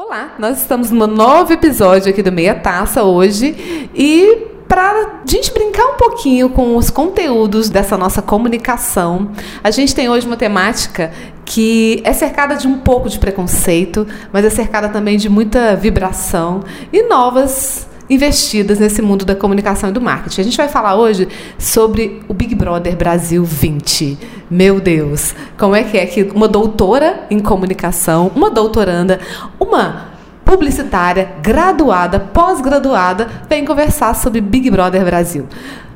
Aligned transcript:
Olá, 0.00 0.36
nós 0.38 0.58
estamos 0.58 0.92
no 0.92 1.08
novo 1.08 1.52
episódio 1.52 2.08
aqui 2.08 2.22
do 2.22 2.30
Meia 2.30 2.54
Taça 2.54 3.02
hoje 3.02 3.88
e 3.92 4.46
para 4.68 4.92
a 4.92 5.20
gente 5.26 5.52
brincar 5.52 5.84
um 5.86 5.96
pouquinho 5.96 6.50
com 6.50 6.76
os 6.76 6.88
conteúdos 6.88 7.68
dessa 7.68 7.98
nossa 7.98 8.22
comunicação, 8.22 9.32
a 9.60 9.72
gente 9.72 9.92
tem 9.96 10.08
hoje 10.08 10.24
uma 10.24 10.36
temática 10.36 11.10
que 11.44 12.00
é 12.04 12.12
cercada 12.12 12.54
de 12.54 12.68
um 12.68 12.78
pouco 12.78 13.08
de 13.08 13.18
preconceito, 13.18 14.06
mas 14.32 14.44
é 14.44 14.50
cercada 14.50 14.88
também 14.88 15.16
de 15.16 15.28
muita 15.28 15.74
vibração 15.74 16.60
e 16.92 17.02
novas 17.02 17.88
investidas 18.08 18.78
nesse 18.78 19.02
mundo 19.02 19.24
da 19.24 19.34
comunicação 19.34 19.90
e 19.90 19.92
do 19.92 20.00
marketing. 20.00 20.40
A 20.40 20.44
gente 20.44 20.56
vai 20.56 20.68
falar 20.68 20.94
hoje 20.94 21.26
sobre 21.58 22.22
o 22.28 22.34
Big 22.34 22.54
Brother 22.54 22.96
Brasil 22.96 23.42
20. 23.42 24.37
Meu 24.50 24.80
Deus, 24.80 25.34
como 25.58 25.76
é 25.76 25.84
que 25.84 25.98
é 25.98 26.06
que 26.06 26.22
uma 26.22 26.48
doutora 26.48 27.26
em 27.30 27.38
comunicação, 27.38 28.32
uma 28.34 28.50
doutoranda, 28.50 29.20
uma 29.60 30.08
publicitária, 30.42 31.32
graduada, 31.42 32.18
pós-graduada, 32.18 33.28
vem 33.46 33.66
conversar 33.66 34.14
sobre 34.14 34.40
Big 34.40 34.70
Brother 34.70 35.04
Brasil. 35.04 35.46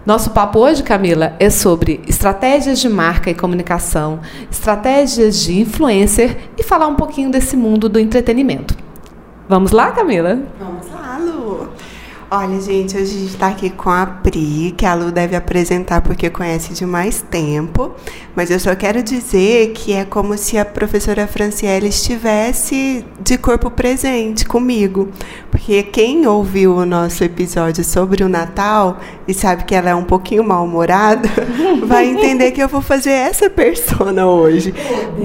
Nosso 0.04 0.30
papo 0.30 0.58
hoje, 0.58 0.82
Camila, 0.82 1.32
é 1.38 1.48
sobre 1.48 2.02
estratégias 2.06 2.78
de 2.78 2.88
marca 2.88 3.30
e 3.30 3.34
comunicação, 3.34 4.20
estratégias 4.50 5.40
de 5.40 5.58
influencer 5.58 6.50
e 6.58 6.62
falar 6.62 6.88
um 6.88 6.96
pouquinho 6.96 7.30
desse 7.30 7.56
mundo 7.56 7.88
do 7.88 7.98
entretenimento. 7.98 8.76
Vamos 9.48 9.70
lá, 9.70 9.92
Camila? 9.92 10.38
Vamos 10.58 10.90
lá, 10.92 11.18
Lu. 11.18 11.41
Olha, 12.34 12.58
gente, 12.62 12.96
hoje 12.96 13.14
a 13.14 13.18
gente 13.18 13.34
está 13.34 13.48
aqui 13.48 13.68
com 13.68 13.90
a 13.90 14.06
Pri, 14.06 14.72
que 14.74 14.86
a 14.86 14.94
Lu 14.94 15.12
deve 15.12 15.36
apresentar 15.36 16.00
porque 16.00 16.30
conhece 16.30 16.72
de 16.72 16.86
mais 16.86 17.20
tempo. 17.20 17.90
Mas 18.34 18.50
eu 18.50 18.58
só 18.58 18.74
quero 18.74 19.02
dizer 19.02 19.72
que 19.74 19.92
é 19.92 20.06
como 20.06 20.38
se 20.38 20.56
a 20.56 20.64
professora 20.64 21.26
Franciele 21.26 21.88
estivesse 21.88 23.04
de 23.20 23.36
corpo 23.36 23.70
presente 23.70 24.46
comigo. 24.46 25.10
Porque 25.50 25.82
quem 25.82 26.26
ouviu 26.26 26.74
o 26.74 26.86
nosso 26.86 27.22
episódio 27.22 27.84
sobre 27.84 28.24
o 28.24 28.30
Natal 28.30 28.98
e 29.28 29.34
sabe 29.34 29.64
que 29.64 29.74
ela 29.74 29.90
é 29.90 29.94
um 29.94 30.04
pouquinho 30.04 30.42
mal-humorada, 30.42 31.28
vai 31.84 32.08
entender 32.08 32.52
que 32.52 32.62
eu 32.62 32.68
vou 32.68 32.80
fazer 32.80 33.10
essa 33.10 33.50
persona 33.50 34.26
hoje. 34.26 34.72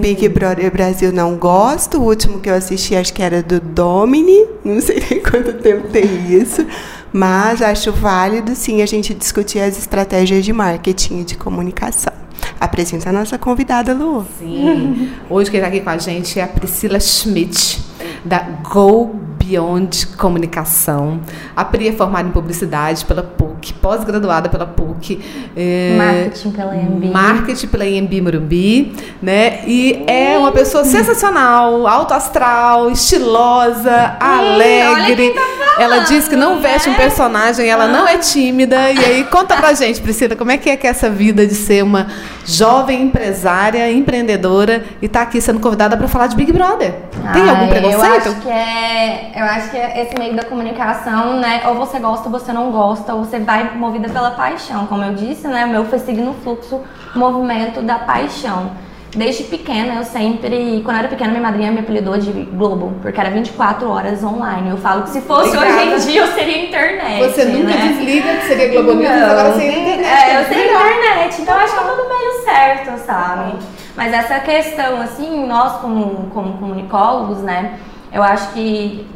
Big 0.02 0.28
Brother 0.28 0.70
Brasil 0.70 1.14
não 1.14 1.38
gosto. 1.38 2.00
O 2.00 2.04
último 2.04 2.42
que 2.42 2.50
eu 2.50 2.54
assisti 2.54 2.98
acho 2.98 3.14
que 3.14 3.24
era 3.24 3.42
do 3.42 3.62
Domini. 3.62 4.46
Não 4.66 4.82
sei 4.82 5.02
nem 5.10 5.22
quanto 5.24 5.54
tempo 5.54 5.88
tem 5.88 6.34
isso. 6.34 6.68
Mas 7.12 7.62
acho 7.62 7.92
válido 7.92 8.56
sim 8.56 8.82
a 8.82 8.86
gente 8.86 9.14
discutir 9.14 9.60
as 9.60 9.78
estratégias 9.78 10.44
de 10.44 10.54
marketing 10.54 11.22
e 11.22 11.24
de 11.24 11.36
comunicação. 11.36 12.14
Apresenta 12.60 13.10
a 13.10 13.14
nossa 13.14 13.38
convidada, 13.38 13.94
Lu. 13.94 14.26
Sim. 14.40 15.12
Hoje 15.30 15.52
quem 15.52 15.60
está 15.60 15.68
aqui 15.68 15.82
com 15.82 15.90
a 15.90 15.98
gente 15.98 16.40
é 16.40 16.44
a 16.44 16.48
Priscila 16.48 17.00
Schmidt, 17.00 17.80
da 18.26 18.40
Go 18.40 19.28
Beyond 19.38 20.08
Comunicação. 20.18 21.22
A 21.56 21.64
Pri 21.64 21.88
é 21.90 21.92
formada 21.94 22.28
em 22.28 22.32
publicidade 22.32 23.06
pela 23.06 23.24
PUC, 23.24 23.74
pós-graduada 23.76 24.50
pela 24.50 24.66
PUC. 24.66 25.20
É, 25.56 25.96
marketing 25.98 26.52
pela 26.52 26.76
IMB. 26.76 27.12
Marketing 27.12 27.68
pela 27.68 27.86
IMB 27.86 28.22
Morumbi, 28.22 28.96
né? 29.22 29.62
E 29.68 30.04
é 30.08 30.38
uma 30.38 30.52
pessoa 30.52 30.84
sensacional, 30.84 31.88
alto 31.88 32.14
astral, 32.14 32.90
estilosa, 32.90 34.18
alegre. 34.20 35.30
Tá 35.30 35.42
ela 35.80 36.00
diz 36.00 36.28
que 36.28 36.36
não 36.36 36.56
né? 36.56 36.62
veste 36.62 36.90
um 36.90 36.96
personagem, 36.96 37.70
ela 37.70 37.88
não 37.88 38.08
é 38.08 38.18
tímida. 38.18 38.92
E 38.92 39.00
aí, 39.00 39.24
conta 39.26 39.56
pra 39.56 39.74
gente, 39.74 40.02
Priscila, 40.02 40.36
como 40.36 40.52
é 40.52 40.58
que 40.58 40.70
é 40.70 40.78
que 40.78 40.88
é 40.88 40.90
essa 40.90 41.10
vida 41.10 41.46
de 41.46 41.56
ser 41.56 41.84
uma 41.84 42.08
jovem 42.46 43.04
empresária, 43.04 43.92
empreendedora 43.92 44.84
e 45.02 45.08
tá 45.08 45.22
aqui 45.22 45.40
sendo 45.42 45.60
convidada 45.60 45.96
para 45.98 46.08
falar 46.08 46.28
de 46.28 46.36
Big 46.36 46.52
Brother? 46.52 46.94
Tem 47.34 47.50
algum 47.50 47.68
preconceito? 47.68 48.28
Eu 48.28 48.32
acho 48.32 48.42
que 48.42 48.50
é 48.50 49.32
eu 49.36 49.46
acho 49.46 49.70
que 49.70 49.78
esse 49.78 50.18
meio 50.18 50.36
da 50.36 50.44
comunicação, 50.44 51.40
né? 51.40 51.62
Ou 51.68 51.76
você 51.76 52.00
gosta 52.00 52.26
ou 52.26 52.32
você 52.32 52.52
não 52.52 52.72
gosta, 52.72 53.14
ou 53.14 53.24
você 53.24 53.40
vai 53.40 53.76
movida 53.76 54.10
pela 54.10 54.32
paixão. 54.32 54.88
Como 54.88 55.04
eu 55.04 55.14
disse, 55.14 55.48
né? 55.48 55.66
O 55.66 55.70
meu 55.70 55.86
foi 55.86 56.00
seguindo 56.00 56.32
o 56.32 56.34
fluxo, 56.34 56.82
movimento 57.16 57.82
da 57.82 58.00
paixão. 58.00 58.72
Desde 59.18 59.46
pequena, 59.46 59.96
eu 59.96 60.04
sempre. 60.04 60.82
Quando 60.86 60.96
eu 60.96 61.00
era 61.00 61.08
pequena, 61.08 61.32
minha 61.32 61.42
madrinha 61.42 61.72
me 61.72 61.80
apelidou 61.80 62.18
de 62.18 62.32
Globo, 62.32 62.94
porque 63.02 63.20
era 63.20 63.32
24 63.32 63.90
horas 63.90 64.24
online. 64.24 64.70
Eu 64.70 64.78
falo 64.78 65.04
que 65.04 65.10
se 65.10 65.22
fosse 65.22 65.58
Obrigada. 65.58 65.96
hoje 65.96 66.10
em 66.10 66.12
dia, 66.12 66.22
eu 66.22 66.28
seria 66.28 66.66
internet. 66.66 67.24
Você 67.24 67.46
nunca 67.46 67.70
né? 67.70 67.88
desliga 67.88 68.36
que 68.38 68.46
seria 68.46 68.70
Globo 68.70 68.94
News, 68.94 69.12
agora 69.12 69.52
você 69.54 69.64
é 69.64 69.80
internet. 69.80 70.30
É, 70.30 70.40
eu 70.40 70.46
seria 70.46 70.72
internet. 70.72 71.42
Então, 71.42 71.56
acho 71.56 71.74
que 71.74 71.80
tá 71.80 71.90
tudo 71.90 72.08
meio 72.08 72.44
certo, 72.44 72.98
sabe? 73.06 73.54
Mas 73.96 74.14
essa 74.14 74.40
questão, 74.40 75.02
assim, 75.02 75.48
nós 75.48 75.82
como, 75.82 76.30
como 76.32 76.54
comunicólogos, 76.60 77.40
né? 77.40 77.80
Eu 78.14 78.22
acho 78.22 78.54
que 78.54 79.08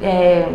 é, 0.00 0.48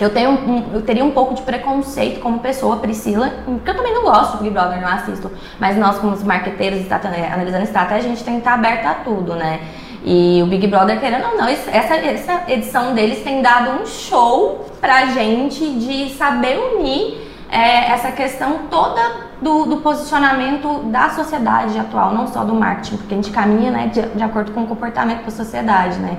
eu, 0.00 0.10
tenho 0.10 0.30
um, 0.30 0.70
eu 0.74 0.82
teria 0.82 1.04
um 1.04 1.10
pouco 1.10 1.34
de 1.34 1.42
preconceito 1.42 2.20
como 2.20 2.38
pessoa, 2.38 2.76
Priscila, 2.76 3.30
porque 3.44 3.70
eu 3.70 3.76
também 3.76 3.92
não 3.92 4.02
gosto 4.02 4.38
de 4.38 4.44
Big 4.44 4.50
Brother, 4.50 4.80
não 4.80 4.88
assisto, 4.88 5.30
mas 5.58 5.76
nós 5.76 5.98
como 5.98 6.16
marqueteiros, 6.24 6.80
analisando 6.90 7.64
estratégia, 7.64 8.10
a 8.10 8.14
gente 8.14 8.24
tem 8.24 8.34
que 8.34 8.40
estar 8.40 8.54
aberto 8.54 8.86
a 8.86 8.94
tudo, 8.94 9.34
né? 9.34 9.60
E 10.04 10.40
o 10.42 10.46
Big 10.46 10.66
Brother, 10.66 10.98
querendo 10.98 11.28
ou 11.28 11.36
não, 11.36 11.46
essa, 11.46 11.70
essa 11.70 12.50
edição 12.50 12.94
deles 12.94 13.22
tem 13.22 13.40
dado 13.40 13.82
um 13.82 13.86
show 13.86 14.66
pra 14.80 15.06
gente 15.06 15.64
de 15.74 16.10
saber 16.14 16.58
unir 16.58 17.22
é, 17.48 17.92
essa 17.92 18.10
questão 18.10 18.60
toda 18.70 19.00
do, 19.40 19.66
do, 19.66 19.76
posicionamento 19.76 20.84
da 20.90 21.10
sociedade 21.10 21.78
atual, 21.78 22.14
não 22.14 22.26
só 22.26 22.42
do 22.44 22.54
marketing, 22.54 22.96
porque 22.96 23.14
a 23.14 23.16
gente 23.16 23.30
caminha 23.30 23.70
né, 23.70 23.86
de, 23.88 24.00
de 24.00 24.22
acordo 24.22 24.52
com 24.52 24.62
o 24.62 24.66
comportamento 24.66 25.24
da 25.24 25.30
sociedade, 25.30 25.98
né? 25.98 26.16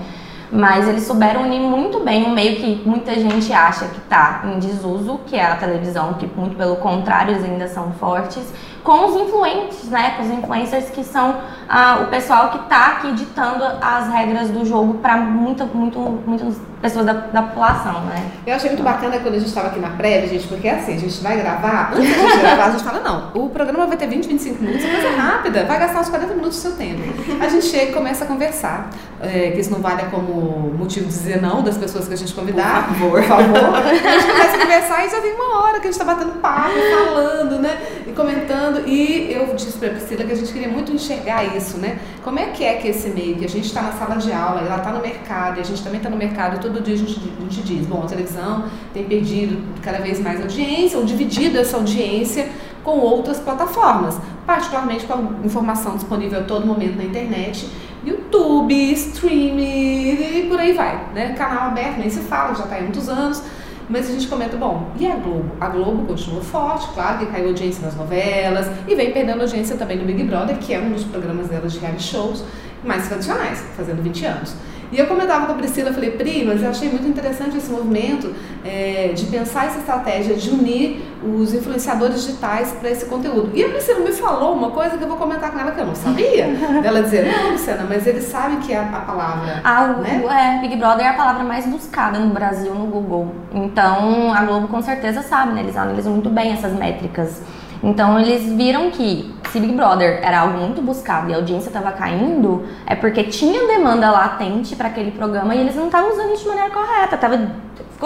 Mas 0.53 0.87
eles 0.87 1.03
souberam 1.03 1.41
unir 1.41 1.59
muito 1.59 1.99
bem 2.01 2.25
um 2.25 2.29
meio 2.29 2.57
que 2.57 2.87
muita 2.87 3.15
gente 3.15 3.51
acha 3.51 3.87
que 3.87 3.97
está 3.97 4.43
em 4.45 4.59
desuso, 4.59 5.19
que 5.25 5.35
é 5.35 5.43
a 5.43 5.55
televisão, 5.55 6.13
que 6.13 6.27
muito 6.27 6.55
pelo 6.55 6.75
contrário 6.75 7.33
eles 7.33 7.43
ainda 7.43 7.67
são 7.67 7.91
fortes, 7.93 8.53
com 8.83 9.05
os 9.05 9.21
influentes, 9.21 9.85
né? 9.85 10.15
Com 10.17 10.23
os 10.23 10.29
influencers 10.29 10.89
que 10.89 11.03
são 11.03 11.37
ah, 11.69 12.01
o 12.03 12.07
pessoal 12.07 12.49
que 12.49 12.57
está 12.57 12.87
aqui 12.87 13.13
ditando 13.13 13.63
as 13.81 14.09
regras 14.09 14.49
do 14.49 14.65
jogo 14.65 14.95
para 14.95 15.17
muito, 15.17 15.65
muito, 15.65 15.99
muitas 15.99 16.57
pessoas 16.81 17.05
da, 17.05 17.13
da, 17.13 17.41
população, 17.43 18.01
né? 18.01 18.29
Eu 18.45 18.55
achei 18.55 18.69
muito 18.69 18.83
bacana 18.83 19.17
quando 19.19 19.35
a 19.35 19.39
gente 19.39 19.47
estava 19.47 19.69
aqui 19.69 19.79
na 19.79 19.91
prévia, 19.91 20.27
gente, 20.27 20.45
porque 20.47 20.67
é 20.67 20.75
assim, 20.75 20.95
a 20.95 20.99
gente 20.99 21.23
vai 21.23 21.37
gravar, 21.37 21.93
antes 21.95 22.09
de 22.09 22.39
gravar, 22.41 22.65
a 22.65 22.71
gente 22.71 22.83
fala, 22.83 22.99
não, 22.99 23.31
o 23.33 23.49
programa 23.49 23.87
vai 23.87 23.95
ter 23.95 24.07
20, 24.07 24.27
25 24.27 24.61
minutos, 24.61 24.83
é 24.85 24.89
coisa 24.89 25.09
rápida, 25.15 25.63
vai 25.63 25.79
gastar 25.79 26.01
uns 26.01 26.09
40 26.09 26.33
minutos 26.33 26.57
do 26.57 26.61
seu 26.61 26.75
tempo. 26.75 27.01
A 27.39 27.47
gente 27.47 27.65
chega 27.65 27.91
e 27.91 27.93
começa 27.93 28.25
a 28.25 28.27
conversar, 28.27 28.89
é, 29.21 29.51
que 29.51 29.61
isso 29.61 29.71
não 29.71 29.79
vale 29.79 30.03
como 30.11 30.73
motivo 30.77 31.05
de 31.05 31.13
dizer 31.13 31.41
não 31.41 31.63
das 31.63 31.77
pessoas 31.77 32.05
que 32.05 32.13
a 32.13 32.17
gente 32.17 32.33
convidar. 32.33 32.87
Por 32.89 32.95
favor. 32.95 33.21
Por 33.21 33.23
favor. 33.23 33.75
A 33.75 33.93
gente 33.93 34.27
começa 34.27 34.57
a 34.57 34.59
conversar 34.59 35.05
e 35.05 35.09
já 35.09 35.21
tem 35.21 35.33
uma 35.33 35.63
hora 35.63 35.79
que 35.79 35.87
a 35.87 35.91
gente 35.91 36.01
está 36.01 36.03
batendo 36.03 36.33
papo, 36.39 36.73
falando, 37.05 37.59
né? 37.59 37.77
E 38.05 38.11
comentando. 38.11 38.72
E 38.81 39.31
eu 39.31 39.55
disse 39.55 39.77
para 39.77 39.89
a 39.89 39.91
Priscila 39.91 40.23
que 40.23 40.31
a 40.31 40.35
gente 40.35 40.51
queria 40.51 40.67
muito 40.67 40.91
enxergar 40.91 41.43
isso, 41.55 41.77
né? 41.77 41.99
Como 42.23 42.39
é 42.39 42.47
que 42.47 42.63
é 42.63 42.75
que 42.75 42.87
esse 42.87 43.09
meio, 43.09 43.35
que 43.35 43.45
a 43.45 43.49
gente 43.49 43.65
está 43.65 43.81
na 43.81 43.91
sala 43.93 44.15
de 44.15 44.31
aula, 44.31 44.61
ela 44.61 44.77
está 44.77 44.91
no 44.91 45.01
mercado, 45.01 45.57
e 45.57 45.61
a 45.61 45.63
gente 45.63 45.83
também 45.83 45.97
está 45.97 46.09
no 46.09 46.17
mercado, 46.17 46.57
e 46.57 46.59
todo 46.59 46.81
dia 46.81 46.95
a 46.95 46.97
gente, 46.97 47.19
a 47.19 47.41
gente 47.43 47.61
diz, 47.61 47.85
bom, 47.85 48.03
a 48.03 48.07
televisão 48.07 48.65
tem 48.93 49.03
perdido 49.03 49.61
cada 49.81 49.99
vez 49.99 50.19
mais 50.19 50.41
audiência, 50.41 50.97
ou 50.97 51.05
dividido 51.05 51.57
essa 51.57 51.77
audiência 51.77 52.49
com 52.83 52.99
outras 52.99 53.39
plataformas, 53.39 54.17
particularmente 54.45 55.05
com 55.05 55.13
a 55.13 55.45
informação 55.45 55.95
disponível 55.95 56.39
a 56.39 56.43
todo 56.43 56.65
momento 56.65 56.97
na 56.97 57.03
internet 57.03 57.69
YouTube, 58.05 58.73
stream 58.93 59.59
e 59.59 60.45
por 60.49 60.59
aí 60.59 60.73
vai, 60.73 61.07
né? 61.13 61.33
Canal 61.33 61.69
aberto, 61.69 61.99
nem 61.99 62.09
se 62.09 62.19
fala, 62.19 62.53
já 62.53 62.65
está 62.65 62.75
há 62.75 62.81
muitos 62.81 63.07
anos. 63.07 63.41
Mas 63.89 64.09
a 64.09 64.13
gente 64.13 64.27
comenta, 64.27 64.55
bom, 64.55 64.91
e 64.99 65.05
a 65.05 65.15
Globo? 65.15 65.51
A 65.59 65.67
Globo 65.67 66.05
continua 66.05 66.41
forte, 66.41 66.87
claro 66.93 67.19
que 67.19 67.25
caiu 67.25 67.49
audiência 67.49 67.85
nas 67.85 67.95
novelas 67.95 68.67
e 68.87 68.95
vem 68.95 69.11
perdendo 69.11 69.41
audiência 69.41 69.75
também 69.75 69.97
no 69.97 70.05
Big 70.05 70.23
Brother, 70.23 70.57
que 70.57 70.73
é 70.73 70.79
um 70.79 70.91
dos 70.91 71.03
programas 71.03 71.47
delas 71.47 71.73
de 71.73 71.79
reality 71.79 72.03
shows 72.03 72.43
mais 72.83 73.07
tradicionais, 73.07 73.63
fazendo 73.75 74.01
20 74.01 74.25
anos. 74.25 74.55
E 74.93 74.99
eu 74.99 75.07
comentava 75.07 75.47
com 75.47 75.53
a 75.53 75.55
Priscila, 75.55 75.91
falei, 75.91 76.11
Pri, 76.11 76.45
mas 76.45 76.61
eu 76.61 76.69
achei 76.69 76.87
muito 76.87 77.07
interessante 77.07 77.57
esse 77.57 77.71
movimento 77.71 78.31
é, 78.63 79.11
de 79.15 79.25
pensar 79.25 79.65
essa 79.65 79.79
estratégia 79.79 80.35
de 80.35 80.51
unir 80.51 81.03
os 81.23 81.51
influenciadores 81.51 82.23
digitais 82.23 82.71
para 82.73 82.91
esse 82.91 83.05
conteúdo. 83.07 83.49
E 83.55 83.63
a 83.63 83.69
Priscila 83.69 84.01
me 84.01 84.11
falou 84.11 84.53
uma 84.53 84.69
coisa 84.69 84.95
que 84.95 85.03
eu 85.03 85.07
vou 85.07 85.17
comentar 85.17 85.51
com 85.51 85.57
ela 85.57 85.71
que 85.71 85.81
eu 85.81 85.87
não 85.87 85.95
sabia. 85.95 86.45
ela 86.85 87.01
dizer, 87.01 87.25
não, 87.25 87.53
Luciana, 87.53 87.87
mas 87.89 88.05
eles 88.05 88.25
sabem 88.25 88.59
que 88.59 88.71
é 88.71 88.77
a, 88.77 88.83
a 88.83 88.99
palavra. 88.99 89.61
Ah, 89.63 89.87
né? 89.93 90.23
é, 90.29 90.61
Big 90.61 90.75
Brother 90.75 91.07
é 91.07 91.09
a 91.09 91.13
palavra 91.13 91.43
mais 91.43 91.65
buscada 91.65 92.19
no 92.19 92.31
Brasil 92.31 92.75
no 92.75 92.85
Google. 92.85 93.33
Então 93.51 94.31
a 94.31 94.43
Globo 94.43 94.67
com 94.67 94.81
certeza 94.83 95.23
sabe, 95.23 95.53
né? 95.53 95.61
Eles 95.61 95.75
analisam 95.75 96.13
muito 96.13 96.29
bem 96.29 96.51
essas 96.53 96.71
métricas. 96.71 97.41
Então 97.83 98.17
eles 98.17 98.43
viram 98.53 98.89
que 98.89 99.33
se 99.49 99.59
Big 99.59 99.73
Brother 99.73 100.19
era 100.23 100.39
algo 100.39 100.57
muito 100.57 100.81
buscado 100.81 101.29
e 101.29 101.33
a 101.33 101.37
audiência 101.37 101.67
estava 101.67 101.91
caindo, 101.91 102.65
é 102.85 102.95
porque 102.95 103.23
tinha 103.25 103.67
demanda 103.67 104.09
latente 104.09 104.75
para 104.75 104.87
aquele 104.87 105.11
programa 105.11 105.53
e 105.53 105.59
eles 105.59 105.75
não 105.75 105.87
estavam 105.87 106.11
usando 106.11 106.33
isso 106.33 106.43
de 106.43 106.49
maneira 106.49 106.69
correta. 106.69 107.17
Tava 107.17 107.51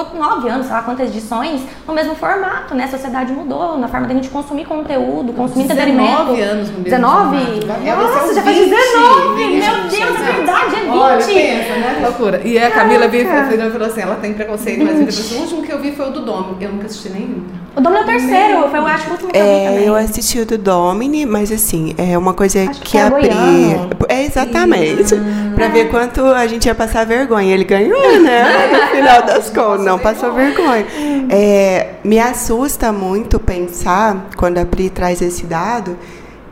ficou 0.05 0.19
nove 0.19 0.49
anos, 0.49 0.65
sei 0.67 0.75
lá 0.75 0.81
quantas 0.81 1.09
edições, 1.09 1.61
no 1.87 1.93
mesmo 1.93 2.15
formato, 2.15 2.73
né? 2.75 2.85
A 2.85 2.87
sociedade 2.87 3.31
mudou, 3.33 3.77
na 3.77 3.87
forma 3.87 4.07
da 4.07 4.13
gente 4.13 4.29
consumir 4.29 4.65
conteúdo, 4.65 5.33
consumir 5.33 5.65
entretenimento. 5.65 6.23
19 6.33 6.41
anos 6.41 6.67
no 6.69 6.79
mesmo 6.79 6.83
19? 6.83 7.37
formato. 7.61 7.81
É, 7.87 7.95
Nossa, 7.95 8.19
são 8.25 8.35
já 8.35 8.41
faz 8.41 8.57
20, 8.57 8.69
19! 8.69 9.45
Meu 9.45 9.83
20, 9.83 9.89
Deus, 9.89 10.21
é 10.21 10.31
verdade, 10.33 10.75
é 10.75 10.79
20! 10.79 10.89
Olha, 10.89 11.17
pensa, 11.25 11.73
né? 11.79 11.99
Loucura. 12.03 12.41
E 12.43 12.57
a 12.57 12.71
Camila 12.71 13.07
veio 13.07 13.25
Caraca. 13.27 13.55
e 13.55 13.71
falou 13.71 13.87
assim, 13.87 14.01
ela 14.01 14.15
tem 14.15 14.33
preconceito, 14.33 14.83
mas 14.83 14.99
ele 14.99 15.11
falou 15.11 15.25
assim, 15.25 15.35
o 15.37 15.41
último 15.41 15.61
que 15.63 15.71
eu 15.71 15.79
vi 15.79 15.91
foi 15.91 16.07
o 16.07 16.11
do 16.11 16.21
Domo. 16.21 16.57
Eu 16.59 16.71
nunca 16.71 16.85
assisti 16.85 17.09
nenhum. 17.09 17.43
O 17.75 17.81
Dono 17.81 17.95
é 17.97 18.01
o 18.01 18.05
terceiro, 18.05 18.69
foi 18.69 18.79
eu 18.79 18.87
acho 18.87 19.07
o 19.07 19.11
último 19.11 19.31
que 19.31 19.37
eu 19.37 19.43
vi 19.43 19.49
É, 19.49 19.69
também. 19.69 19.85
eu 19.85 19.95
assisti 19.95 20.39
o 20.39 20.45
do 20.47 20.57
Domini, 20.57 21.25
mas 21.27 21.51
assim, 21.51 21.93
é 21.97 22.17
uma 22.17 22.33
coisa 22.33 22.59
Acho 22.67 22.81
que 22.81 22.91
que 22.91 22.97
é 22.97 23.03
a 23.03 23.11
Pri. 23.11 23.29
goiano. 23.29 23.89
É 24.09 24.23
exatamente. 24.23 25.13
Pra 25.53 25.67
ver 25.67 25.89
quanto 25.89 26.25
a 26.25 26.45
gente 26.47 26.65
ia 26.65 26.73
passar 26.75 27.05
vergonha. 27.05 27.53
Ele 27.53 27.63
ganhou, 27.63 28.19
né? 28.19 28.45
No 28.71 28.95
final 28.95 29.21
das 29.23 29.49
contas. 29.49 29.85
Não 29.87 29.97
passou 29.97 30.33
vergonha. 30.33 30.85
É, 31.29 31.95
me 32.03 32.19
assusta 32.19 32.91
muito 32.91 33.39
pensar, 33.39 34.27
quando 34.35 34.57
a 34.57 34.65
Pri 34.65 34.89
traz 34.89 35.21
esse 35.21 35.45
dado, 35.45 35.97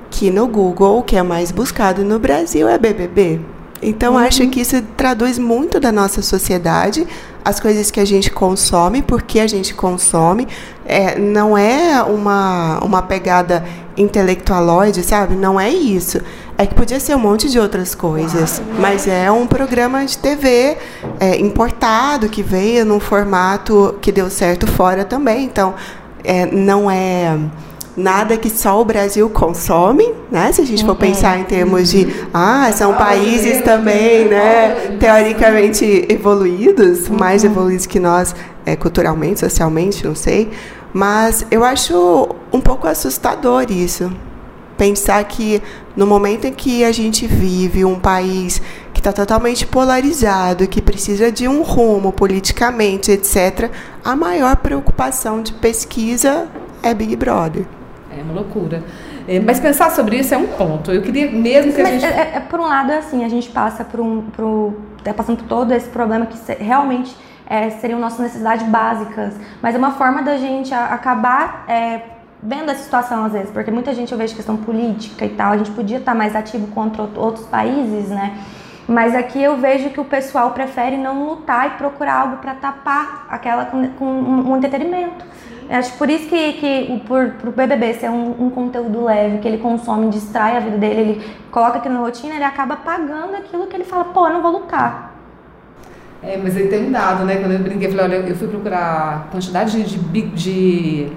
que 0.09 0.31
no 0.31 0.47
Google 0.47 0.99
o 0.99 1.03
que 1.03 1.17
é 1.17 1.23
mais 1.23 1.51
buscado 1.51 2.03
no 2.05 2.17
Brasil 2.17 2.67
é 2.69 2.77
BBB. 2.77 3.41
Então, 3.81 4.17
acho 4.17 4.47
que 4.47 4.61
isso 4.61 4.81
traduz 4.95 5.37
muito 5.37 5.79
da 5.79 5.91
nossa 5.91 6.21
sociedade, 6.21 7.05
as 7.43 7.59
coisas 7.59 7.91
que 7.91 7.99
a 7.99 8.05
gente 8.05 8.31
consome, 8.31 9.01
porque 9.01 9.39
a 9.39 9.47
gente 9.47 9.73
consome. 9.73 10.47
É, 10.85 11.19
não 11.19 11.57
é 11.57 12.01
uma, 12.01 12.79
uma 12.79 13.01
pegada 13.01 13.65
intelectualoide, 13.97 15.03
sabe? 15.03 15.35
Não 15.35 15.59
é 15.59 15.69
isso. 15.69 16.21
É 16.57 16.65
que 16.65 16.73
podia 16.73 16.99
ser 17.01 17.15
um 17.15 17.19
monte 17.19 17.49
de 17.49 17.59
outras 17.59 17.93
coisas, 17.93 18.61
mas 18.79 19.07
é 19.07 19.29
um 19.29 19.45
programa 19.45 20.05
de 20.05 20.17
TV 20.17 20.77
é, 21.19 21.37
importado 21.37 22.29
que 22.29 22.41
veio 22.41 22.85
num 22.85 22.99
formato 22.99 23.95
que 24.01 24.09
deu 24.09 24.29
certo 24.29 24.65
fora 24.65 25.03
também. 25.03 25.43
Então, 25.43 25.73
é, 26.23 26.45
não 26.45 26.89
é 26.89 27.37
nada 27.95 28.37
que 28.37 28.49
só 28.49 28.81
o 28.81 28.85
Brasil 28.85 29.29
consome, 29.29 30.13
né? 30.31 30.51
Se 30.51 30.61
a 30.61 30.65
gente 30.65 30.85
for 30.85 30.95
pensar 30.95 31.39
em 31.39 31.43
termos 31.43 31.89
de, 31.89 32.07
ah, 32.33 32.71
são 32.73 32.93
países 32.93 33.61
também, 33.61 34.25
né? 34.25 34.97
Teoricamente 34.99 36.05
evoluídos, 36.09 37.07
mais 37.09 37.43
evoluídos 37.43 37.85
que 37.85 37.99
nós, 37.99 38.35
é, 38.65 38.75
culturalmente, 38.75 39.39
socialmente, 39.39 40.05
não 40.05 40.15
sei. 40.15 40.49
Mas 40.93 41.45
eu 41.51 41.63
acho 41.63 42.29
um 42.51 42.59
pouco 42.59 42.87
assustador 42.87 43.65
isso. 43.69 44.11
Pensar 44.77 45.23
que 45.23 45.61
no 45.95 46.05
momento 46.05 46.45
em 46.45 46.53
que 46.53 46.83
a 46.83 46.91
gente 46.91 47.25
vive 47.25 47.85
um 47.85 47.99
país 47.99 48.61
que 48.93 48.99
está 48.99 49.13
totalmente 49.13 49.65
polarizado, 49.65 50.67
que 50.67 50.81
precisa 50.81 51.31
de 51.31 51.47
um 51.47 51.61
rumo 51.63 52.11
politicamente, 52.11 53.11
etc., 53.11 53.69
a 54.03 54.15
maior 54.15 54.55
preocupação 54.57 55.41
de 55.41 55.53
pesquisa 55.53 56.47
é 56.83 56.93
Big 56.93 57.15
Brother. 57.15 57.65
É 58.17 58.21
uma 58.21 58.33
loucura. 58.33 58.83
É, 59.27 59.39
mas 59.39 59.59
pensar 59.59 59.91
sobre 59.91 60.17
isso 60.17 60.33
é 60.33 60.37
um 60.37 60.47
ponto. 60.47 60.91
Eu 60.91 61.01
queria 61.01 61.31
mesmo 61.31 61.73
que 61.73 61.81
a 61.81 61.83
Mas, 61.83 62.01
gente... 62.01 62.05
é, 62.13 62.33
é, 62.35 62.39
por 62.39 62.59
um 62.59 62.63
lado, 62.67 62.91
é 62.91 62.97
assim, 62.99 63.23
a 63.25 63.29
gente 63.29 63.49
passa 63.49 63.83
por 63.83 63.99
um, 63.99 64.21
por, 64.21 64.73
tá 65.03 65.13
passando 65.13 65.37
por 65.37 65.47
todo 65.47 65.73
esse 65.73 65.89
problema 65.89 66.25
que 66.25 66.37
realmente 66.63 67.15
é, 67.47 67.69
seriam 67.71 67.99
nossas 67.99 68.19
necessidades 68.19 68.67
básicas, 68.67 69.33
mas 69.61 69.73
é 69.73 69.77
uma 69.77 69.91
forma 69.91 70.21
da 70.21 70.37
gente 70.37 70.73
a- 70.73 70.85
acabar 70.87 71.65
é, 71.67 72.01
vendo 72.45 72.69
a 72.69 72.75
situação 72.75 73.25
às 73.25 73.33
vezes, 73.33 73.49
porque 73.49 73.71
muita 73.71 73.93
gente 73.93 74.11
eu 74.11 74.17
vejo 74.17 74.35
questão 74.35 74.55
política 74.55 75.25
e 75.25 75.29
tal, 75.29 75.53
a 75.53 75.57
gente 75.57 75.71
podia 75.71 75.97
estar 75.97 76.13
mais 76.13 76.35
ativo 76.35 76.67
contra 76.67 77.01
out- 77.01 77.17
outros 77.17 77.45
países, 77.47 78.09
né? 78.09 78.37
Mas 78.87 79.15
aqui 79.15 79.41
eu 79.41 79.57
vejo 79.57 79.89
que 79.89 79.99
o 79.99 80.05
pessoal 80.05 80.51
prefere 80.51 80.95
não 80.95 81.25
lutar 81.27 81.67
e 81.67 81.69
procurar 81.71 82.21
algo 82.21 82.37
para 82.37 82.53
tapar 82.53 83.25
aquela 83.29 83.65
com, 83.65 83.87
com 83.89 84.05
um, 84.05 84.55
entretenimento. 84.57 85.25
Eu 85.67 85.79
Acho 85.79 85.97
por 85.97 86.07
isso 86.07 86.29
que, 86.29 86.53
que 86.53 86.87
o, 86.91 86.99
por, 86.99 87.31
pro 87.31 87.51
BBB 87.51 87.95
ser 87.95 88.11
um, 88.11 88.45
um 88.45 88.49
conteúdo 88.51 89.03
leve, 89.03 89.39
que 89.39 89.47
ele 89.47 89.57
consome, 89.57 90.09
distrai 90.09 90.57
a 90.57 90.59
vida 90.59 90.77
dele, 90.77 91.01
ele 91.01 91.25
coloca 91.49 91.79
aquilo 91.79 91.95
na 91.95 92.01
rotina, 92.01 92.35
ele 92.35 92.43
acaba 92.43 92.75
pagando 92.75 93.35
aquilo 93.35 93.65
que 93.65 93.75
ele 93.75 93.83
fala, 93.83 94.05
pô, 94.05 94.27
eu 94.27 94.33
não 94.33 94.43
vou 94.43 94.51
lutar. 94.51 95.15
É, 96.21 96.37
mas 96.37 96.55
aí 96.55 96.67
tem 96.67 96.87
um 96.87 96.91
dado, 96.91 97.25
né? 97.25 97.37
Quando 97.37 97.53
eu 97.53 97.59
brinquei, 97.59 97.87
eu 97.87 97.91
falei, 97.91 98.05
olha, 98.19 98.27
eu 98.27 98.35
fui 98.35 98.47
procurar 98.47 99.27
quantidade 99.31 99.83
de, 99.83 99.97
de, 99.97 100.21
de 100.29 101.11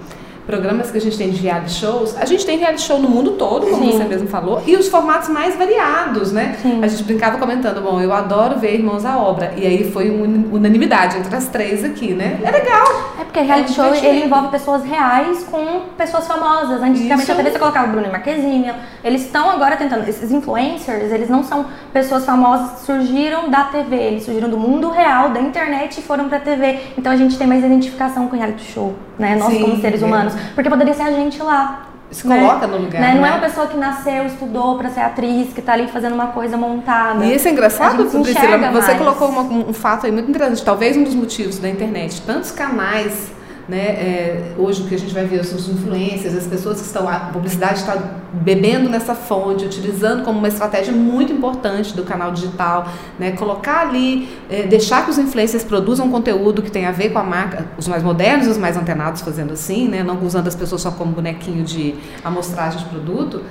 programas 0.48 0.90
que 0.90 0.96
a 0.96 1.00
gente 1.00 1.18
tem 1.18 1.28
de 1.28 1.42
reality 1.42 1.72
shows. 1.72 2.16
A 2.16 2.24
gente 2.24 2.46
tem 2.46 2.56
reality 2.56 2.80
show 2.80 2.98
no 2.98 3.06
mundo 3.06 3.32
todo, 3.32 3.66
como 3.66 3.84
Sim. 3.84 3.92
você 3.92 4.04
mesmo 4.04 4.28
falou, 4.28 4.62
e 4.66 4.76
os 4.76 4.88
formatos 4.88 5.28
mais 5.28 5.54
variados, 5.56 6.32
né? 6.32 6.56
Sim. 6.62 6.82
A 6.82 6.88
gente 6.88 7.02
brincava 7.02 7.36
comentando, 7.36 7.82
bom, 7.82 8.00
eu 8.00 8.10
adoro 8.14 8.58
ver 8.58 8.76
Irmãos 8.76 9.04
à 9.04 9.18
Obra. 9.18 9.52
E 9.58 9.66
aí 9.66 9.92
foi 9.92 10.08
uma 10.08 10.56
unanimidade 10.56 11.18
entre 11.18 11.36
as 11.36 11.48
três 11.48 11.84
aqui, 11.84 12.14
né? 12.14 12.40
É 12.42 12.50
legal. 12.50 12.86
É 13.20 13.24
porque 13.24 13.40
reality 13.40 13.72
É 13.72 13.74
show 13.74 13.94
ele 13.94 14.24
envolve 14.24 14.48
pessoas 14.48 14.82
reais 14.84 15.44
com 15.50 15.82
pessoas 15.98 16.26
famosas. 16.26 16.82
Antigamente 16.82 17.22
Isso. 17.24 17.32
a 17.32 17.34
TV 17.34 17.50
você 17.50 17.58
colocava 17.58 17.88
o 17.88 17.90
Bruno 17.90 18.06
e 18.06 18.10
Marquezine. 18.10 18.72
Eles 19.04 19.26
estão 19.26 19.50
agora 19.50 19.76
tentando. 19.76 20.08
Esses 20.08 20.32
influencers, 20.32 21.12
eles 21.12 21.28
não 21.28 21.44
são 21.44 21.66
pessoas 21.92 22.24
famosas 22.24 22.70
que 22.80 22.86
surgiram 22.86 23.50
da 23.50 23.64
TV. 23.64 23.96
Eles 23.96 24.24
surgiram 24.24 24.48
do 24.48 24.56
mundo 24.56 24.88
real, 24.88 25.28
da 25.28 25.40
internet 25.42 25.98
e 25.98 26.02
foram 26.02 26.26
pra 26.26 26.40
TV. 26.40 26.78
Então 26.96 27.12
a 27.12 27.16
gente 27.16 27.36
tem 27.36 27.46
mais 27.46 27.62
identificação 27.62 28.28
com 28.28 28.36
reality 28.36 28.64
show, 28.72 28.94
né? 29.18 29.36
Nós 29.36 29.52
Sim, 29.52 29.60
como 29.60 29.80
seres 29.82 30.02
é. 30.02 30.06
humanos. 30.06 30.38
Porque 30.55 30.69
poderia 30.70 30.94
ser 30.94 31.02
a 31.02 31.11
gente 31.12 31.43
lá. 31.43 31.85
Se 32.11 32.23
coloca 32.23 32.67
no 32.67 32.79
lugar, 32.79 33.02
Né? 33.02 33.14
Não 33.14 33.26
é 33.26 33.29
né? 33.31 33.37
uma 33.37 33.40
pessoa 33.40 33.67
que 33.67 33.76
nasceu, 33.76 34.25
estudou 34.25 34.79
pra 34.79 34.88
ser 34.88 35.00
atriz, 35.00 35.52
que 35.52 35.61
tá 35.61 35.75
ali 35.75 35.88
fazendo 35.88 36.14
uma 36.14 36.29
coisa 36.29 36.56
montada. 36.56 37.23
E 37.23 37.35
isso 37.37 37.46
é 37.46 37.50
engraçado, 37.50 38.02
Priscila. 38.06 38.56
Você 38.73 38.87
mais. 38.93 38.99
colocou 38.99 39.29
uma- 39.29 39.43
um, 39.43 39.69
um 39.69 39.73
fato 39.75 40.06
aí 40.06 40.12
muito 40.12 40.31
interessante. 40.31 40.64
Talvez 40.64 40.96
um 40.96 41.05
dos 41.05 41.14
motivos 41.14 41.58
da 41.58 41.69
internet, 41.69 42.23
tantos 42.23 42.50
canais, 42.50 43.31
né? 43.68 43.78
é, 43.78 44.52
hoje 44.56 44.82
o 44.82 44.86
que 44.86 44.94
a 44.94 44.98
gente 44.98 45.12
vai 45.12 45.24
ver 45.26 45.44
são 45.44 45.58
os 45.58 45.68
influencers, 45.68 46.34
as 46.34 46.46
pessoas 46.46 46.80
que 46.80 46.86
estão. 46.86 47.06
A 47.06 47.20
publicidade 47.32 47.80
está 47.80 47.96
bebendo 48.32 48.88
nessa 48.88 49.14
fonte, 49.14 49.64
utilizando 49.64 50.24
como 50.24 50.38
uma 50.38 50.48
estratégia 50.48 50.92
muito 50.92 51.32
importante 51.32 51.94
do 51.94 52.02
canal 52.02 52.32
digital, 52.32 52.88
né? 53.18 53.32
Colocar 53.32 53.80
ali, 53.80 54.28
é, 54.48 54.62
deixar 54.62 55.04
que 55.04 55.10
os 55.10 55.18
influencers 55.18 55.64
produzam 55.64 56.10
conteúdo 56.10 56.62
que 56.62 56.70
tem 56.70 56.86
a 56.86 56.92
ver 56.92 57.10
com 57.10 57.18
a 57.18 57.24
marca, 57.24 57.66
os 57.76 57.86
mais 57.86 58.02
modernos 58.02 58.46
e 58.46 58.50
os 58.50 58.56
mais 58.56 58.76
antenados 58.76 59.20
fazendo 59.20 59.52
assim, 59.52 59.86
né? 59.86 60.02
Não 60.02 60.18
usando 60.24 60.48
as 60.48 60.56
pessoas 60.56 60.80
só 60.80 60.90
como 60.90 61.12
bonequinho 61.12 61.62
de 61.62 61.94
amostragem 62.24 62.80
de 62.80 62.86
produto. 62.86 63.42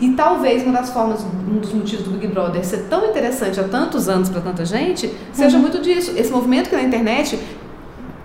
E 0.00 0.10
talvez 0.10 0.62
uma 0.62 0.72
das 0.72 0.90
formas, 0.90 1.24
um 1.48 1.58
dos 1.58 1.72
motivos 1.72 2.04
do 2.04 2.10
Big 2.10 2.26
Brother 2.26 2.62
ser 2.64 2.84
tão 2.88 3.06
interessante 3.06 3.58
há 3.58 3.64
tantos 3.64 4.08
anos 4.08 4.28
para 4.28 4.42
tanta 4.42 4.64
gente, 4.64 5.10
seja 5.32 5.58
muito 5.58 5.80
disso. 5.80 6.12
Esse 6.16 6.30
movimento 6.30 6.68
que 6.68 6.76
na 6.76 6.82
internet 6.82 7.38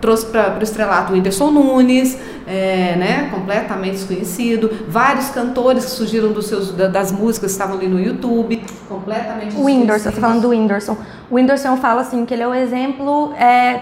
trouxe 0.01 0.25
para 0.25 0.57
o 0.59 0.63
estrelato 0.63 1.13
o 1.13 1.15
Whindersson 1.15 1.51
Nunes, 1.51 2.17
é, 2.47 2.95
né, 2.97 3.29
completamente 3.31 3.93
desconhecido, 3.93 4.69
vários 4.87 5.29
cantores 5.29 5.85
que 5.85 5.91
surgiram 5.91 6.31
dos 6.33 6.47
seus, 6.47 6.71
da- 6.73 6.87
das 6.87 7.11
músicas 7.11 7.51
que 7.51 7.53
estavam 7.61 7.77
ali 7.77 7.87
no 7.87 7.99
YouTube, 7.99 8.61
completamente 8.89 9.55
O 9.55 9.63
Whindersson, 9.63 10.09
você 10.09 10.15
tá 10.15 10.21
falando 10.21 10.41
do 10.41 10.49
Whindersson. 10.49 10.97
O 11.29 11.35
Whindersson 11.35 11.77
fala 11.77 12.01
assim 12.01 12.25
que 12.25 12.33
ele 12.33 12.43
é 12.43 12.47
o 12.47 12.53
exemplo, 12.53 13.31
é, 13.35 13.79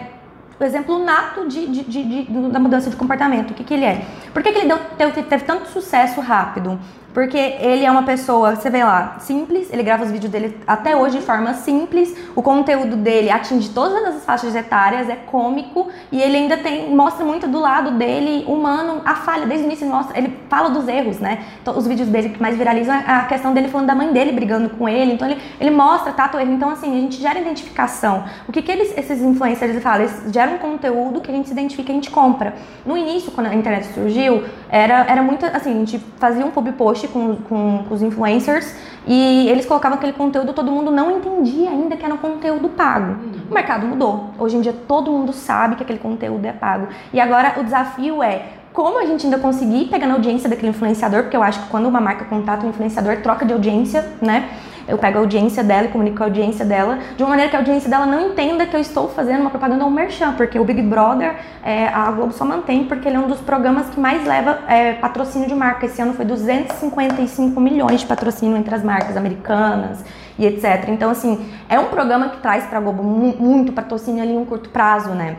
o 0.60 0.64
exemplo 0.64 1.04
nato 1.04 1.48
de, 1.48 1.66
de- 1.68 1.84
de- 1.84 2.04
de- 2.26 2.50
da 2.52 2.60
mudança 2.60 2.90
de 2.90 2.96
comportamento. 2.98 3.52
O 3.52 3.54
que, 3.54 3.64
que 3.64 3.74
ele 3.74 3.86
é? 3.86 4.02
Por 4.34 4.44
que, 4.44 4.52
que 4.52 4.60
ele 4.60 4.68
deu- 4.68 4.80
teve, 4.98 5.24
teve 5.24 5.44
tanto 5.46 5.70
sucesso 5.70 6.20
rápido? 6.20 6.78
Porque 7.14 7.38
ele 7.38 7.86
é 7.86 7.92
uma 7.92 8.04
pessoa, 8.04 8.56
você 8.56 8.70
vê 8.70 8.84
lá, 8.84 9.18
simples, 9.20 9.72
ele 9.74 9.82
grava 9.82 10.04
os 10.04 10.12
vídeos 10.12 10.32
dele 10.32 10.56
até 10.68 10.96
hoje 10.96 11.18
de 11.18 11.26
forma 11.26 11.54
simples, 11.56 12.16
o 12.36 12.42
conteúdo 12.42 12.96
dele 12.96 13.32
atinge 13.32 13.70
todas 13.70 14.04
as 14.04 14.24
faixas 14.24 14.56
etárias, 14.56 15.10
é 15.10 15.16
cômico 15.16 15.90
e 16.12 16.22
ele 16.22 16.38
ainda 16.38 16.58
tem, 16.58 16.94
mostra 16.96 17.26
muito 17.26 17.48
do 17.48 17.60
lado 17.60 17.92
dele 17.98 18.46
humano 18.48 19.02
a 19.04 19.16
falha, 19.16 19.48
desde 19.48 19.66
o 19.66 19.68
início 19.68 19.86
ele 19.86 19.92
mostra, 19.92 20.18
ele 20.18 20.38
fala 20.48 20.70
dos 20.70 20.88
erros, 20.88 21.20
né? 21.20 21.46
Então, 21.62 21.78
os 21.78 21.88
vídeos 21.88 22.10
dele 22.10 22.30
que 22.30 22.42
mais 22.42 22.56
viralizam 22.56 22.94
é 22.94 23.04
a 23.06 23.24
questão 23.24 23.54
dele 23.54 23.70
falando 23.70 23.88
da 23.88 23.96
mãe 23.96 24.14
dele 24.14 24.32
brigando 24.32 24.70
com 24.70 24.88
ele, 24.88 25.14
então 25.14 25.28
ele, 25.28 25.42
ele 25.60 25.72
mostra, 25.72 26.14
tá, 26.14 26.30
erro. 26.40 26.52
Então, 26.52 26.70
assim, 26.70 26.92
a 26.92 27.02
gente 27.02 27.20
gera 27.20 27.40
identificação. 27.40 28.24
O 28.48 28.52
que, 28.52 28.62
que 28.62 28.72
eles, 28.72 28.96
esses 28.98 29.22
influencers 29.22 29.82
falam? 29.82 30.02
Eles 30.02 30.32
geram 30.32 30.56
um 30.56 30.58
conteúdo 30.58 31.22
que 31.22 31.32
a 31.32 31.34
gente 31.34 31.48
se 31.48 31.54
identifica 31.54 31.90
e 31.90 31.92
a 31.92 31.96
gente 31.96 32.12
compra. 32.12 32.54
No 32.86 32.96
início, 32.96 33.32
quando 33.32 33.48
a 33.48 33.56
internet 33.56 33.88
surgiu, 33.94 34.44
era, 34.70 35.06
era 35.06 35.24
muito 35.24 35.46
assim, 35.46 35.72
a 35.72 35.80
gente 35.80 36.00
fazia 36.18 36.46
um 36.46 36.52
pub 36.52 36.72
post 36.74 36.99
com, 37.08 37.36
com, 37.38 37.86
com 37.88 37.94
os 37.94 38.02
influencers 38.02 38.76
e 39.08 39.48
eles 39.50 39.66
colocavam 39.66 39.98
aquele 39.98 40.14
conteúdo, 40.14 40.54
todo 40.54 40.72
mundo 40.72 40.92
não 40.92 41.18
entendia 41.18 41.70
ainda 41.70 41.96
que 41.96 42.06
era 42.06 42.14
um 42.14 42.18
conteúdo 42.18 42.70
pago. 42.70 43.18
O 43.50 43.54
mercado 43.54 43.88
mudou. 43.88 44.32
Hoje 44.38 44.58
em 44.58 44.62
dia 44.62 44.74
todo 44.88 45.12
mundo 45.12 45.34
sabe 45.34 45.76
que 45.76 45.84
aquele 45.84 46.00
conteúdo 46.00 46.46
é 46.46 46.52
pago. 46.52 46.88
E 47.14 47.20
agora 47.20 47.56
o 47.60 47.64
desafio 47.64 48.22
é 48.22 48.54
como 48.74 49.00
a 49.00 49.06
gente 49.06 49.26
ainda 49.26 49.40
conseguir 49.40 49.86
pegar 49.86 50.08
na 50.08 50.14
audiência 50.14 50.50
daquele 50.50 50.70
influenciador, 50.70 51.24
porque 51.24 51.36
eu 51.36 51.44
acho 51.44 51.64
que 51.64 51.70
quando 51.70 51.88
uma 51.88 52.00
marca 52.00 52.26
contrata 52.26 52.66
um 52.66 52.70
influenciador, 52.70 53.18
troca 53.18 53.46
de 53.46 53.54
audiência, 53.54 54.06
né? 54.22 54.50
Eu 54.90 54.98
pego 54.98 55.18
a 55.20 55.22
audiência 55.22 55.64
dela 55.64 55.86
e 55.86 55.90
comunico 55.90 56.18
com 56.18 56.24
a 56.24 56.26
audiência 56.28 56.66
dela, 56.66 57.00
de 57.16 57.24
uma 57.24 57.30
maneira 57.30 57.50
que 57.50 57.56
a 57.56 57.60
audiência 57.60 57.90
dela 57.90 58.06
não 58.06 58.30
entenda 58.30 58.66
que 58.66 58.76
eu 58.76 58.80
estou 58.80 59.08
fazendo 59.10 59.42
uma 59.42 59.50
propaganda 59.50 59.84
ou 59.84 59.90
um 59.90 59.94
merchan, 59.94 60.34
porque 60.34 60.58
o 60.60 60.66
Big 60.66 60.82
Brother, 60.82 61.36
é, 61.64 61.88
a 61.88 62.10
Globo 62.12 62.34
só 62.34 62.44
mantém, 62.44 62.84
porque 62.86 63.08
ele 63.08 63.18
é 63.18 63.20
um 63.20 63.28
dos 63.28 63.40
programas 63.40 63.88
que 63.90 64.00
mais 64.00 64.26
leva 64.26 64.60
é, 64.68 64.94
patrocínio 64.94 65.48
de 65.48 65.56
marca. 65.56 65.86
Esse 65.86 66.02
ano 66.02 66.14
foi 66.14 66.26
255 66.26 67.60
milhões 67.62 68.02
de 68.02 68.06
patrocínio 68.08 68.58
entre 68.58 68.74
as 68.74 68.84
marcas 68.84 69.16
americanas 69.16 70.04
e 70.38 70.46
etc. 70.46 70.88
Então, 70.90 71.10
assim, 71.12 71.46
é 71.68 71.80
um 71.80 71.86
programa 71.86 72.30
que 72.30 72.38
traz 72.38 72.64
para 72.66 72.78
a 72.78 72.82
Globo 72.82 73.04
mu- 73.04 73.36
muito 73.40 73.72
patrocínio 73.74 74.24
ali 74.24 74.34
em 74.34 74.38
um 74.38 74.46
curto 74.46 74.70
prazo, 74.70 75.10
né? 75.12 75.36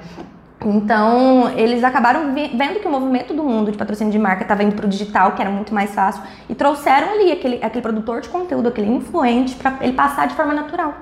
Então, 0.64 1.50
eles 1.56 1.82
acabaram 1.82 2.34
vendo 2.34 2.80
que 2.80 2.86
o 2.86 2.90
movimento 2.90 3.32
do 3.32 3.42
mundo 3.42 3.72
de 3.72 3.78
patrocínio 3.78 4.12
de 4.12 4.18
marca 4.18 4.42
estava 4.42 4.62
indo 4.62 4.74
para 4.74 4.84
o 4.84 4.88
digital, 4.88 5.32
que 5.32 5.40
era 5.40 5.50
muito 5.50 5.72
mais 5.72 5.94
fácil, 5.94 6.22
e 6.48 6.54
trouxeram 6.54 7.12
ali 7.14 7.32
aquele, 7.32 7.58
aquele 7.62 7.80
produtor 7.80 8.20
de 8.20 8.28
conteúdo, 8.28 8.68
aquele 8.68 8.90
influente, 8.90 9.54
para 9.54 9.78
ele 9.80 9.94
passar 9.94 10.28
de 10.28 10.34
forma 10.34 10.52
natural. 10.52 10.94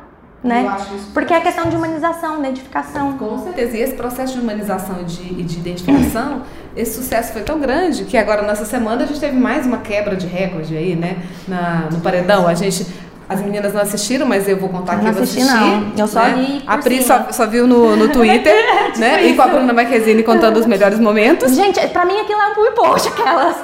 Né? 0.42 0.64
Porque 1.12 1.34
é 1.34 1.40
questão 1.40 1.68
de 1.68 1.74
humanização, 1.74 2.34
de 2.34 2.42
identificação. 2.42 3.18
Com 3.18 3.38
certeza. 3.38 3.76
E 3.76 3.80
esse 3.80 3.94
processo 3.94 4.34
de 4.34 4.40
humanização 4.40 5.00
e 5.00 5.04
de, 5.04 5.42
de 5.42 5.58
identificação, 5.58 6.42
esse 6.76 6.94
sucesso 6.94 7.32
foi 7.32 7.42
tão 7.42 7.58
grande 7.58 8.04
que 8.04 8.16
agora, 8.16 8.42
nessa 8.42 8.64
semana, 8.64 9.02
a 9.02 9.06
gente 9.06 9.18
teve 9.18 9.36
mais 9.36 9.66
uma 9.66 9.78
quebra 9.78 10.14
de 10.14 10.28
recorde 10.28 10.76
aí, 10.76 10.94
né? 10.94 11.24
Na, 11.48 11.88
no 11.90 12.00
paredão. 12.00 12.46
A 12.46 12.54
gente 12.54 12.86
as 13.28 13.40
meninas 13.40 13.74
não 13.74 13.82
assistiram, 13.82 14.26
mas 14.26 14.48
eu 14.48 14.56
vou 14.56 14.68
contar 14.68 14.94
aqui, 14.94 15.06
eu 15.06 15.12
vou 15.12 15.22
assistir. 15.22 15.44
Não, 15.44 15.92
eu 15.96 16.08
só 16.08 16.20
né? 16.20 16.34
li 16.36 16.64
A 16.66 16.78
Pri 16.78 17.02
só, 17.02 17.26
só, 17.30 17.46
viu 17.46 17.66
no, 17.66 17.94
no 17.94 18.08
Twitter, 18.12 18.54
né? 18.96 19.26
E 19.26 19.34
com 19.34 19.42
a 19.42 19.46
Bruna 19.48 19.72
Marquezine 19.72 20.22
contando 20.22 20.58
os 20.58 20.66
melhores 20.66 20.98
momentos. 20.98 21.54
Gente, 21.54 21.78
pra 21.88 22.04
mim 22.04 22.18
aquilo 22.18 22.40
é 22.40 22.48
um 22.48 22.72
post, 22.72 23.08
aquelas... 23.08 23.56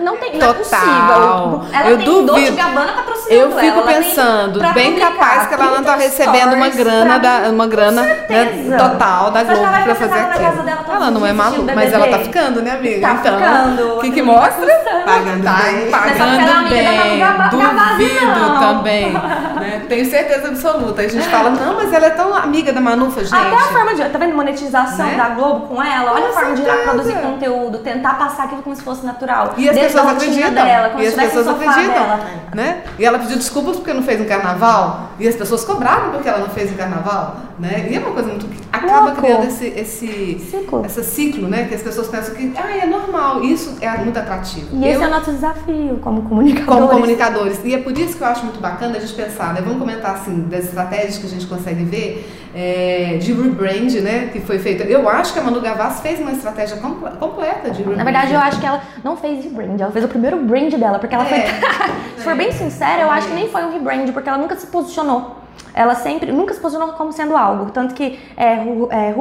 Não 0.00 0.16
tem, 0.16 0.32
não 0.38 0.54
Total. 0.54 0.54
é 0.54 0.54
possível. 0.54 1.62
Ela 1.72 1.90
eu 1.90 1.96
tem 1.98 2.06
duvido. 2.06 2.26
Dolce 2.26 2.50
Gabbana 2.52 2.92
patrocinando 2.92 3.34
Eu 3.34 3.50
fico 3.52 3.78
ela, 3.78 3.86
pensando, 3.86 4.62
ela 4.62 4.72
bem 4.72 4.98
capaz 4.98 5.46
que 5.46 5.54
ela 5.54 5.66
não 5.66 5.84
tá 5.84 5.96
recebendo 5.96 6.54
uma 6.54 6.68
grana, 6.68 7.18
da, 7.18 7.38
uma 7.50 7.66
grana 7.66 8.02
né, 8.02 8.76
total 8.78 9.30
da 9.30 9.44
Globo 9.44 9.62
pra 9.84 9.94
fazer 9.94 10.18
aquilo. 10.18 10.64
Ela 10.92 11.10
não 11.10 11.26
é 11.26 11.32
maluca, 11.32 11.72
mas 11.74 11.92
ela 11.92 12.08
tá 12.08 12.18
ficando, 12.20 12.62
né, 12.62 12.72
amiga? 12.72 13.00
Tá 13.00 13.18
então, 13.20 13.38
ficando. 13.38 13.96
o 13.96 14.00
que 14.00 14.10
que 14.10 14.22
mostra? 14.22 14.66
Pagando 15.04 15.44
Tá 15.44 15.62
bem. 15.62 15.90
pagando 15.90 16.68
bem. 16.68 17.22
Duvido 17.50 18.60
também. 18.60 19.11
Né? 19.62 19.82
Tenho 19.88 20.04
certeza 20.10 20.48
absoluta. 20.48 21.02
A 21.02 21.08
gente 21.08 21.28
fala, 21.28 21.50
não, 21.50 21.74
mas 21.76 21.92
ela 21.92 22.06
é 22.06 22.10
tão 22.10 22.34
amiga 22.34 22.72
da 22.72 22.80
Manufa, 22.80 23.20
gente. 23.24 23.34
Até 23.34 23.54
a 23.54 23.60
forma 23.68 23.94
de. 23.94 24.02
Tá 24.08 24.18
vendo 24.18 24.34
monetização 24.34 25.06
Né? 25.06 25.14
da 25.16 25.28
Globo 25.30 25.68
com 25.68 25.82
ela? 25.82 26.12
Olha 26.12 26.22
Com 26.24 26.28
a 26.30 26.32
forma 26.40 26.54
de 26.56 26.62
ela 26.62 26.72
certeza. 26.72 26.90
produzir 26.92 27.18
conteúdo, 27.20 27.78
tentar 27.78 28.14
passar 28.14 28.44
aquilo 28.44 28.62
como 28.62 28.74
se 28.74 28.82
fosse 28.82 29.04
natural. 29.06 29.54
E 29.56 29.68
as 29.68 29.74
Desde 29.76 29.92
pessoas 29.94 30.12
acreditam. 30.16 30.52
dela, 30.64 30.88
como 30.90 31.02
e 31.02 31.06
as 31.06 31.14
pessoas 31.14 31.48
acreditam. 31.48 31.92
dela. 31.92 32.20
Né? 32.54 32.82
E 32.98 33.04
ela 33.04 33.18
pediu 33.18 33.36
desculpas 33.36 33.76
porque 33.76 33.92
não 33.92 34.02
fez 34.02 34.20
um 34.20 34.24
carnaval. 34.24 35.10
E 35.18 35.28
as 35.28 35.36
pessoas 35.36 35.64
cobraram 35.64 36.10
porque 36.10 36.28
ela 36.28 36.38
não 36.38 36.48
fez 36.48 36.72
um 36.72 36.74
carnaval. 36.76 37.36
Né? 37.58 37.86
E 37.90 37.94
é 37.96 37.98
uma 38.00 38.10
coisa 38.10 38.28
muito. 38.28 38.46
acaba 38.72 39.00
Louco. 39.08 39.22
criando 39.22 39.44
esse, 39.44 39.66
esse 39.66 40.38
Ciclo. 40.50 40.84
esse 40.84 41.04
ciclo, 41.04 41.46
né? 41.48 41.66
Que 41.68 41.74
as 41.76 41.82
pessoas 41.82 42.08
pensam 42.08 42.34
que 42.34 42.52
ah, 42.56 42.76
é 42.76 42.86
normal. 42.86 43.42
Isso 43.44 43.76
é 43.80 43.88
muito 43.98 44.18
atrativo. 44.18 44.66
E 44.72 44.88
esse 44.88 44.96
Eu- 45.00 45.04
é 45.04 45.06
o 45.06 45.10
nosso 45.10 45.30
desafio 45.30 45.98
como 46.02 46.22
comunicadores. 46.22 46.66
como 46.66 46.88
comunicadores. 46.88 47.60
E 47.64 47.74
é 47.74 47.78
por 47.78 47.96
isso 47.96 48.16
que 48.16 48.22
eu 48.24 48.26
acho 48.26 48.44
muito 48.44 48.58
bacana 48.60 48.98
gente 49.06 49.14
pensar, 49.14 49.54
né? 49.54 49.60
Vamos 49.62 49.78
comentar 49.78 50.14
assim 50.14 50.40
das 50.48 50.64
estratégias 50.64 51.18
que 51.18 51.26
a 51.26 51.28
gente 51.30 51.46
consegue 51.46 51.84
ver 51.84 52.30
é, 52.54 53.18
de 53.20 53.32
rebrand, 53.32 53.90
né? 54.02 54.30
Que 54.32 54.40
foi 54.40 54.58
feita. 54.58 54.84
Eu 54.84 55.08
acho 55.08 55.32
que 55.32 55.38
a 55.38 55.42
Manu 55.42 55.60
Gavassi 55.60 56.02
fez 56.02 56.18
uma 56.20 56.32
estratégia 56.32 56.76
comple- 56.78 57.10
completa 57.18 57.70
de 57.70 57.78
rebrand. 57.78 57.96
Na 57.96 58.04
verdade, 58.04 58.32
eu 58.32 58.40
acho 58.40 58.60
que 58.60 58.66
ela 58.66 58.80
não 59.04 59.16
fez 59.16 59.44
rebrand, 59.44 59.78
ela 59.80 59.92
fez 59.92 60.04
o 60.04 60.08
primeiro 60.08 60.36
brand 60.38 60.72
dela, 60.74 60.98
porque 60.98 61.14
ela 61.14 61.24
É. 61.26 61.28
foi. 61.28 61.92
Se 62.18 62.24
for 62.24 62.36
bem 62.36 62.52
sincera, 62.52 63.02
eu 63.02 63.10
acho 63.10 63.26
que 63.28 63.34
nem 63.34 63.48
foi 63.48 63.64
um 63.64 63.72
rebrand, 63.72 64.10
porque 64.12 64.28
ela 64.28 64.38
nunca 64.38 64.54
se 64.56 64.66
posicionou. 64.66 65.41
Ela 65.74 65.94
sempre, 65.94 66.30
nunca 66.32 66.52
se 66.54 66.60
posicionou 66.60 66.94
como 66.94 67.12
sendo 67.12 67.36
algo. 67.36 67.70
Tanto 67.70 67.94
que 67.94 68.18
é, 68.36 68.54
é, 68.90 69.14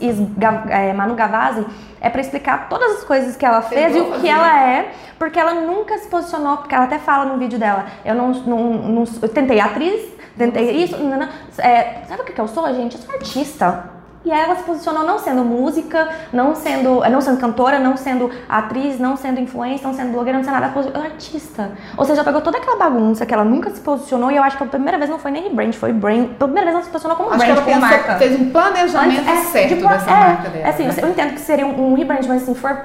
is 0.00 0.16
Ga- 0.36 0.64
é, 0.68 0.92
Manu 0.92 1.14
Gavazzi 1.14 1.66
é 2.00 2.08
pra 2.08 2.20
explicar 2.20 2.68
todas 2.68 2.98
as 2.98 3.04
coisas 3.04 3.36
que 3.36 3.44
ela 3.44 3.62
fez 3.62 3.94
e 3.96 4.00
o 4.00 4.20
que 4.20 4.28
ela 4.28 4.60
é, 4.68 4.92
porque 5.18 5.38
ela 5.38 5.54
nunca 5.54 5.98
se 5.98 6.08
posicionou, 6.08 6.58
porque 6.58 6.74
ela 6.74 6.84
até 6.84 6.98
fala 6.98 7.24
no 7.24 7.36
vídeo 7.38 7.58
dela, 7.58 7.86
eu 8.04 8.14
não, 8.14 8.28
não, 8.32 8.58
não 8.74 9.04
eu 9.22 9.28
tentei 9.28 9.58
atriz, 9.60 10.04
tentei 10.36 10.70
isso, 10.82 10.96
não, 10.98 11.18
não, 11.18 11.28
é, 11.58 12.02
sabe 12.06 12.22
o 12.22 12.24
que 12.24 12.32
que 12.32 12.40
eu 12.40 12.48
sou, 12.48 12.66
gente? 12.74 12.96
Eu 12.96 13.02
sou 13.02 13.14
artista. 13.14 13.95
E 14.26 14.32
aí 14.32 14.40
ela 14.40 14.56
se 14.56 14.64
posicionou 14.64 15.04
não 15.04 15.20
sendo 15.20 15.44
música, 15.44 16.08
não 16.32 16.52
sendo, 16.52 17.00
não 17.08 17.20
sendo 17.20 17.38
cantora, 17.38 17.78
não 17.78 17.96
sendo 17.96 18.28
atriz, 18.48 18.98
não 18.98 19.16
sendo 19.16 19.38
influencer, 19.38 19.86
não 19.86 19.94
sendo 19.94 20.10
blogueira, 20.10 20.36
não 20.36 20.44
sendo 20.44 20.54
nada, 20.54 20.66
ela 20.66 20.82
foi 20.82 21.00
artista. 21.00 21.70
Ou 21.96 22.04
seja, 22.04 22.16
ela 22.22 22.24
pegou 22.24 22.40
toda 22.40 22.58
aquela 22.58 22.76
bagunça 22.76 23.24
que 23.24 23.32
ela 23.32 23.44
nunca 23.44 23.70
se 23.70 23.80
posicionou 23.80 24.32
e 24.32 24.36
eu 24.36 24.42
acho 24.42 24.56
que 24.56 24.64
a 24.64 24.66
primeira 24.66 24.98
vez 24.98 25.08
não 25.08 25.20
foi 25.20 25.30
nem 25.30 25.44
rebrand, 25.44 25.72
foi 25.74 25.92
brand. 25.92 26.26
Pela 26.30 26.48
primeira 26.50 26.64
vez 26.64 26.74
ela 26.74 26.82
se 26.84 26.90
posicionou 26.90 27.16
como 27.16 27.30
Acho 27.30 27.38
que 27.38 27.52
brand, 27.52 27.56
ela 27.68 27.72
como 27.72 27.80
marca. 27.80 28.16
fez 28.16 28.40
um 28.40 28.50
planejamento 28.50 29.30
Antes- 29.30 29.46
certo 29.50 29.68
tipo, 29.76 29.88
dessa 29.88 30.10
é, 30.10 30.14
marca 30.14 30.48
dela. 30.48 30.66
é 30.66 30.70
assim, 30.70 30.82
né? 30.86 30.94
eu 31.02 31.08
entendo 31.08 31.34
que 31.34 31.40
seria 31.40 31.66
um, 31.66 31.92
um 31.92 31.94
rebrand, 31.94 32.26
mas 32.26 32.42
assim, 32.42 32.54
for 32.56 32.76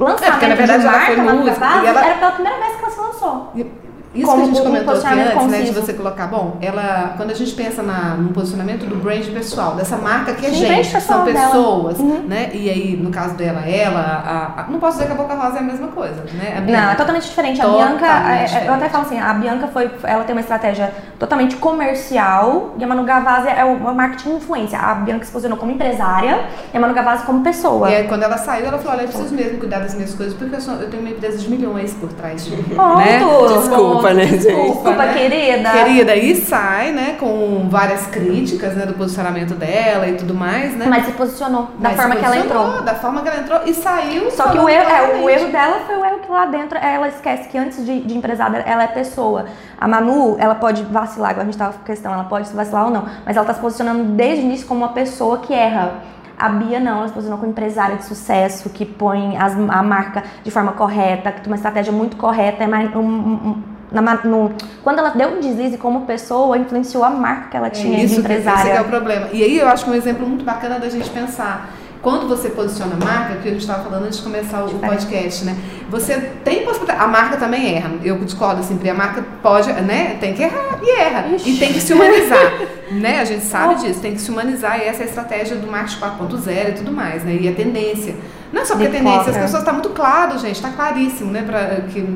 lançamento 0.00 0.24
É, 0.24 0.30
porque, 0.30 0.46
na 0.46 0.54
verdade, 0.54 0.80
de 0.80 0.86
ela 0.88 0.96
marca, 0.96 1.12
foi 1.14 1.22
Manu 1.22 1.38
música, 1.40 1.66
e 1.66 1.86
ela- 1.86 2.06
era 2.06 2.14
pela 2.14 2.32
primeira 2.32 2.58
vez 2.58 2.76
que 2.76 2.82
ela 2.82 2.90
se 2.90 3.00
lançou. 3.00 3.52
E- 3.54 3.85
Isso 4.16 4.26
Como 4.26 4.36
que 4.36 4.42
a 4.42 4.46
gente 4.46 4.60
um 4.60 4.64
comentou 4.64 4.94
aqui 4.94 5.02
posicionamento 5.02 5.36
antes, 5.36 5.46
né, 5.50 5.58
de 5.60 5.66
conciso. 5.66 5.86
você 5.86 5.92
colocar, 5.92 6.26
bom, 6.26 6.56
ela, 6.60 7.14
quando 7.16 7.30
a 7.30 7.34
gente 7.34 7.52
pensa 7.54 7.82
na, 7.82 8.14
no 8.14 8.30
posicionamento 8.30 8.86
do 8.86 8.96
brand 8.96 9.24
pessoal, 9.26 9.74
dessa 9.74 9.96
marca 9.96 10.32
que 10.34 10.46
é 10.46 10.50
Sim, 10.50 10.54
gente, 10.66 11.00
são 11.00 11.24
pessoas, 11.24 11.98
Uhum. 11.98 12.22
né, 12.26 12.50
e 12.52 12.68
aí, 12.70 12.96
no 12.96 13.10
caso 13.10 13.34
dela, 13.34 13.60
ela, 13.68 14.00
a, 14.00 14.60
a- 14.62 14.66
não 14.68 14.78
posso 14.78 14.94
dizer 14.98 15.06
que 15.06 15.12
a 15.12 15.16
Boca 15.16 15.34
Rosa 15.34 15.56
é 15.56 15.60
a 15.60 15.62
mesma 15.62 15.88
coisa, 15.88 16.22
né, 16.34 16.54
a 16.56 16.60
Não, 16.60 16.66
Bianca. 16.66 16.92
é 16.92 16.94
totalmente 16.94 17.26
diferente. 17.28 17.60
A 17.60 17.68
Bianca, 17.68 18.06
é, 18.06 18.44
é, 18.64 18.68
eu 18.68 18.74
até 18.74 18.88
falo 18.88 19.04
assim, 19.04 19.18
a 19.20 19.32
Bianca 19.34 19.68
foi, 19.68 19.90
ela 20.04 20.24
tem 20.24 20.34
uma 20.34 20.40
estratégia 20.40 20.92
totalmente 21.18 21.56
comercial 21.56 22.74
e 22.78 22.84
a 22.84 22.86
Manu 22.86 23.04
Gavazzi 23.04 23.48
é 23.48 23.64
uma 23.64 23.92
marketing 23.92 24.36
influência. 24.36 24.78
A 24.78 24.94
Bianca 24.94 25.24
se 25.24 25.30
posicionou 25.32 25.58
como 25.58 25.72
empresária 25.72 26.44
e 26.72 26.76
a 26.76 26.80
Manu 26.80 26.94
Gavazzi 26.94 27.24
como 27.24 27.42
pessoa. 27.42 27.90
E 27.90 27.94
aí, 27.96 28.08
quando 28.08 28.22
ela 28.22 28.36
saiu, 28.38 28.66
ela 28.66 28.78
falou, 28.78 28.92
olha, 28.94 29.02
eu 29.04 29.08
preciso 29.08 29.34
mesmo 29.34 29.58
cuidar 29.58 29.80
das 29.80 29.94
minhas 29.94 30.14
coisas, 30.14 30.34
porque 30.34 30.54
eu, 30.56 30.60
sou- 30.60 30.74
eu 30.74 30.90
tenho 30.90 31.02
uma 31.02 31.10
empresa 31.10 31.38
de 31.38 31.48
milhões 31.50 31.94
por 31.94 32.12
trás 32.12 32.44
de 32.44 32.50
mim, 32.50 32.64
né? 32.96 33.20
Desculpa, 33.58 34.05
né, 34.14 34.26
gente? 34.26 34.46
Desculpa, 34.46 34.92
né? 34.92 35.12
querida. 35.14 35.70
Querida, 35.70 36.16
e 36.16 36.36
sai, 36.36 36.92
né, 36.92 37.16
com 37.18 37.68
várias 37.70 38.06
críticas, 38.06 38.74
né, 38.74 38.86
do 38.86 38.94
posicionamento 38.94 39.54
dela 39.54 40.06
e 40.08 40.14
tudo 40.14 40.34
mais, 40.34 40.74
né? 40.76 40.86
Mas 40.88 41.06
se 41.06 41.12
posicionou 41.12 41.68
da 41.78 41.88
Mas 41.90 41.96
forma 41.96 42.14
se 42.14 42.20
que 42.20 42.24
ela 42.26 42.36
posicionou, 42.36 42.66
entrou. 42.68 42.82
Da 42.84 42.94
forma 42.94 43.22
que 43.22 43.28
ela 43.28 43.38
entrou 43.40 43.60
e 43.66 43.74
saiu. 43.74 44.30
Só 44.30 44.48
que 44.50 44.58
o 44.58 44.68
erro, 44.68 44.88
é, 44.90 45.22
o 45.22 45.28
erro 45.30 45.50
dela 45.52 45.80
foi 45.86 45.96
o 45.96 46.04
erro 46.04 46.18
que 46.20 46.30
lá 46.30 46.46
dentro 46.46 46.78
ela 46.78 47.08
esquece 47.08 47.48
que 47.48 47.58
antes 47.58 47.84
de, 47.84 48.00
de 48.00 48.16
empresária 48.16 48.58
ela 48.66 48.82
é 48.84 48.88
pessoa. 48.88 49.46
A 49.80 49.86
Manu, 49.86 50.36
ela 50.38 50.54
pode 50.54 50.82
vacilar, 50.84 51.30
agora 51.30 51.42
a 51.42 51.46
gente 51.46 51.58
tava 51.58 51.72
com 51.74 51.82
a 51.82 51.86
questão, 51.86 52.12
ela 52.12 52.24
pode 52.24 52.50
vacilar 52.52 52.86
ou 52.86 52.90
não, 52.90 53.04
mas 53.24 53.36
ela 53.36 53.44
tá 53.46 53.54
se 53.54 53.60
posicionando 53.60 54.04
desde 54.04 54.42
o 54.42 54.46
início 54.46 54.66
como 54.66 54.80
uma 54.80 54.92
pessoa 54.92 55.38
que 55.38 55.52
erra. 55.52 55.92
A 56.38 56.50
Bia 56.50 56.78
não, 56.78 56.98
ela 56.98 57.08
se 57.08 57.14
posicionou 57.14 57.38
como 57.38 57.50
empresária 57.50 57.96
de 57.96 58.04
sucesso, 58.04 58.68
que 58.68 58.84
põe 58.84 59.38
as- 59.38 59.54
a 59.70 59.82
marca 59.82 60.22
de 60.44 60.50
forma 60.50 60.72
correta, 60.72 61.32
que 61.32 61.40
tem 61.40 61.50
uma 61.50 61.56
estratégia 61.56 61.90
muito 61.92 62.16
correta, 62.18 62.62
é 62.62 62.66
mais 62.66 62.94
um- 62.94 63.00
um- 63.00 63.62
na 63.90 64.02
no- 64.24 64.52
quando 64.82 64.98
ela 64.98 65.10
deu 65.10 65.28
um 65.30 65.40
deslize 65.40 65.76
como 65.78 66.02
pessoa, 66.02 66.56
influenciou 66.58 67.04
a 67.04 67.10
marca 67.10 67.48
que 67.50 67.56
ela 67.56 67.66
É 67.68 67.70
tinha 67.70 67.98
de 67.98 68.04
isso 68.06 68.14
que, 68.16 68.20
esse 68.20 68.26
que 68.26 68.32
é 68.32 68.38
empresária. 68.52 68.82
o 68.82 68.84
problema. 68.84 69.28
E 69.32 69.42
aí 69.42 69.58
eu 69.58 69.68
acho 69.68 69.84
que 69.84 69.90
um 69.90 69.94
exemplo 69.94 70.26
muito 70.26 70.44
bacana 70.44 70.78
da 70.78 70.88
gente 70.88 71.08
pensar. 71.10 71.70
Quando 72.02 72.28
você 72.28 72.50
posiciona 72.50 72.94
a 72.94 73.04
marca, 73.04 73.36
que 73.42 73.48
a 73.48 73.50
gente 73.50 73.62
estava 73.62 73.82
falando 73.82 74.04
antes 74.04 74.18
de 74.18 74.22
começar 74.24 74.62
o 74.62 74.66
Diferente. 74.68 74.90
podcast, 75.06 75.44
né? 75.44 75.56
Você 75.90 76.14
tem 76.44 76.62
possibilidade. 76.64 77.02
A 77.02 77.08
marca 77.08 77.36
também 77.36 77.74
erra. 77.74 77.90
Eu 78.04 78.16
discordo 78.18 78.62
sempre. 78.62 78.88
A 78.90 78.94
marca 78.94 79.24
pode, 79.42 79.72
né? 79.72 80.16
Tem 80.20 80.32
que 80.32 80.42
errar 80.42 80.78
e 80.82 80.90
erra. 81.00 81.24
E 81.44 81.56
tem 81.56 81.72
que 81.72 81.80
se 81.80 81.92
humanizar. 81.94 82.52
né? 82.92 83.18
A 83.20 83.24
gente 83.24 83.44
sabe 83.44 83.76
disso. 83.76 83.98
Tem 84.00 84.12
que 84.12 84.20
se 84.20 84.30
humanizar. 84.30 84.78
E 84.78 84.82
essa 84.84 85.00
é 85.00 85.04
a 85.04 85.08
estratégia 85.08 85.56
do 85.56 85.66
marketing 85.66 85.98
4.0 86.00 86.68
e 86.68 86.72
tudo 86.74 86.92
mais, 86.92 87.24
né? 87.24 87.38
E 87.40 87.48
a 87.48 87.52
tendência. 87.52 88.14
Não 88.52 88.62
é 88.62 88.64
só 88.64 88.74
porque 88.74 88.86
é 88.86 88.90
De 88.90 88.98
tendência. 88.98 89.30
As 89.32 89.36
pessoas 89.38 89.64
tá 89.64 89.72
muito 89.72 89.88
claro, 89.88 90.38
gente. 90.38 90.62
Tá 90.62 90.70
claríssimo, 90.70 91.32
né? 91.32 91.42
Pra, 91.44 91.80
que 91.92 92.06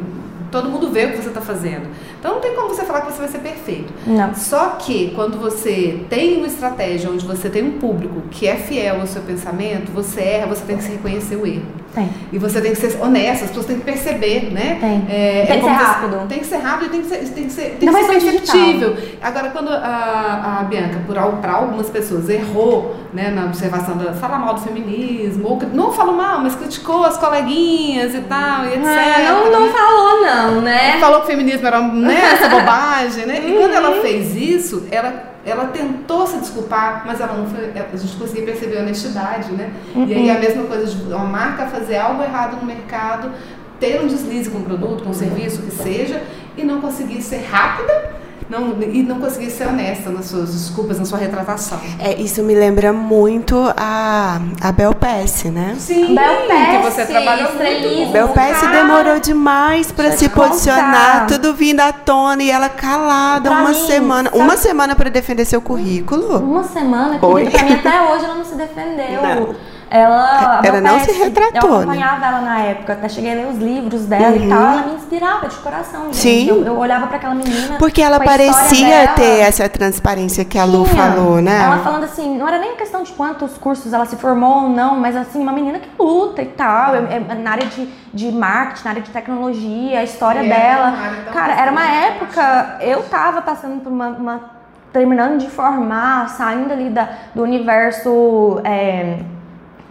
todo 0.51 0.69
mundo 0.69 0.91
vê 0.91 1.07
o 1.07 1.11
que 1.13 1.19
você 1.19 1.29
está 1.29 1.41
fazendo. 1.41 1.89
Então 2.19 2.35
não 2.35 2.41
tem 2.41 2.55
como 2.55 2.69
você 2.69 2.85
falar 2.85 3.03
que 3.03 3.13
você 3.13 3.19
vai 3.19 3.29
ser 3.29 3.39
perfeito. 3.39 3.93
Não. 4.07 4.35
Só 4.35 4.71
que 4.71 5.13
quando 5.15 5.39
você 5.39 6.01
tem 6.09 6.39
uma 6.39 6.47
estratégia 6.47 7.11
onde 7.11 7.25
você 7.25 7.49
tem 7.49 7.63
um 7.63 7.79
público 7.79 8.23
que 8.31 8.47
é 8.47 8.57
fiel 8.57 9.01
ao 9.01 9.07
seu 9.07 9.23
pensamento, 9.23 9.91
você 9.93 10.21
erra, 10.21 10.47
você 10.47 10.65
tem 10.65 10.77
que 10.77 10.85
se 10.85 10.93
reconhecer 10.93 11.37
o 11.37 11.47
erro. 11.47 11.67
Tem. 11.95 12.09
E 12.33 12.39
você 12.39 12.61
tem 12.61 12.71
que 12.71 12.79
ser 12.79 13.01
honesta, 13.03 13.45
as 13.45 13.51
pessoas 13.51 13.67
têm 13.67 13.79
que 13.79 13.85
perceber, 13.85 14.53
né? 14.53 14.79
Tem. 14.81 15.07
É, 15.09 15.47
Tem 15.47 15.57
é 15.57 15.59
que 15.59 15.65
ser 15.65 15.71
rápido. 15.71 16.29
Tem 16.29 16.39
que 16.39 16.47
ser 16.47 16.57
rápido 16.59 16.87
e 16.87 16.91
tem 16.91 17.03
que 17.03 17.09
ser, 17.09 17.19
tem 17.35 17.45
que 17.45 17.53
ser, 17.53 17.77
tem 17.79 17.89
Não 17.89 17.95
que 17.95 18.07
vai 18.07 18.21
ser 18.21 18.31
perceptível. 18.31 18.97
Agora, 19.21 19.51
quando 19.51 19.71
a, 19.71 20.59
a 20.61 20.65
Bianca, 20.65 21.01
para 21.41 21.53
algumas 21.53 21.91
pessoas, 21.91 22.29
errou 22.29 22.95
né, 23.13 23.31
na 23.31 23.47
observação 23.47 23.97
da. 23.97 24.13
fala 24.13 24.39
mal 24.39 24.55
do 24.55 24.61
feminismo, 24.61 25.49
ou 25.49 25.61
não 25.73 25.93
falou 25.93 26.15
mal, 26.15 26.41
mas 26.41 26.55
criticou 26.55 27.05
as 27.05 27.17
coleguinhas 27.17 28.15
e 28.15 28.21
tal, 28.21 28.65
e 28.67 28.75
etc. 28.75 28.85
Ah, 28.87 29.23
não, 29.23 29.45
né? 29.45 29.51
não 29.51 29.73
falou 29.73 30.21
não, 30.23 30.61
né? 30.61 30.99
falou 31.01 31.21
que 31.21 31.27
o 31.27 31.31
feminismo 31.31 31.67
era 31.67 31.81
né, 31.81 32.21
essa 32.35 32.49
bobagem, 32.51 33.27
né? 33.27 33.43
E 33.47 33.53
quando 33.53 33.73
ela 33.73 34.01
fez 34.01 34.37
isso, 34.37 34.87
ela, 34.91 35.30
ela 35.45 35.67
tentou 35.69 36.27
se 36.27 36.39
desculpar, 36.39 37.05
mas 37.07 37.21
ela 37.21 37.35
não 37.35 37.47
foi. 37.47 37.71
A 37.71 37.97
gente 37.97 38.17
conseguia 38.17 38.45
perceber 38.45 38.79
a 38.79 38.83
honestidade, 38.83 39.53
né? 39.53 39.73
E 39.95 40.15
aí 40.15 40.31
a 40.31 40.39
mesma 40.39 40.65
coisa 40.65 40.87
de 40.87 41.13
uma 41.13 41.25
marca 41.25 41.67
fazer 41.67 41.97
algo 41.97 42.23
errado 42.23 42.57
no 42.61 42.67
mercado, 42.67 43.33
ter 43.79 44.01
um 44.03 44.07
deslize 44.07 44.51
com 44.51 44.59
o 44.59 44.63
produto, 44.63 45.03
com 45.03 45.11
o 45.11 45.15
serviço, 45.15 45.63
que 45.63 45.71
seja, 45.71 46.23
e 46.57 46.63
não 46.63 46.81
conseguir 46.81 47.23
ser 47.23 47.45
rápida. 47.51 48.20
Não, 48.49 48.81
e 48.83 49.03
não 49.03 49.21
conseguir 49.21 49.51
ser 49.51 49.69
honesta 49.69 50.11
nas 50.11 50.27
suas 50.27 50.53
desculpas, 50.53 50.99
na 50.99 51.05
sua 51.05 51.19
retratação. 51.19 51.79
É, 51.99 52.15
isso 52.21 52.43
me 52.43 52.55
lembra 52.55 52.93
muito 52.93 53.57
a, 53.77 54.41
a 54.61 54.73
Bel 54.73 54.95
Pass, 54.95 55.45
né? 55.45 55.77
Sim, 55.79 56.15
Bel 56.15 56.37
que 56.47 56.83
Pass, 56.83 56.95
você 56.95 57.07
trabalhou 57.07 57.53
muito. 57.55 58.13
Bel 58.13 58.29
Cara, 58.31 58.67
demorou 58.83 59.21
demais 59.21 59.93
pra 59.93 60.05
deixa 60.09 60.19
se 60.19 60.29
posicionar, 60.31 61.27
tudo 61.27 61.55
vindo 61.55 61.81
à 61.81 61.93
tona 61.93 62.43
e 62.43 62.51
ela 62.51 62.69
calada 62.69 63.51
Pra 63.51 63.61
uma 63.61 63.69
mim, 63.71 63.87
semana. 63.87 64.31
sabe- 64.31 64.43
Uma 64.43 64.57
semana 64.57 64.97
pra 64.97 65.11
defender 65.11 65.45
seu 65.45 65.61
currículo? 65.63 66.39
Uma 66.39 66.65
semana, 66.65 67.19
Oi? 67.25 67.45
que 67.47 67.51
pra 67.53 67.63
mim 67.65 67.73
até 67.75 68.01
hoje 68.03 68.25
ela 68.25 68.35
não 68.35 68.45
se 68.45 68.55
defendeu. 68.57 69.23
Não. 69.23 69.55
Ela. 69.91 70.61
Ela 70.65 70.81
não 70.81 71.01
se 71.01 71.11
retratou, 71.13 71.69
Eu 71.71 71.77
né? 71.79 71.83
acompanhava 71.83 72.27
ela 72.27 72.41
na 72.43 72.61
época, 72.61 72.93
até 72.93 73.09
cheguei 73.09 73.33
a 73.33 73.35
ler 73.35 73.47
os 73.49 73.59
livros 73.59 74.07
dela 74.07 74.37
e 74.37 74.49
tal. 74.49 74.59
Ela 74.63 74.83
me 74.83 74.95
inspirava 74.95 75.49
de 75.49 75.57
coração. 75.57 76.05
gente. 76.05 76.17
Sim. 76.17 76.49
Eu, 76.49 76.65
eu 76.65 76.79
olhava 76.79 77.09
pra 77.09 77.17
aquela 77.17 77.35
menina. 77.35 77.77
Porque 77.79 78.01
ela 78.01 78.19
com 78.21 78.23
a 78.23 78.33
história 78.37 78.53
parecia 78.53 78.89
dela. 78.89 79.09
ter 79.17 79.41
essa 79.41 79.69
transparência 79.69 80.45
que 80.45 80.57
a 80.59 80.65
Lu 80.65 80.85
Tinha. 80.85 80.97
falou, 81.13 81.43
né? 81.43 81.63
Ela 81.65 81.79
falando 81.79 82.05
assim, 82.05 82.39
não 82.39 82.47
era 82.47 82.59
nem 82.59 82.77
questão 82.77 83.03
de 83.03 83.11
quantos 83.13 83.59
cursos 83.59 83.93
ela 83.93 84.07
se 84.07 84.15
formou 84.17 84.63
ou 84.65 84.69
não, 84.69 84.97
mas 84.99 85.17
assim, 85.17 85.41
uma 85.43 85.53
menina 85.53 85.79
que 85.81 85.89
luta 85.99 86.41
e 86.41 86.47
tal, 86.47 86.95
é- 86.95 87.17
é 87.31 87.35
na 87.35 87.51
área 87.51 87.67
de, 87.67 87.89
de 88.15 88.31
marketing, 88.31 88.85
na 88.85 88.91
área 88.91 89.03
de 89.03 89.11
tecnologia, 89.11 89.99
a 89.99 90.05
história 90.05 90.41
E 90.43 90.51
era 90.51 90.55
dela. 90.77 90.95
tão 91.25 91.33
Cara, 91.33 91.53
era 91.55 91.73
uma 91.73 91.85
época, 91.91 92.77
eu 92.81 93.03
tava 93.05 93.43
passando 93.43 93.81
por 93.83 93.91
uma. 93.93 94.09
uma- 94.09 94.61
terminando 94.93 95.39
de 95.39 95.49
formar, 95.49 96.29
saindo 96.31 96.73
ali 96.73 96.91
da, 96.91 97.09
do 97.33 97.43
universo. 97.45 98.61
é, 98.65 99.19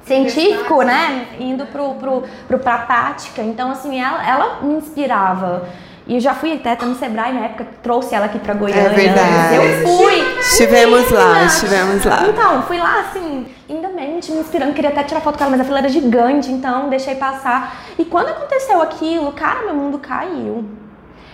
científico, 0.10 0.82
né? 0.82 1.28
Indo 1.40 1.66
pro, 1.68 1.94
pro, 1.96 2.24
pro, 2.48 2.60
pra 2.60 2.78
prática. 2.80 3.42
Então, 3.42 3.72
assim, 3.72 4.00
ela, 4.02 4.28
ela 4.28 4.60
me 4.62 4.74
inspirava. 4.76 5.64
E 6.08 6.16
eu 6.16 6.20
já 6.20 6.34
fui 6.34 6.52
até 6.54 6.76
no 6.86 6.96
Sebrae 6.96 7.32
na 7.32 7.42
época, 7.46 7.68
trouxe 7.84 8.16
ela 8.16 8.26
aqui 8.26 8.40
pra 8.40 8.56
Goiânia. 8.56 8.82
É 8.88 8.90
verdade. 8.90 9.56
Eu 9.56 9.88
fui. 9.88 10.40
Estivemos 10.40 11.12
lá, 11.12 11.44
estivemos 11.44 12.04
lá. 12.04 12.24
Então, 12.28 12.64
fui 12.64 12.80
lá 12.80 13.02
assim, 13.02 13.46
lindamente, 13.70 14.32
me 14.32 14.40
inspirando, 14.40 14.74
queria 14.74 14.90
até 14.90 15.04
tirar 15.04 15.22
foto 15.22 15.38
com 15.38 15.44
ela, 15.44 15.52
mas 15.52 15.62
a 15.62 15.64
fila 15.64 15.78
era 15.78 15.90
gigante, 15.90 16.52
então 16.52 16.90
deixei 16.90 17.14
passar. 17.14 17.78
E 18.00 18.04
quando 18.06 18.30
aconteceu 18.30 18.82
aquilo, 18.82 19.32
cara, 19.34 19.62
meu 19.66 19.76
mundo 19.76 20.00
caiu. 20.00 20.66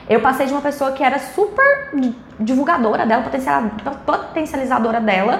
Eu 0.10 0.20
passei 0.20 0.46
de 0.46 0.51
uma 0.51 0.62
pessoa 0.62 0.91
que 0.91 1.01
era 1.01 1.20
super 1.20 1.91
divulgadora 2.38 3.05
dela, 3.05 3.24
potencial- 3.24 3.63
potencializadora 4.05 5.00
dela, 5.00 5.39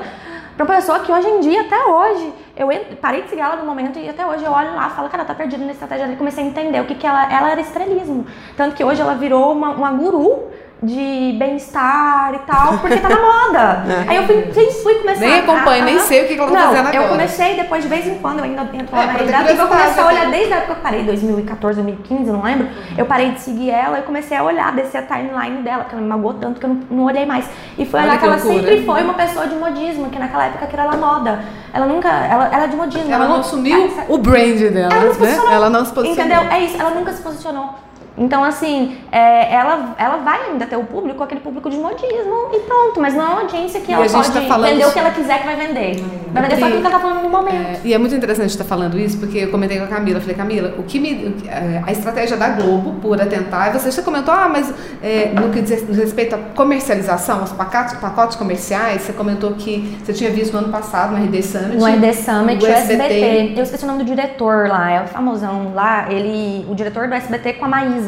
pra 0.55 0.65
uma 0.65 0.75
pessoa 0.75 1.00
que 1.00 1.12
hoje 1.12 1.27
em 1.27 1.39
dia, 1.41 1.62
até 1.62 1.85
hoje, 1.85 2.33
eu 2.55 2.67
parei 3.01 3.21
de 3.24 3.29
seguir 3.29 3.41
ela 3.41 3.55
no 3.57 3.65
momento 3.65 4.00
e 4.00 4.09
até 4.09 4.25
hoje 4.25 4.43
eu 4.43 4.51
olho 4.51 4.74
lá 4.75 4.88
e 4.88 4.95
falo, 4.95 5.09
cara, 5.09 5.25
tá 5.25 5.33
perdida 5.33 5.63
na 5.63 5.71
estratégia 5.71 6.05
dela 6.05 6.17
comecei 6.17 6.43
a 6.43 6.47
entender 6.47 6.79
o 6.79 6.85
que, 6.85 6.95
que 6.95 7.05
ela, 7.05 7.31
ela 7.31 7.51
era 7.51 7.62
estrelismo. 7.62 8.25
Tanto 8.55 8.75
que 8.75 8.83
hoje 8.83 9.01
ela 9.01 9.15
virou 9.15 9.51
uma, 9.51 9.71
uma 9.71 9.91
guru 9.91 10.50
de 10.84 11.36
bem-estar 11.39 12.34
e 12.36 12.39
tal, 12.39 12.77
porque 12.79 12.98
tá 12.98 13.10
na 13.10 13.15
moda. 13.15 13.84
Aí 14.08 14.17
eu 14.17 14.24
fui, 14.24 14.41
fui, 14.53 14.65
fui 14.72 14.96
começar 14.96 15.22
Nem 15.22 15.39
acompanho, 15.39 15.86
nem 15.86 16.00
sei 16.00 16.25
o 16.25 16.27
que 16.27 16.36
que 16.36 16.39
ela 16.39 16.51
tá 16.51 16.60
fazendo 16.60 16.86
Eu 16.86 16.88
agora. 16.89 17.08
comecei 17.08 17.55
depois, 17.55 17.82
de 17.84 17.89
vez 17.89 18.05
em 18.08 18.15
quando, 18.15 18.39
eu 18.39 18.44
ainda 18.44 18.62
entro 18.74 18.96
lá 18.96 19.03
É, 19.03 19.05
na 19.08 19.13
pra 19.13 19.24
ter 19.24 19.32
realidade, 19.32 19.53
e 19.53 19.58
vou 19.58 19.67
começar 19.67 20.03
a 20.03 20.08
olhar 20.08 20.29
desde 20.29 20.53
a 20.53 20.58
época 20.58 20.74
que 20.74 20.79
eu 20.79 20.84
parei, 20.84 21.03
2014, 21.03 21.82
2015, 21.82 22.32
não 22.32 22.44
lembro. 22.44 22.67
Eu 22.98 23.05
parei 23.05 23.32
de 23.32 23.39
seguir 23.39 23.70
ela 23.72 24.00
e 24.00 24.01
comecei 24.03 24.38
a 24.38 24.44
olhar, 24.44 24.72
descer 24.74 24.98
a 24.98 25.03
timeline 25.03 25.63
dela, 25.63 25.84
porque 25.84 25.96
ela 25.96 26.01
me 26.01 26.10
magoou 26.10 26.34
tanto 26.36 26.60
que 26.60 26.65
eu 26.65 26.70
não, 26.70 26.82
não 26.91 27.03
olhei 27.05 27.25
mais. 27.25 27.50
E 27.77 27.86
foi 27.86 28.00
Olha 28.01 28.10
olhar 28.10 28.20
que 28.20 28.20
que 28.20 28.25
ela 28.25 28.36
loucura. 28.36 28.60
sempre 28.67 28.86
foi 28.86 29.03
uma 29.03 29.13
pessoa 29.13 29.48
de 29.48 29.55
modismo, 29.55 30.10
que 30.10 30.20
naquela 30.20 30.46
época 30.46 30.67
que 30.67 30.75
era 30.75 30.84
ela 30.84 30.98
moda. 30.98 31.39
Ela 31.74 31.86
nunca. 31.88 32.10
Ela, 32.10 32.50
ela 32.53 32.63
é 32.65 32.67
de 32.67 32.75
modismo. 32.75 33.12
Ela 33.12 33.27
não 33.27 33.39
assumiu 33.39 33.91
o 34.08 34.17
brand 34.17 34.60
dela, 34.60 34.94
ela 34.94 35.05
não 35.05 35.13
se 35.13 35.20
né? 35.22 35.27
posicionou. 35.27 35.51
Ela 35.51 35.70
não 35.70 35.86
se 35.86 35.94
posicionou. 35.94 36.25
Entendeu? 36.25 36.51
É 36.51 36.60
isso, 36.60 36.79
ela 36.79 36.89
nunca 36.91 37.12
se 37.13 37.22
posicionou. 37.22 37.85
Então, 38.17 38.43
assim, 38.43 38.98
é, 39.12 39.53
ela, 39.53 39.93
ela 39.98 40.17
vai 40.17 40.50
ainda 40.50 40.65
ter 40.65 40.77
o 40.77 40.84
público, 40.84 41.22
aquele 41.22 41.41
público 41.41 41.69
de 41.69 41.77
modismo 41.77 42.50
e 42.53 42.60
pronto. 42.62 43.00
Mas 43.01 43.13
não 43.13 43.25
é 43.25 43.29
uma 43.29 43.41
audiência 43.41 43.81
que 43.81 43.91
E 43.91 43.93
ela 43.93 44.07
pode 44.07 44.31
tá 44.31 44.57
vender 44.57 44.75
o 44.75 44.79
isso- 44.79 44.93
que 44.93 45.00
ela 45.00 45.12
quiser 45.12 45.39
que 45.39 45.45
vai 45.45 45.55
vender. 45.55 46.03
Vai 46.31 46.43
vender 46.43 46.57
só 46.57 46.65
aquilo 46.65 46.81
que 46.81 46.88
ela 46.88 46.95
tá 46.95 47.00
falando 47.01 47.24
no 47.24 47.29
momento. 47.29 47.55
É, 47.55 47.79
e 47.84 47.93
é 47.93 47.98
muito 47.98 48.15
interessante 48.15 48.50
estar 48.50 48.63
falando 48.63 48.98
isso, 48.98 49.17
porque 49.17 49.39
eu 49.39 49.51
comentei 49.51 49.77
com 49.77 49.84
a 49.86 49.88
Camila, 49.88 50.19
falei, 50.19 50.36
Camila, 50.36 50.75
o 50.77 50.84
que 50.84 51.00
me, 51.00 51.13
o 51.13 51.36
é, 51.48 51.81
a 51.86 51.91
estratégia 51.91 52.38
da 52.38 52.50
Globo 52.50 53.00
por 53.01 53.22
atentar, 53.22 53.69
e 53.69 53.79
você 53.79 53.91
já 53.91 54.01
comentou, 54.01 54.34
ah, 54.34 54.48
mas 54.50 54.74
é, 55.01 55.31
no 55.34 55.50
que 55.50 55.62
diz 55.62 55.84
respeito 55.98 56.36
à 56.36 56.38
comercialização, 56.55 57.39
aos 57.41 57.51
pacotes, 57.51 57.95
pacotes 57.95 58.36
comerciais, 58.38 59.01
você 59.01 59.13
comentou 59.13 59.51
que 59.53 59.98
você 60.03 60.13
tinha 60.13 60.29
visto 60.29 60.53
no 60.53 60.60
ano 60.60 60.69
passado 60.69 61.12
no 61.15 61.24
RD 61.24 61.41
Summit. 61.43 61.77
No 61.77 61.86
RD 61.86 62.13
Summit, 62.13 62.63
o 62.63 62.67
o 62.67 62.72
SBT. 62.72 63.53
Eu 63.57 63.63
esqueci 63.63 63.84
o 63.84 63.88
nome 63.88 64.00
do 64.03 64.05
diretor 64.05 64.67
lá, 64.67 64.91
é 64.91 65.03
o 65.03 65.07
famosão 65.07 65.74
lá, 65.74 66.07
ele, 66.12 66.65
o 66.69 66.75
diretor 66.75 67.07
do 67.07 67.13
SBT 67.13 67.53
com 67.53 67.65
a 67.65 67.67
Maísa. 67.67 68.04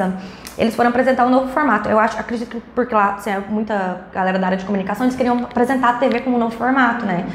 Eles 0.58 0.75
foram 0.75 0.89
apresentar 0.89 1.25
um 1.25 1.30
novo 1.30 1.51
formato. 1.51 1.88
Eu 1.88 2.00
acho, 2.00 2.20
acredito 2.20 2.50
que 2.50 2.62
porque 2.74 2.94
lá 2.94 3.16
assim, 3.16 3.30
é 3.30 3.39
muita 3.39 4.01
galera 4.13 4.39
da 4.39 4.48
área 4.48 4.58
de 4.58 4.66
comunicação, 4.66 5.06
eles 5.06 5.16
queriam 5.16 5.38
apresentar 5.44 5.89
a 5.89 5.94
TV 5.94 6.22
como 6.22 6.36
um 6.36 6.39
novo 6.39 6.56
formato, 6.56 7.06
né? 7.06 7.27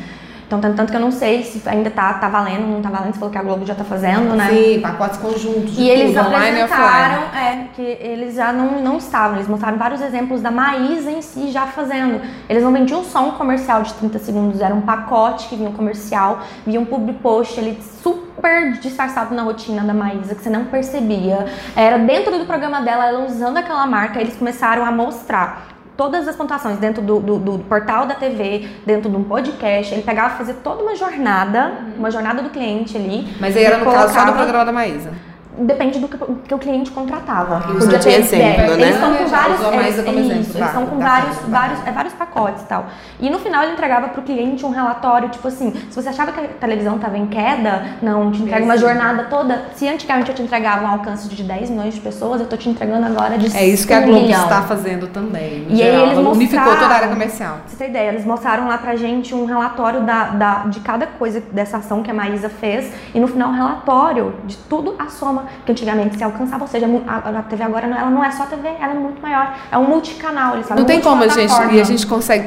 Então, 0.52 0.60
tanto, 0.60 0.76
tanto 0.76 0.90
que 0.90 0.96
eu 0.96 1.00
não 1.00 1.10
sei 1.10 1.42
se 1.44 1.66
ainda 1.66 1.90
tá, 1.90 2.12
tá 2.12 2.28
valendo, 2.28 2.66
não 2.66 2.82
tá 2.82 2.90
valendo, 2.90 3.14
você 3.14 3.18
falou 3.18 3.32
que 3.32 3.38
a 3.38 3.42
Globo 3.42 3.64
já 3.64 3.74
tá 3.74 3.84
fazendo, 3.84 4.34
né? 4.34 4.50
Sim, 4.50 4.80
pacotes 4.82 5.16
conjuntos. 5.16 5.78
E 5.78 5.88
eles 5.88 6.14
apresentaram, 6.14 7.22
é, 7.34 7.68
que 7.74 7.80
eles 7.80 8.34
já 8.34 8.52
não, 8.52 8.82
não 8.82 8.98
estavam, 8.98 9.36
eles 9.36 9.48
mostraram 9.48 9.78
vários 9.78 10.02
exemplos 10.02 10.42
da 10.42 10.50
Maísa 10.50 11.10
em 11.10 11.22
si 11.22 11.50
já 11.50 11.66
fazendo. 11.68 12.20
Eles 12.50 12.62
não 12.62 12.70
vendiam 12.70 13.02
só 13.02 13.26
um 13.26 13.30
comercial 13.30 13.82
de 13.82 13.94
30 13.94 14.18
segundos, 14.18 14.60
era 14.60 14.74
um 14.74 14.82
pacote 14.82 15.48
que 15.48 15.56
vinha 15.56 15.70
um 15.70 15.72
comercial, 15.72 16.42
vinha 16.66 16.78
um 16.78 16.84
public 16.84 17.20
post 17.20 17.58
ali 17.58 17.78
super 18.02 18.72
disfarçado 18.72 19.34
na 19.34 19.42
rotina 19.42 19.82
da 19.82 19.94
Maísa, 19.94 20.34
que 20.34 20.42
você 20.42 20.50
não 20.50 20.66
percebia. 20.66 21.46
Era 21.74 21.96
dentro 21.96 22.38
do 22.38 22.44
programa 22.44 22.82
dela, 22.82 23.06
ela 23.06 23.24
usando 23.24 23.56
aquela 23.56 23.86
marca, 23.86 24.20
eles 24.20 24.36
começaram 24.36 24.84
a 24.84 24.92
mostrar 24.92 25.71
todas 26.02 26.26
as 26.26 26.34
pontuações 26.34 26.78
dentro 26.78 27.00
do, 27.00 27.20
do- 27.20 27.38
do 27.38 27.58
portal 27.60 28.06
da 28.06 28.14
TV, 28.16 28.68
dentro 28.84 29.08
de 29.08 29.16
um 29.16 29.22
podcast. 29.22 29.94
Ele 29.94 30.02
pegava 30.02 30.34
e 30.34 30.38
fazia 30.38 30.54
toda 30.54 30.82
uma 30.82 30.96
jornada, 30.96 31.72
uma 31.96 32.10
jornada 32.10 32.42
do 32.42 32.50
cliente 32.50 32.96
ali. 32.96 33.32
Mas 33.38 33.56
aí 33.56 33.62
era 33.64 33.78
no 33.78 33.84
e 33.88 33.92
caso 33.94 34.12
só 34.12 34.20
do 34.20 34.24
colocava- 34.24 34.36
programa 34.42 34.64
da 34.64 34.72
Maísa. 34.72 35.12
Depende 35.58 35.98
do 35.98 36.08
que, 36.08 36.16
que 36.48 36.54
o 36.54 36.58
cliente 36.58 36.90
contratava. 36.90 37.62
E 37.74 37.78
de 37.86 37.98
ter- 37.98 38.20
exemplo, 38.20 38.46
é, 38.46 38.66
né? 38.68 38.72
Eles 38.82 38.94
estão 38.94 39.14
com 39.14 39.26
vários, 39.26 39.60
é, 39.60 39.88
isso, 39.90 40.00
exemplo, 40.00 40.18
eles 40.20 40.54
estão 40.54 40.86
com 40.86 40.96
tá, 40.98 41.04
vários, 41.08 41.36
tá. 41.36 41.42
vários, 41.48 41.86
é, 41.86 41.90
vários 41.92 42.14
pacotes 42.14 42.62
e 42.62 42.66
tal. 42.66 42.86
E 43.20 43.28
no 43.28 43.38
final 43.38 43.62
ele 43.62 43.72
entregava 43.72 44.08
para 44.08 44.20
o 44.20 44.24
cliente 44.24 44.64
um 44.64 44.70
relatório, 44.70 45.28
tipo 45.28 45.46
assim, 45.46 45.72
se 45.90 45.94
você 46.02 46.08
achava 46.08 46.32
que 46.32 46.40
a 46.40 46.48
televisão 46.58 46.96
estava 46.96 47.18
em 47.18 47.26
queda, 47.26 47.84
não, 48.00 48.30
te 48.32 48.42
entrega 48.42 48.64
uma 48.64 48.78
jornada 48.78 49.24
toda. 49.24 49.66
Se 49.74 49.86
antigamente 49.86 50.30
eu 50.30 50.34
te 50.34 50.40
entregava 50.42 50.84
um 50.86 50.88
alcance 50.88 51.28
de 51.28 51.42
10 51.42 51.68
milhões 51.68 51.94
de 51.94 52.00
pessoas, 52.00 52.40
eu 52.40 52.46
tô 52.46 52.56
te 52.56 52.70
entregando 52.70 53.04
agora 53.06 53.36
de 53.36 53.54
É 53.54 53.66
isso 53.66 53.86
que 53.86 53.92
a 53.92 54.00
Globo 54.00 54.22
milhão. 54.22 54.42
está 54.44 54.62
fazendo 54.62 55.08
também. 55.08 55.66
E 55.68 55.82
aí 55.82 55.90
geral. 55.90 56.06
eles 56.06 56.18
Ela 56.18 56.30
unificou 56.30 56.60
mostraram- 56.64 56.80
toda 56.80 56.94
a 56.94 56.96
área 56.96 57.08
comercial. 57.08 57.56
Pra 57.58 57.62
você 57.68 57.76
ter 57.76 57.90
ideia, 57.90 58.08
eles 58.08 58.24
mostraram 58.24 58.68
lá 58.68 58.78
pra 58.78 58.96
gente 58.96 59.34
um 59.34 59.44
relatório 59.44 60.00
da, 60.00 60.24
da- 60.30 60.58
de 60.66 60.80
cada 60.80 61.06
coisa 61.06 61.42
dessa 61.52 61.76
ação 61.76 62.02
que 62.02 62.10
a 62.10 62.14
Maísa 62.14 62.48
fez 62.48 62.90
e 63.14 63.20
no 63.20 63.28
final 63.28 63.50
um 63.50 63.54
relatório 63.54 64.34
de 64.46 64.56
tudo 64.56 64.94
a 64.98 65.08
soma 65.08 65.41
que 65.64 65.72
antigamente 65.72 66.16
se 66.16 66.24
alcançava. 66.24 66.64
Ou 66.64 66.68
seja, 66.68 66.86
a, 67.06 67.42
TV 67.42 67.62
agora 67.62 67.86
não- 67.86 67.96
ela 67.96 68.10
não 68.10 68.24
é 68.24 68.30
só 68.30 68.46
TV, 68.46 68.68
ela 68.80 68.92
é 68.92 68.98
muito 68.98 69.20
maior. 69.20 69.56
É 69.70 69.78
um 69.78 69.84
multicanal. 69.84 70.54
Eles 70.54 70.66
falam 70.66 70.80
Não 70.82 70.86
tem 70.86 71.00
como 71.00 71.22
a 71.22 71.28
gente, 71.28 71.52
e 71.72 71.80
a 71.80 71.84
gente 71.84 72.06
consegue 72.06 72.46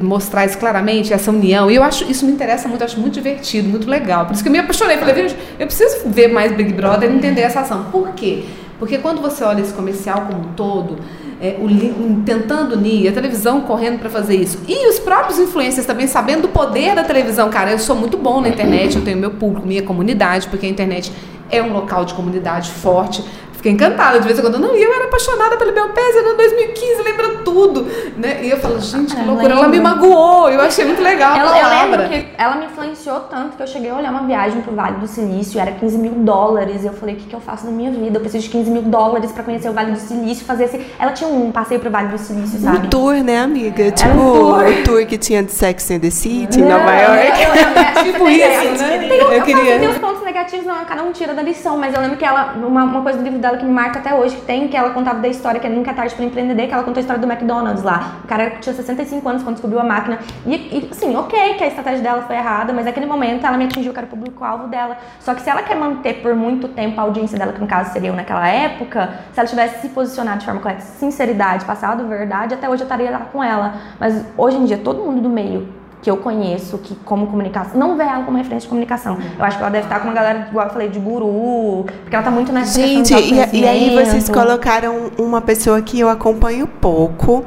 mostrar 0.00 0.44
isso 0.44 0.58
claramente, 0.58 1.12
essa 1.12 1.30
união. 1.30 1.70
E 1.70 1.76
eu 1.76 1.82
acho, 1.82 2.10
isso 2.10 2.24
me 2.24 2.32
interessa 2.32 2.68
muito, 2.68 2.82
acho 2.84 2.98
muito 2.98 3.14
divertido, 3.14 3.68
muito 3.68 3.88
legal. 3.88 4.26
Por 4.26 4.34
isso 4.34 4.42
que 4.42 4.48
eu 4.48 4.52
me 4.52 4.58
apaixonei. 4.58 4.96
Falei, 4.98 5.36
eu 5.58 5.66
preciso 5.66 6.08
ver 6.08 6.28
mais 6.28 6.52
Big 6.52 6.72
Brother 6.72 7.10
e 7.10 7.14
entender 7.14 7.42
essa 7.42 7.60
ação. 7.60 7.84
Por 7.90 8.10
quê? 8.10 8.44
Porque 8.78 8.98
quando 8.98 9.22
você 9.22 9.42
olha 9.42 9.60
esse 9.62 9.72
comercial 9.72 10.26
como 10.26 10.40
um 10.40 10.52
todo, 10.52 10.98
é, 11.40 11.56
o 11.58 12.22
tentando 12.24 12.74
unir, 12.74 13.08
a 13.08 13.12
televisão 13.12 13.62
correndo 13.62 13.98
para 13.98 14.10
fazer 14.10 14.36
isso, 14.36 14.58
e 14.68 14.88
os 14.88 14.98
próprios 14.98 15.38
influencers 15.38 15.86
também 15.86 16.06
sabendo 16.06 16.42
do 16.42 16.48
poder 16.48 16.94
da 16.94 17.02
televisão. 17.02 17.48
Cara, 17.48 17.72
eu 17.72 17.78
sou 17.78 17.96
muito 17.96 18.16
bom 18.16 18.40
na 18.40 18.48
internet, 18.48 18.96
eu 18.96 19.02
tenho 19.02 19.16
meu 19.16 19.30
público, 19.30 19.66
minha 19.66 19.82
comunidade, 19.82 20.48
porque 20.48 20.66
a 20.66 20.68
internet 20.68 21.10
é 21.50 21.62
um 21.62 21.72
local 21.72 22.04
de 22.04 22.14
comunidade 22.14 22.70
forte. 22.70 23.24
Fiquei 23.52 23.72
encantada 23.72 24.20
de 24.20 24.26
vez 24.26 24.38
em 24.38 24.42
quando. 24.42 24.58
Não, 24.60 24.76
e 24.76 24.82
eu 24.82 24.92
era 24.94 25.04
apaixonada 25.06 25.56
pelo 25.56 25.72
peso, 25.72 26.18
era 26.18 26.34
2015, 26.36 27.02
lembra 27.02 27.28
tudo. 27.42 27.86
Né? 28.16 28.40
E 28.44 28.50
eu 28.50 28.58
falo, 28.58 28.78
gente, 28.78 29.14
que 29.16 29.20
Eu 29.20 29.26
loucura. 29.26 29.50
Ela 29.54 29.68
me 29.68 29.80
magoou. 29.80 30.50
Eu 30.50 30.60
achei 30.60 30.84
muito 30.84 31.02
legal 31.02 31.32
a 31.34 31.38
Eu, 31.38 31.46
eu 31.46 31.52
palavra. 31.52 32.02
lembro 32.02 32.08
que 32.10 32.28
ela 32.36 32.56
me 32.56 32.66
influenciou 32.66 33.20
tanto 33.20 33.56
que 33.56 33.62
eu 33.62 33.66
cheguei 33.66 33.90
a 33.90 33.96
olhar 33.96 34.10
uma 34.10 34.24
viagem 34.26 34.60
pro 34.60 34.74
Vale 34.74 34.98
do 34.98 35.08
Silício, 35.08 35.58
era 35.58 35.72
15 35.72 35.96
mil 35.96 36.12
dólares. 36.12 36.84
E 36.84 36.86
eu 36.86 36.92
falei, 36.92 37.14
o 37.14 37.18
que, 37.18 37.24
que 37.24 37.34
eu 37.34 37.40
faço 37.40 37.64
na 37.64 37.72
minha 37.72 37.90
vida? 37.90 38.18
Eu 38.18 38.20
preciso 38.20 38.44
de 38.44 38.50
15 38.50 38.70
mil 38.70 38.82
dólares 38.82 39.32
pra 39.32 39.42
conhecer 39.42 39.70
o 39.70 39.72
Vale 39.72 39.92
do 39.92 39.98
Silício, 39.98 40.44
fazer 40.44 40.64
esse. 40.64 40.86
Ela 40.98 41.12
tinha 41.12 41.28
um 41.28 41.50
passeio 41.50 41.80
pro 41.80 41.90
Vale 41.90 42.08
do 42.08 42.18
Silício, 42.18 42.60
sabe? 42.60 42.76
Um 42.86 42.90
tour, 42.90 43.14
né, 43.24 43.38
amiga? 43.40 43.90
Tipo, 43.90 44.10
um 44.10 44.16
tour. 44.18 44.64
o 44.68 44.84
tour 44.84 45.06
que 45.06 45.16
tinha 45.16 45.42
de 45.42 45.50
Sex 45.50 45.90
and 45.90 46.00
the 46.00 46.10
City 46.10 46.60
em 46.60 46.64
Nova 46.64 46.92
York. 46.92 47.42
eu- 47.42 47.48
eu- 47.48 47.54
eu- 47.56 47.96
Tipo 48.12 48.28
isso, 48.28 48.82
né? 48.84 48.98
Tem, 49.08 49.18
Eu 49.18 49.32
eu, 49.32 49.42
queria- 49.42 49.78
tem 49.80 49.88
os 49.88 49.98
pontos 49.98 50.22
negativos, 50.46 50.66
não, 50.66 50.84
cada 50.84 51.02
um 51.02 51.12
tira 51.12 51.34
da 51.34 51.42
lição, 51.42 51.76
mas 51.76 51.94
eu 51.94 52.00
lembro 52.00 52.16
que 52.16 52.24
ela, 52.24 52.54
uma, 52.54 52.84
uma 52.84 53.02
coisa 53.02 53.18
do 53.18 53.24
livro 53.24 53.38
dela 53.38 53.56
que 53.56 53.64
me 53.64 53.72
marca 53.72 53.98
até 53.98 54.14
hoje, 54.14 54.36
que 54.36 54.42
tem, 54.42 54.68
que 54.68 54.76
ela 54.76 54.90
contava 54.90 55.20
da 55.20 55.28
história, 55.28 55.60
que 55.60 55.66
é 55.66 55.70
Nunca 55.70 55.90
é 55.90 55.94
Tarde 55.94 56.14
pra 56.14 56.24
Empreender, 56.24 56.66
que 56.66 56.72
ela 56.72 56.82
contou 56.82 56.98
a 56.98 57.00
história 57.00 57.20
do 57.20 57.30
McDonald's 57.30 57.82
lá. 57.82 58.18
O 58.24 58.26
cara 58.26 58.50
tinha 58.60 58.74
65 58.74 59.28
anos 59.28 59.42
quando 59.42 59.56
descobriu 59.56 59.80
a 59.80 59.84
máquina. 59.84 60.18
E, 60.46 60.54
e 60.54 60.88
assim, 60.90 61.14
ok, 61.16 61.54
que 61.54 61.64
a 61.64 61.66
estratégia 61.66 62.02
dela 62.02 62.22
foi 62.22 62.36
errada, 62.36 62.72
mas 62.72 62.84
naquele 62.84 63.06
momento 63.06 63.44
ela 63.44 63.56
me 63.56 63.64
atingiu, 63.64 63.92
que 63.92 63.98
era 63.98 64.06
o 64.06 64.10
público-alvo 64.10 64.68
dela. 64.68 64.96
Só 65.20 65.34
que 65.34 65.42
se 65.42 65.50
ela 65.50 65.62
quer 65.62 65.76
manter 65.76 66.22
por 66.22 66.34
muito 66.34 66.68
tempo 66.68 67.00
a 67.00 67.04
audiência 67.04 67.38
dela, 67.38 67.52
que 67.52 67.60
no 67.60 67.66
caso 67.66 67.92
seria 67.92 68.10
eu 68.10 68.14
naquela 68.14 68.46
época, 68.48 69.14
se 69.32 69.40
ela 69.40 69.48
tivesse 69.48 69.80
se 69.80 69.88
posicionado 69.88 70.38
de 70.38 70.44
forma 70.44 70.60
correta, 70.60 70.80
sinceridade, 70.80 71.64
passado 71.64 72.06
verdade, 72.06 72.54
até 72.54 72.68
hoje 72.68 72.82
eu 72.82 72.86
estaria 72.86 73.10
lá 73.10 73.20
com 73.32 73.42
ela. 73.42 73.74
Mas 73.98 74.24
hoje 74.36 74.56
em 74.56 74.64
dia, 74.64 74.78
todo 74.78 75.02
mundo 75.02 75.20
do 75.20 75.28
meio 75.28 75.75
que 76.06 76.10
eu 76.10 76.18
conheço, 76.18 76.78
que 76.78 76.94
como 77.04 77.26
comunicação, 77.26 77.76
não 77.76 77.96
vê 77.96 78.04
ela 78.04 78.22
como 78.22 78.36
referência 78.36 78.66
de 78.66 78.68
comunicação. 78.68 79.18
Eu 79.36 79.44
acho 79.44 79.56
que 79.56 79.62
ela 79.64 79.72
deve 79.72 79.86
estar 79.86 79.98
com 79.98 80.06
uma 80.06 80.14
galera, 80.14 80.46
igual 80.48 80.68
eu 80.68 80.72
falei, 80.72 80.88
de 80.88 81.00
guru, 81.00 81.84
porque 82.02 82.14
ela 82.14 82.24
tá 82.24 82.30
muito 82.30 82.52
nessa 82.52 82.80
Gente, 82.80 83.12
e, 83.12 83.58
e 83.58 83.66
aí 83.66 83.92
vocês 83.92 84.28
colocaram 84.28 85.10
uma 85.18 85.40
pessoa 85.40 85.82
que 85.82 85.98
eu 85.98 86.08
acompanho 86.08 86.68
pouco, 86.68 87.44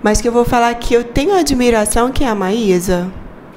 mas 0.00 0.20
que 0.20 0.28
eu 0.28 0.32
vou 0.32 0.44
falar 0.44 0.72
que 0.76 0.94
eu 0.94 1.02
tenho 1.02 1.36
admiração, 1.36 2.12
que 2.12 2.22
é 2.22 2.28
a 2.28 2.36
Maísa. 2.36 3.08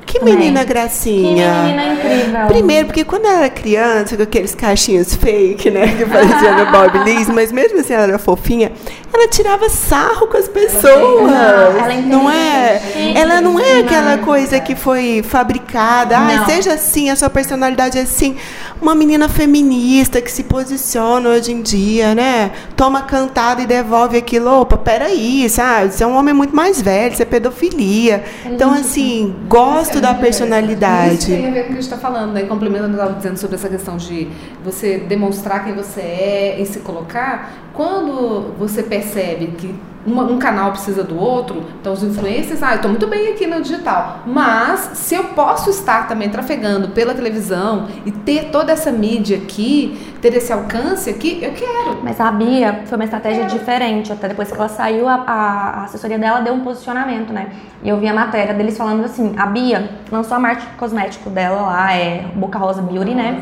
Que 0.06 0.24
menina 0.24 0.62
Que 0.62 0.66
gracinha. 0.66 1.54
menina 1.64 1.94
incrível. 1.94 2.48
Primeiro, 2.48 2.86
porque 2.88 3.04
quando 3.06 3.26
ela 3.26 3.40
era 3.40 3.50
criança, 3.50 4.18
com 4.18 4.24
aqueles 4.24 4.54
cachinhos 4.54 5.16
fake, 5.16 5.70
né, 5.72 5.88
que 5.98 6.06
fazia 6.06 6.56
no 6.66 6.72
Bob 6.72 6.98
Liz, 7.06 7.30
mas 7.30 7.52
mesmo 7.52 7.80
assim 7.80 7.94
ela 7.94 8.04
era 8.04 8.20
fofinha, 8.20 8.72
ela 9.14 9.28
tirava 9.28 9.70
sarro 9.70 10.28
com 10.28 10.38
as 10.38 10.48
pessoas. 10.48 10.84
Não, 11.32 11.32
ela 11.80 11.94
é 11.94 12.02
não 12.02 12.30
é? 12.30 12.82
Ela 13.16 13.42
não 13.42 13.60
é 13.60 13.80
aquela 13.80 14.12
demais. 14.12 14.26
coisa 14.26 14.60
que 14.60 14.76
foi 14.76 15.24
fabricada. 15.24 16.18
Ai, 16.18 16.38
Não. 16.38 16.46
seja 16.46 16.74
assim, 16.74 17.10
a 17.10 17.16
sua 17.16 17.30
personalidade 17.30 17.98
é 17.98 18.02
assim. 18.02 18.36
Uma 18.82 18.96
menina 18.96 19.30
feminista 19.30 20.20
que 20.22 20.32
se 20.32 20.44
posiciona 20.44 21.30
hoje 21.30 21.52
em 21.52 21.62
dia, 21.62 22.16
né? 22.16 22.52
Toma 22.76 23.02
cantada 23.04 23.62
e 23.62 23.66
devolve 23.68 24.18
aquilo. 24.18 24.62
Opa, 24.62 24.76
peraí, 24.78 25.48
sabe? 25.50 25.94
Você 25.94 26.04
é 26.04 26.08
um 26.08 26.16
homem 26.18 26.34
muito 26.34 26.56
mais 26.56 26.82
velho, 26.82 27.14
isso 27.14 27.22
é 27.22 27.26
pedofilia. 27.26 28.24
Então, 28.46 28.72
assim, 28.74 29.36
gosto 29.48 29.91
da 30.00 30.12
Isso 30.12 30.22
personalidade. 30.22 31.26
tem 31.26 31.48
a 31.48 31.52
ver 31.52 31.64
com 31.64 31.66
o 31.66 31.66
que 31.66 31.72
a 31.72 31.82
gente 31.82 31.84
está 31.84 31.98
falando, 31.98 32.34
né? 32.34 32.44
Complementando 32.44 32.94
o 32.94 32.96
que 32.96 33.00
eu 33.00 33.04
estava 33.04 33.18
dizendo 33.18 33.38
sobre 33.38 33.56
essa 33.56 33.68
questão 33.70 33.98
de 33.98 34.30
você 34.64 35.00
demonstrar 35.00 35.66
quem 35.66 35.74
você 35.74 36.02
é 36.02 36.58
e 36.62 36.66
se 36.66 36.80
colocar. 36.80 37.52
Quando 37.74 38.54
você 38.58 38.84
percebe 38.84 39.48
que 39.58 39.74
uma- 40.06 40.24
um 40.24 40.40
canal 40.40 40.72
precisa 40.72 41.04
do 41.04 41.18
outro, 41.20 41.64
então 41.80 41.94
os 41.94 42.02
influencers, 42.04 42.64
ah, 42.64 42.72
eu 42.72 42.76
estou 42.78 42.90
muito 42.90 43.06
bem 43.08 43.28
aqui 43.34 43.46
no 43.46 43.62
digital, 43.62 44.20
mas 44.26 44.92
se 44.94 45.14
eu 45.16 45.26
posso 45.26 45.70
estar 45.70 46.08
também 46.08 46.30
trafegando 46.30 46.90
pela 46.90 47.14
televisão 47.14 47.88
e 48.06 48.12
ter 48.12 48.46
toda 48.52 48.72
essa 48.72 48.92
mídia 48.92 49.38
aqui, 49.38 50.00
ter 50.22 50.34
esse 50.34 50.52
alcance 50.52 51.10
aqui, 51.10 51.40
eu 51.42 51.52
quero. 51.54 52.00
Mas 52.04 52.20
a 52.20 52.32
Bia 52.32 52.82
foi 52.86 52.96
uma 52.98 53.04
estratégia 53.06 53.46
diferente. 53.46 54.12
Até 54.12 54.28
depois 54.28 54.50
que 54.52 54.58
ela 54.58 54.70
saiu, 54.70 55.08
a, 55.08 55.16
a- 55.28 55.84
assessoria 55.86 56.18
dela 56.18 56.40
deu 56.42 56.54
um 56.54 56.62
posicionamento, 56.62 57.32
né? 57.32 57.50
E 57.84 57.90
eu 57.90 57.98
vi 57.98 58.08
a 58.08 58.14
matéria 58.14 58.54
deles 58.54 58.78
falando 58.78 59.04
assim: 59.04 59.34
a 59.38 59.46
Bia 59.46 59.90
lançou 60.12 60.36
a 60.38 60.40
marca 60.40 60.64
cosmético 60.78 61.30
dela 61.30 61.62
lá, 61.62 61.94
é 61.94 62.26
Boca 62.36 62.58
Rosa 62.60 62.82
Beauty, 62.82 63.14
né? 63.14 63.42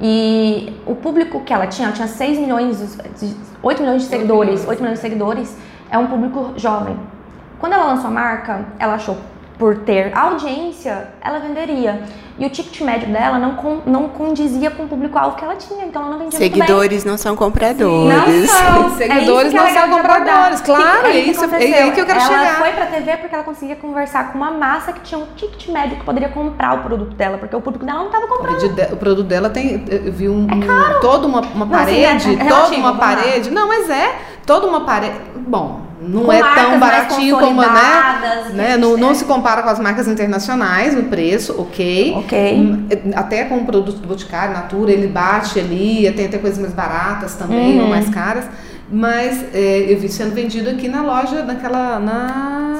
E 0.00 0.72
o 0.86 0.94
público 0.94 1.40
que 1.40 1.52
ela 1.52 1.66
tinha, 1.66 1.86
ela 1.88 1.94
tinha 1.94 2.08
6 2.08 2.38
milhões, 2.38 2.96
de- 3.18 3.34
8 3.62 3.80
milhões 3.82 4.02
de 4.02 4.08
seguidores. 4.08 4.66
8 4.66 4.80
milhões 4.80 4.98
de 4.98 5.02
seguidores 5.02 5.56
é 5.94 5.98
um 5.98 6.08
público 6.08 6.54
jovem. 6.56 6.98
Quando 7.60 7.74
ela 7.74 7.84
lançou 7.84 8.08
a 8.08 8.12
marca, 8.12 8.64
ela 8.80 8.94
achou 8.94 9.16
por 9.64 9.76
ter 9.78 10.12
audiência, 10.14 11.08
ela 11.22 11.38
venderia. 11.38 12.02
E 12.38 12.44
o 12.44 12.50
ticket 12.50 12.82
médio 12.82 13.08
dela 13.10 13.38
não, 13.38 13.54
con- 13.54 13.80
não 13.86 14.08
condizia 14.10 14.70
com 14.70 14.82
o 14.82 14.86
público-alvo 14.88 15.36
que 15.36 15.42
ela 15.44 15.56
tinha, 15.56 15.86
então 15.86 16.02
ela 16.02 16.10
não 16.10 16.18
vendia 16.18 16.38
muito 16.38 16.52
bem. 16.52 16.60
Seguidores 16.60 17.02
não 17.02 17.16
são 17.16 17.34
compradores. 17.34 18.14
Não 18.14 18.46
são. 18.46 18.90
Seguidores 18.98 19.46
é 19.46 19.56
que 19.56 19.56
não 19.56 19.64
é 19.66 19.68
legal 19.70 19.88
são 19.88 19.96
compradores, 19.96 20.60
claro, 20.60 21.00
Que- 21.04 21.06
é 21.06 21.18
isso- 21.20 21.44
é 21.46 21.56
aí 21.82 21.92
que 21.92 22.00
eu 22.02 22.04
quero 22.04 22.20
ela 22.20 22.28
chegar. 22.28 22.58
foi 22.58 22.72
pra 22.72 22.86
TV 22.88 23.16
porque 23.16 23.34
ela 23.34 23.44
conseguia 23.44 23.76
conversar 23.76 24.32
com 24.32 24.36
uma 24.36 24.50
massa 24.50 24.92
que 24.92 25.00
tinha 25.00 25.18
um 25.18 25.24
ticket 25.34 25.66
médio 25.68 25.96
que 25.96 26.04
poderia 26.04 26.28
comprar 26.28 26.74
o 26.74 26.82
produto 26.82 27.14
dela, 27.14 27.38
porque 27.38 27.56
o 27.56 27.60
público 27.62 27.86
dela 27.86 28.00
não 28.04 28.10
tava 28.10 28.26
O, 28.26 28.28
comprando. 28.28 28.92
o 28.92 28.96
produto 28.98 29.26
dela 29.26 29.48
tem, 29.48 29.82
eu 29.88 30.12
vi 30.12 30.28
um, 30.28 30.42
um- 30.42 31.00
toda 31.00 31.26
uma, 31.26 31.40
uma 31.40 31.64
Não, 31.64 31.74
assim, 31.78 32.02
parede, 32.02 32.28
é- 32.28 32.34
é 32.34 32.36
toda 32.36 32.44
relativo, 32.54 32.80
uma 32.82 32.94
parede. 32.98 33.50
Não, 33.50 33.66
mas 33.66 33.88
é 33.88 34.14
toda 34.44 34.66
uma 34.66 34.82
parede. 34.82 35.14
Bom, 35.36 35.80
não 36.08 36.24
Com 36.24 36.32
é 36.32 36.42
tão 36.54 36.78
baratinho 36.78 37.38
como, 37.38 37.60
né? 37.62 38.48
né? 38.52 38.76
Não, 38.76 38.94
a 38.94 38.96
não 38.98 39.14
se 39.14 39.24
compara 39.24 39.62
com 39.62 39.68
as 39.70 39.78
marcas 39.78 40.06
internacionais 40.08 40.94
no 40.94 41.04
preço, 41.04 41.54
ok. 41.60 42.14
Ok. 42.18 42.54
Hum, 42.56 42.86
Até 43.16 43.44
com 43.44 43.56
o 43.58 43.64
produto 43.64 43.98
do 44.00 44.06
Boticário, 44.08 44.54
Natura, 44.54 44.92
ele 44.92 45.06
bate 45.08 45.58
ali, 45.58 46.10
tem 46.12 46.26
até 46.26 46.38
coisas 46.38 46.58
mais 46.60 46.72
baratas 46.72 47.34
também, 47.34 47.76
Uhum. 47.78 47.84
ou 47.84 47.88
mais 47.90 48.08
caras. 48.10 48.44
Mas 48.90 49.42
é, 49.54 49.86
eu 49.88 49.98
vi 49.98 50.08
sendo 50.08 50.34
vendido 50.34 50.68
aqui 50.70 50.88
na 50.88 51.02
loja, 51.02 51.42
naquela. 51.42 51.98
na. 51.98 52.74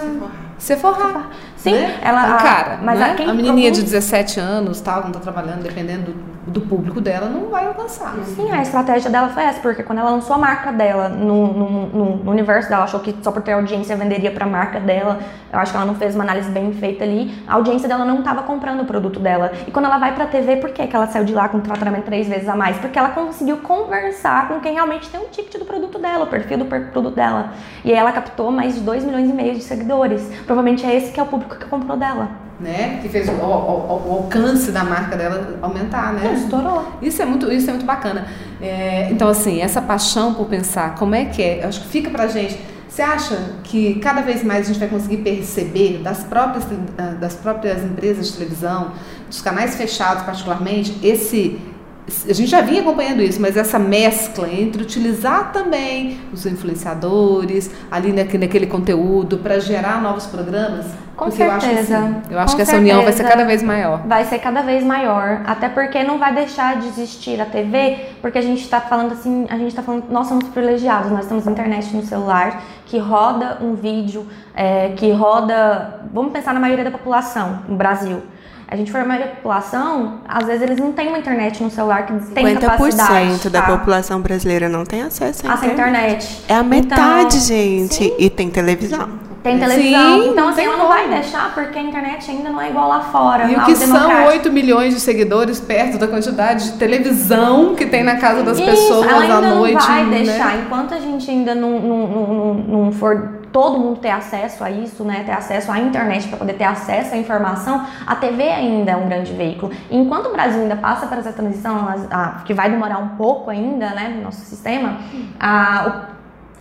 Sephora. 0.59 1.23
Sim, 1.57 1.73
né? 1.73 1.99
ela- 2.03 2.23
Então, 2.25 2.37
a- 2.37 2.39
cara, 2.43 2.79
mas 2.83 2.99
né? 2.99 3.11
a 3.11 3.15
quem 3.15 3.27
menininha 3.27 3.71
de 3.71 3.79
produz- 3.79 3.93
17 3.93 4.39
anos, 4.41 4.81
tal, 4.81 5.03
não 5.05 5.11
tá 5.13 5.19
trabalhando, 5.21 5.63
dependendo 5.63 6.13
do, 6.13 6.34
do 6.47 6.61
público 6.61 7.01
dela, 7.01 7.29
não 7.29 7.49
vai 7.51 7.67
alcançar. 7.67 8.15
Sim, 8.25 8.51
a 8.51 8.61
estratégia 8.63 9.11
dela 9.11 9.29
foi 9.29 9.43
essa, 9.45 9.61
porque 9.61 9.83
quando 9.83 9.99
ela 9.99 10.11
lançou 10.11 10.37
a 10.37 10.39
marca 10.39 10.71
dela 10.73 11.09
no, 11.09 11.47
no, 11.53 11.87
no- 11.87 12.31
universo 12.31 12.69
dela, 12.69 12.85
achou 12.85 13.01
que 13.01 13.15
só 13.23 13.33
por 13.33 13.43
ter 13.43 13.53
audiência 13.53 13.97
venderia 13.97 14.31
pra 14.31 14.47
marca 14.47 14.79
dela. 14.79 15.19
Eu 15.53 15.59
acho 15.59 15.71
que 15.73 15.77
ela 15.77 15.87
não 15.87 15.95
fez 15.95 16.15
uma 16.15 16.25
análise 16.25 16.51
bem 16.51 16.73
feita 16.73 17.05
ali. 17.05 17.35
A 17.47 17.55
audiência 17.55 17.89
dela 17.89 18.05
não 18.05 18.19
estava 18.19 18.43
comprando 18.43 18.81
o 18.83 18.85
produto 18.85 19.19
dela. 19.21 19.53
E 19.67 19.71
quando 19.71 19.87
ela 19.87 19.99
vai 19.99 20.15
pra 20.15 20.27
TV, 20.27 20.57
por 20.57 20.71
que, 20.71 20.87
que 20.87 20.95
ela 20.95 21.07
saiu 21.07 21.25
de 21.25 21.33
lá 21.33 21.49
com 21.49 21.61
tratamento 21.61 22.05
três 22.05 22.27
vezes 22.29 22.49
a 22.49 22.55
mais? 22.57 22.77
Porque 22.79 22.99
ela 22.99 23.11
conseguiu 23.11 23.59
conversar 23.59 24.49
com 24.49 24.61
quem 24.61 24.75
realmente 24.75 25.09
tem 25.09 25.21
um 25.21 25.29
ticket 25.29 25.59
do 25.59 25.65
produto 25.65 25.99
dela, 25.99 26.25
o 26.25 26.27
perfil 26.27 26.59
do 26.59 26.65
produto 26.67 27.11
dela. 27.15 27.51
E 27.85 27.91
aí 27.91 27.97
ela 27.97 28.13
captou 28.13 28.51
mais 28.51 28.75
de 28.75 28.81
2 28.81 29.05
milhões 29.05 29.31
e 29.31 29.33
meio 29.33 29.55
de 29.55 29.63
seguidores. 29.63 30.23
Provavelmente 30.45 30.85
é 30.85 30.95
esse 30.95 31.13
que 31.13 31.19
é 31.21 31.23
o 31.23 31.27
público 31.27 31.57
que 31.57 31.67
comprou 31.67 31.97
dela. 31.97 32.44
Né? 32.61 33.01
Que 33.03 33.09
fez 33.09 33.29
o, 33.29 33.33
o- 33.33 33.37
o- 33.37 34.13
alcance 34.23 34.71
da 34.71 34.85
marca 34.85 35.17
dela 35.17 35.59
aumentar, 35.61 36.13
né? 36.13 36.35
Estourou. 36.35 36.87
Isso 37.03 37.21
é 37.21 37.25
muito, 37.25 37.51
isso 37.53 37.69
é 37.69 37.73
muito 37.73 37.85
bacana. 37.85 38.27
É, 38.63 39.09
então, 39.11 39.29
assim, 39.29 39.61
essa 39.61 39.83
paixão 39.83 40.35
por 40.35 40.47
pensar 40.47 40.95
como 40.95 41.15
é 41.17 41.25
que 41.25 41.43
é, 41.43 41.65
eu 41.65 41.69
acho 41.69 41.81
que 41.81 41.89
fica 41.89 42.11
pra 42.11 42.29
gente. 42.29 42.57
Você 42.89 43.03
acha 43.03 43.37
que 43.65 43.97
cada 43.97 44.21
vez 44.21 44.45
mais 44.45 44.67
a 44.67 44.73
gente 44.73 44.79
vai 44.79 44.89
conseguir 44.89 45.17
perceber 45.17 45.99
das 46.01 46.23
próprias, 46.23 46.65
ah, 46.97 47.17
das 47.21 47.35
próprias 47.35 47.83
empresas 47.83 48.29
de 48.29 48.33
televisão, 48.35 48.93
dos 49.29 49.43
canais 49.43 49.75
fechados 49.75 50.23
particularmente, 50.23 50.97
esse. 51.03 51.59
A 52.07 52.33
gente 52.35 52.51
já 52.51 52.61
vinha 52.61 52.83
acompanhando 52.83 53.23
isso, 53.23 53.41
mas 53.41 53.57
essa 53.57 53.79
mescla 53.79 54.47
entre 54.53 54.83
utilizar 54.83 55.53
também 55.53 56.21
os 56.35 56.45
influenciadores 56.45 57.71
ali 57.91 58.13
naquele, 58.13 58.67
conteúdo 58.67 59.39
para 59.39 59.59
gerar 59.59 60.03
novos 60.03 60.27
programas? 60.27 60.85
Com 61.17 61.27
Porque 61.27 61.43
eu 61.43 61.51
acho 61.51 61.67
certeza. 61.67 62.23
Eu 62.31 62.39
acho 62.39 62.57
que 62.57 62.63
essa 62.63 62.77
união 62.77 63.03
vai 63.03 63.13
ser 63.13 63.19
certeza. 63.19 63.37
cada 63.39 63.49
vez 63.49 63.63
maior. 63.63 64.03
vai 64.07 64.25
ser 64.25 64.39
cada 64.39 64.61
vez 64.61 64.85
maior, 64.85 65.43
até 65.47 65.69
porque 65.69 66.03
não 66.03 66.19
vai 66.19 66.35
deixar 66.35 66.79
de 66.79 66.89
existir 66.89 67.41
a 67.41 67.47
TV, 67.47 68.11
porque 68.21 68.37
a 68.37 68.43
gente 68.43 68.61
está 68.61 68.81
falando 68.83 69.13
assim, 69.13 69.47
a 69.49 69.57
gente 69.57 69.69
está 69.69 69.83
falando, 69.83 70.05
nós 70.11 70.27
somos 70.27 70.47
privilegiados, 70.49 71.11
nós 71.11 71.27
temos 71.27 71.47
internet 71.47 71.95
no 71.97 72.03
celular 72.03 72.63
que 72.85 72.99
roda 72.99 73.59
um 73.63 73.75
vídeo, 73.75 74.27
é, 74.55 74.91
que 74.91 75.11
roda, 75.11 76.03
vamos 76.13 76.33
pensar 76.33 76.53
na 76.53 76.61
maioria 76.61 76.85
da 76.85 76.91
população 76.91 77.61
no 77.67 77.77
Brasil. 77.77 78.23
A 78.67 78.77
gente 78.77 78.91
for 78.91 79.01
a 79.01 79.05
população, 79.05 80.21
às 80.27 80.47
vezes 80.47 80.63
eles 80.63 80.79
não 80.79 80.93
têm 80.93 81.09
uma 81.09 81.19
internet 81.19 81.63
no 81.63 81.71
celular 81.71 82.07
que 82.07 82.13
tem 82.33 82.57
capacidade 82.57 83.31
50% 83.31 83.51
da 83.51 83.63
tá? 83.63 83.77
população 83.77 84.21
brasileira 84.21 84.69
não 84.69 84.85
tem 84.85 85.03
acesso 85.03 85.47
à 85.49 85.53
Essa 85.55 85.67
internet. 85.67 86.43
É 86.49 86.55
a 86.55 86.63
metade, 86.63 87.37
Então, 87.37 87.47
gente. 87.47 87.95
sim. 87.95 88.15
E 88.19 88.31
tem 88.31 88.49
televisão. 88.51 89.25
Tem 89.43 89.59
televisão, 89.59 90.23
Sim, 90.23 90.31
então 90.31 90.49
assim, 90.49 90.63
ela 90.63 90.79
não 90.79 90.89
vai 90.89 91.07
deixar 91.07 91.53
porque 91.53 91.79
a 91.79 91.83
internet 91.83 92.31
ainda 92.31 92.49
não 92.49 92.59
é 92.59 92.71
igual 92.71 92.89
lá 92.89 93.01
fora. 93.03 93.45
E 93.45 93.55
o 93.55 93.63
que 93.67 93.77
são 93.77 93.93
democrático. 93.93 94.29
8 94.31 94.51
milhões 94.51 94.95
de 94.95 95.01
seguidores 95.01 95.61
perto 95.61 95.99
da 95.99 96.09
quantidade 96.09 96.73
de 96.73 96.79
televisão 96.79 97.75
que 97.75 97.85
tem 97.85 98.03
na 98.03 98.17
casa 98.17 98.43
das 98.43 98.57
Isso, 98.59 98.65
pessoas 98.71 99.07
ela 99.07 99.21
ainda 99.21 99.35
à 99.35 99.41
noite. 99.43 99.75
não 99.75 99.81
vai 99.87 100.05
né? 100.07 100.17
deixar, 100.23 100.59
enquanto 100.59 100.95
a 100.95 100.99
gente 100.99 101.31
ainda 101.31 101.55
não, 101.55 101.79
não, 101.79 102.07
não, 102.07 102.27
não, 102.27 102.55
não 102.85 102.93
for 102.93 103.44
todo 103.55 103.79
mundo 103.79 104.01
ter 104.01 104.11
acesso 104.11 104.65
a 104.65 104.71
isso, 104.71 105.05
né, 105.05 105.23
ter 105.25 105.31
acesso 105.31 105.71
à 105.71 105.79
internet 105.79 106.27
para 106.27 106.39
poder 106.39 106.55
ter 106.55 106.65
acesso 106.65 107.15
à 107.15 107.17
informação, 107.17 107.87
a 108.05 108.17
TV 108.17 108.43
ainda 108.51 108.91
é 108.91 108.97
um 108.97 109.07
grande 109.09 109.33
veículo. 109.33 109.71
Enquanto 109.89 110.27
o 110.27 110.33
Brasil 110.33 110.61
ainda 110.61 110.75
passa 110.75 111.07
por 111.07 111.17
essa 111.19 111.33
transição, 111.33 111.89
as- 111.89 112.11
a- 112.11 112.43
que 112.45 112.53
vai 112.53 112.69
demorar 112.69 112.99
um 112.99 113.11
pouco 113.11 113.49
ainda, 113.51 113.91
né, 113.91 114.09
no 114.17 114.23
nosso 114.23 114.41
sistema, 114.41 114.97
a, 115.39 116.07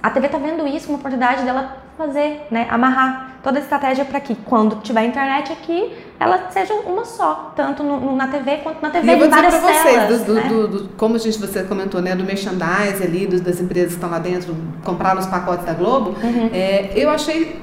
a 0.03 0.10
TV 0.12 0.29
tá 0.29 0.38
vendo 0.38 0.67
isso 0.67 0.86
como 0.86 0.99
oportunidade 0.99 1.41
dela 1.43 1.77
fazer, 1.97 2.47
né, 2.49 2.67
amarrar 2.69 3.38
toda 3.43 3.60
a 3.60 3.62
estratégia 3.62 4.06
para 4.06 4.19
que 4.19 4.36
quando 4.36 4.77
tiver 4.82 5.06
internet 5.06 5.51
aqui, 5.51 5.93
ela 6.19 6.49
seja 6.49 6.73
uma 6.73 7.03
só, 7.06 7.51
tanto 7.56 7.84
no- 7.84 7.99
no- 7.99 8.15
na 8.15 8.27
TV 8.27 8.58
quanto 8.58 8.82
na 8.82 8.89
TV 8.89 9.06
E 9.08 9.12
eu 9.12 9.17
vou 9.19 9.27
dizer 9.27 9.41
várias 9.41 9.56
para 9.62 9.73
vocês, 9.73 9.93
telas, 9.95 10.23
do- 10.23 10.34
né? 10.34 10.41
do- 10.43 10.67
do- 10.67 10.89
como 10.97 11.15
a 11.15 11.19
gente, 11.19 11.38
você 11.38 11.63
comentou, 11.63 12.01
né, 12.01 12.15
do 12.15 12.23
merchandise 12.23 13.03
ali, 13.03 13.27
dos- 13.27 13.41
das 13.41 13.60
empresas 13.60 13.89
que 13.89 13.95
estão 13.95 14.10
lá 14.10 14.19
dentro, 14.19 14.56
compraram 14.84 15.19
os 15.19 15.27
pacotes 15.27 15.65
da 15.65 15.73
Globo, 15.73 16.15
Uhum. 16.23 16.49
é, 16.53 16.91
eu 16.95 17.10
achei 17.10 17.60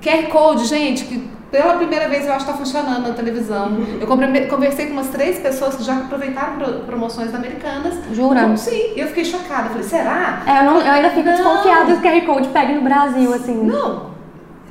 QR 0.00 0.28
Code, 0.30 0.64
gente, 0.66 1.04
que 1.04 1.28
pela 1.50 1.74
primeira 1.74 2.08
vez 2.08 2.26
eu 2.26 2.32
acho 2.32 2.44
que 2.44 2.50
está 2.50 2.62
funcionando 2.64 3.08
na 3.08 3.14
televisão. 3.14 3.78
Eu 4.00 4.06
conversei 4.06 4.86
com 4.86 4.92
umas 4.92 5.08
três 5.08 5.38
pessoas 5.38 5.76
que 5.76 5.82
já 5.82 5.94
aproveitaram 5.96 6.56
pro- 6.58 6.72
promoções 6.80 7.34
americanas. 7.34 7.94
Jura? 8.12 8.40
Então, 8.40 8.56
sim, 8.56 8.92
eu 8.96 9.06
fiquei 9.08 9.24
chocada. 9.24 9.64
Eu 9.64 9.70
falei, 9.70 9.82
será? 9.84 10.42
É, 10.46 10.60
eu, 10.60 10.64
não- 10.64 10.80
eu 10.80 10.92
ainda 10.92 11.10
fico 11.10 11.24
Não. 11.26 11.32
desconfiada 11.34 11.86
que 11.86 11.92
o 11.92 12.00
QR 12.02 12.20
Code 12.26 12.48
pegue 12.48 12.74
no 12.74 12.82
Brasil, 12.82 13.32
assim. 13.32 13.64
Não. 13.64 14.08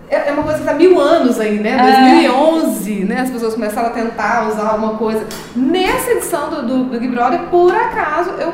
É 0.10 0.30
é 0.30 0.32
uma 0.32 0.44
coisa 0.44 0.60
que 0.60 0.66
tá 0.66 0.74
mil 0.74 0.98
anos 1.02 1.38
aí, 1.40 1.60
né? 1.60 1.72
É. 1.72 2.12
2011, 2.22 3.04
né? 3.06 3.22
As 3.22 3.30
pessoas 3.30 3.54
começaram 3.56 3.88
a 3.90 3.92
tentar 3.92 4.48
usar 4.48 4.70
alguma 4.70 4.94
coisa. 4.94 5.26
Nessa 5.56 6.12
edição 6.12 6.50
do, 6.50 6.62
do 6.62 6.84
Big 7.00 7.08
Brother, 7.10 7.42
por 7.50 7.74
acaso, 7.76 8.30
eu 8.40 8.54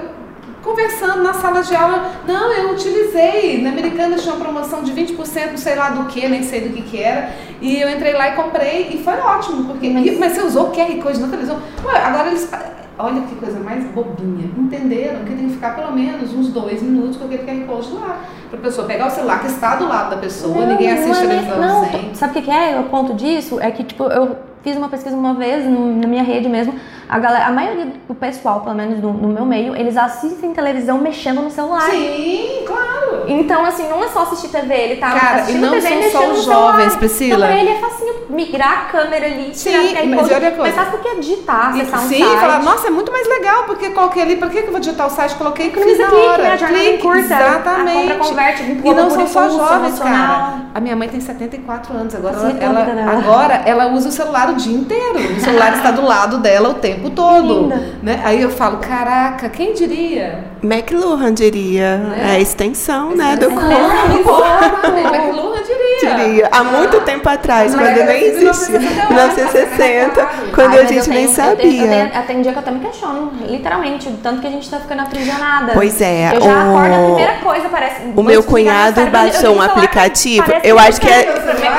conversando 0.63 1.21
na 1.21 1.34
sala 1.34 1.62
de 1.62 1.76
aula, 1.76 2.12
não, 2.28 2.52
eu 2.52 2.71
utilizei. 2.71 3.62
Na 3.62 3.69
Americana 3.69 4.15
tinha 4.15 4.34
uma 4.34 4.43
promoção 4.43 4.82
de 4.84 4.91
20%, 4.93 5.52
não 5.52 5.58
sei 5.58 5.76
lá 5.76 5.89
do 5.89 6.06
que, 6.06 6.28
nem 6.28 6.41
sei 6.43 6.62
do 6.62 6.73
que 6.73 6.82
que 6.82 7.02
era. 7.02 7.30
E 7.62 7.80
eu 7.82 7.89
entrei 7.89 8.13
lá 8.13 8.30
e 8.30 8.36
comprei 8.36 8.89
e 8.93 9.04
foi 9.04 9.13
ótimo. 9.19 9.65
Porque, 9.65 9.89
Mas- 9.89 10.17
mas, 10.17 10.34
você 10.34 10.41
usou 10.41 10.71
QR 10.71 10.95
Code 11.02 11.19
televisão. 11.19 11.60
Ué, 11.86 11.97
agora 11.97 12.30
eles. 12.30 12.49
Olha 12.97 13.21
que 13.23 13.36
coisa 13.36 13.60
mais 13.60 13.84
bobinha. 13.86 14.52
Entenderam 14.56 15.21
que 15.26 15.34
tem 15.34 15.47
que 15.47 15.54
ficar 15.56 15.76
pelo 15.76 15.91
menos 15.93 16.32
uns 16.32 16.49
dois 16.49 16.80
minutos 16.84 17.17
com 17.17 17.26
aquele 17.26 17.43
QR 17.43 17.65
Code 17.65 17.91
lá. 17.93 18.19
Pra 18.52 18.60
pessoa 18.60 18.86
pegar 18.86 19.08
o 19.08 19.10
celular 19.10 19.39
que 19.39 19.47
está 19.47 19.76
do 19.78 19.88
lado 19.88 20.12
da 20.12 20.17
pessoa, 20.17 20.54
Não, 20.60 20.67
ninguém 20.67 20.93
não 20.93 21.02
assiste 21.02 21.23
é 21.23 21.28
nem- 21.28 21.39
televisão 21.43 21.60
não, 21.82 21.89
sem. 21.89 22.13
Sabe 22.13 22.38
o 22.38 22.41
que 22.43 22.52
é? 22.52 22.80
O 22.80 22.84
ponto 22.84 23.15
disso 23.15 23.60
é 23.60 23.71
que, 23.71 23.84
tipo, 23.84 24.04
eu 24.04 24.38
fiz 24.63 24.78
uma 24.78 24.89
pesquisa 24.89 25.15
uma 25.15 25.34
vez 25.34 25.65
no, 25.65 25.93
na 25.95 26.08
minha 26.08 26.23
rede 26.23 26.47
mesmo. 26.47 26.73
A, 27.08 27.19
galera, 27.19 27.45
a 27.45 27.52
maioria 27.52 27.88
do 28.08 28.15
pessoal, 28.15 28.62
pelo 28.62 28.76
menos 28.76 28.99
no, 28.99 29.13
no, 29.13 29.28
meu 29.28 29.45
meio, 29.45 29.76
eles 29.76 29.97
assistem 29.97 30.54
televisão 30.54 30.97
mexendo 30.99 31.41
no 31.41 31.52
celular. 31.52 31.91
Sim, 31.91 32.63
claro. 32.65 33.12
Então, 33.27 33.65
assim, 33.65 33.88
não 33.89 34.03
é 34.03 34.07
só 34.07 34.23
assistir 34.23 34.49
TV, 34.49 34.73
ele 34.73 34.95
tá 34.97 35.12
Cara, 35.12 35.36
assistindo 35.41 35.57
e 35.57 35.62
não 35.69 35.71
TV 35.79 36.09
são 36.09 36.21
só 36.21 36.29
os 36.31 36.43
jovens, 36.45 36.95
Priscila. 36.95 37.45
Então, 37.45 37.47
pra 37.47 37.57
ele 37.59 37.69
é 37.69 37.79
facinho 37.79 38.13
migrar 38.29 38.71
a 38.71 38.91
câmera 38.91 39.25
ali, 39.25 39.49
Sim, 39.53 39.69
tirar 39.71 39.83
aquele 39.99 40.15
mas 40.15 40.31
olha 40.31 40.47
a 40.47 40.51
coisa. 40.51 40.62
Mas 40.63 40.75
sabe 40.75 40.91
por 40.91 40.99
que 41.01 41.19
digitar, 41.19 41.69
acessar 41.69 41.99
um 42.03 42.07
Sim, 42.07 42.19
site? 42.23 42.39
falar, 42.39 42.63
nossa, 42.63 42.88
é 42.88 42.89
muito 42.89 43.12
mais 43.12 43.27
legal, 43.27 43.63
porque 43.65 43.89
qualquer 43.91 44.21
ali, 44.23 44.36
por 44.38 44.49
que 44.49 44.57
eu 44.59 44.71
vou 44.71 44.79
digitar 44.79 45.07
o 45.07 45.09
site? 45.09 45.36
Coloquei 45.36 45.67
e 45.67 45.69
Economiza 45.69 46.03
na 46.03 46.09
clique, 46.09 46.25
hora. 46.27 46.43
né? 46.43 46.51
A 46.51 46.57
jornada 46.57 46.83
Clique, 46.83 47.01
curta, 47.03 47.19
exatamente. 47.19 48.12
a 48.12 48.15
converte, 48.15 48.63
E 48.63 48.93
não 48.93 49.09
são 49.09 49.27
só 49.27 49.49
jovens, 49.49 49.99
cara. 49.99 50.53
A 50.73 50.79
minha 50.79 50.95
mãe 50.95 51.07
tem 51.07 51.19
74 51.21 51.93
anos, 51.95 52.15
agora 52.15 52.36
ela, 52.36 52.51
ela- 52.59 52.81
dela. 52.86 53.12
agora 53.12 53.53
ela 53.65 53.88
usa 53.88 54.09
o 54.09 54.12
celular 54.12 54.49
o 54.49 54.55
dia 54.55 54.75
inteiro. 54.75 55.19
O 55.38 55.39
celular 55.39 55.73
está 55.73 55.91
do 55.91 56.03
lado 56.05 56.38
dela 56.39 56.69
o 56.69 56.73
tempo 56.75 57.09
todo. 57.12 57.67
Né? 58.01 58.21
Aí 58.23 58.41
eu 58.41 58.49
falo, 58.49 58.77
caraca, 58.77 59.49
quem 59.49 59.73
diria? 59.73 60.45
McLuhan 60.63 61.34
diria. 61.34 62.02
É 62.17 62.32
a 62.36 62.39
extensão, 62.39 63.15
né, 63.15 63.36
do 63.36 63.49
corpo. 63.49 64.43
McLuhan 64.88 65.62
diria. 65.63 65.84
Diria. 66.23 66.49
Há 66.52 66.63
muito 66.63 66.99
tempo 67.02 67.28
atrás, 67.30 67.73
Mas 67.76 67.93
quando 67.95 68.06
nem 68.08 68.23
existia. 68.26 68.80
1960, 68.80 69.08
1960, 69.10 70.26
quando 70.54 70.71
Ai, 70.73 70.80
a 70.80 70.86
gente 70.86 71.10
nem 71.10 71.28
tenho- 71.28 71.30
eu 71.30 71.56
tenho- 71.58 71.73
eu 71.73 71.88
sabia. 71.88 72.10
tenho- 72.12 72.23
Tem 72.28 72.41
dia 72.41 72.52
que 72.52 72.58
eu 72.58 72.62
até 72.62 72.71
me 72.71 72.80
questiono, 72.80 73.32
literalmente, 73.47 74.10
do 74.10 74.17
tanto 74.17 74.41
que 74.41 74.47
a 74.47 74.49
gente 74.49 74.69
tá 74.69 74.80
ficando 74.80 75.02
aprisionada. 75.02 75.71
Pois 75.73 76.02
é, 76.02 76.36
Eu 76.36 76.41
já 76.41 76.47
o- 76.47 76.78
acordo, 76.78 76.93
a 76.93 77.06
primeira 77.08 77.34
coisa 77.43 77.69
parece. 77.69 77.95
O 78.15 78.23
meu 78.23 78.43
cunhado 78.43 79.06
baixou 79.08 79.56
um 79.56 79.62
aplicativo. 79.62 80.52
Eu 80.63 80.78
acho 80.80 80.99
que 80.99 81.10
é- 81.10 81.28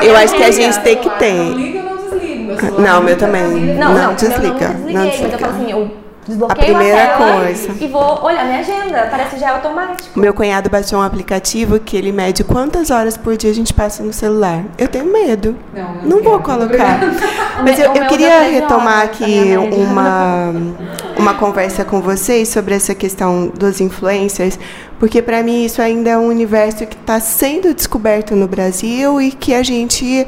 eu 0.02 0.16
acho 0.16 0.34
que 0.34 0.42
a 0.42 0.50
gente 0.50 0.78
tem 0.80 0.96
que 0.96 1.10
ter. 1.10 1.32
Não. 1.34 1.54
Meu 1.56 2.58
celular 2.60 2.80
Não, 2.94 3.02
meu 3.02 3.16
tá 3.16 3.26
também. 3.26 3.44
Não, 3.74 3.92
Não, 3.94 4.02
não, 4.08 4.14
desliga, 4.14 4.64
Eu 4.66 4.70
não, 4.74 4.92
mas 4.92 5.04
eu 5.04 5.10
desliga. 5.10 5.38
falo 5.38 5.52
assim, 5.54 5.70
eu 5.72 5.90
desbloqueio 6.26 6.74
A 6.74 6.78
primeira 6.78 7.14
a 7.14 7.36
coisa. 7.36 7.74
e 7.80 7.86
vou 7.88 8.22
olhar 8.24 8.44
minha 8.44 8.60
agenda, 8.60 9.08
parece 9.10 9.38
já 9.38 9.46
é 9.46 9.50
automático. 9.50 10.18
Meu 10.18 10.32
cunhado 10.32 10.70
baixou 10.70 10.98
um 10.98 11.02
aplicativo 11.02 11.78
que 11.78 11.96
ele 11.96 12.12
mede 12.12 12.42
quantas 12.44 12.90
horas 12.90 13.16
por 13.16 13.36
dia 13.36 13.50
a 13.50 13.54
gente 13.54 13.72
passa 13.72 14.02
no 14.02 14.12
celular. 14.12 14.64
Eu 14.78 14.88
tenho 14.88 15.06
medo. 15.06 15.56
Não, 15.74 15.94
Não 16.02 16.22
vou 16.22 16.40
colocar. 16.40 17.00
Mas 17.62 17.78
eu, 17.78 17.92
eu 17.94 18.06
queria 18.06 18.40
retomar 18.42 19.02
aqui 19.04 19.54
uma, 19.56 20.52
uma 21.16 21.34
conversa 21.34 21.84
com 21.84 22.00
vocês 22.00 22.48
sobre 22.48 22.74
essa 22.74 22.94
questão 22.94 23.48
dos 23.48 23.80
influencers, 23.80 24.58
porque 24.98 25.20
para 25.22 25.42
mim 25.42 25.64
isso 25.64 25.80
ainda 25.80 26.10
é 26.10 26.18
um 26.18 26.28
universo 26.28 26.86
que 26.86 26.96
está 26.96 27.20
sendo 27.20 27.72
descoberto 27.74 28.34
no 28.34 28.48
Brasil 28.48 29.20
e 29.20 29.30
que 29.30 29.54
a 29.54 29.62
gente 29.62 30.26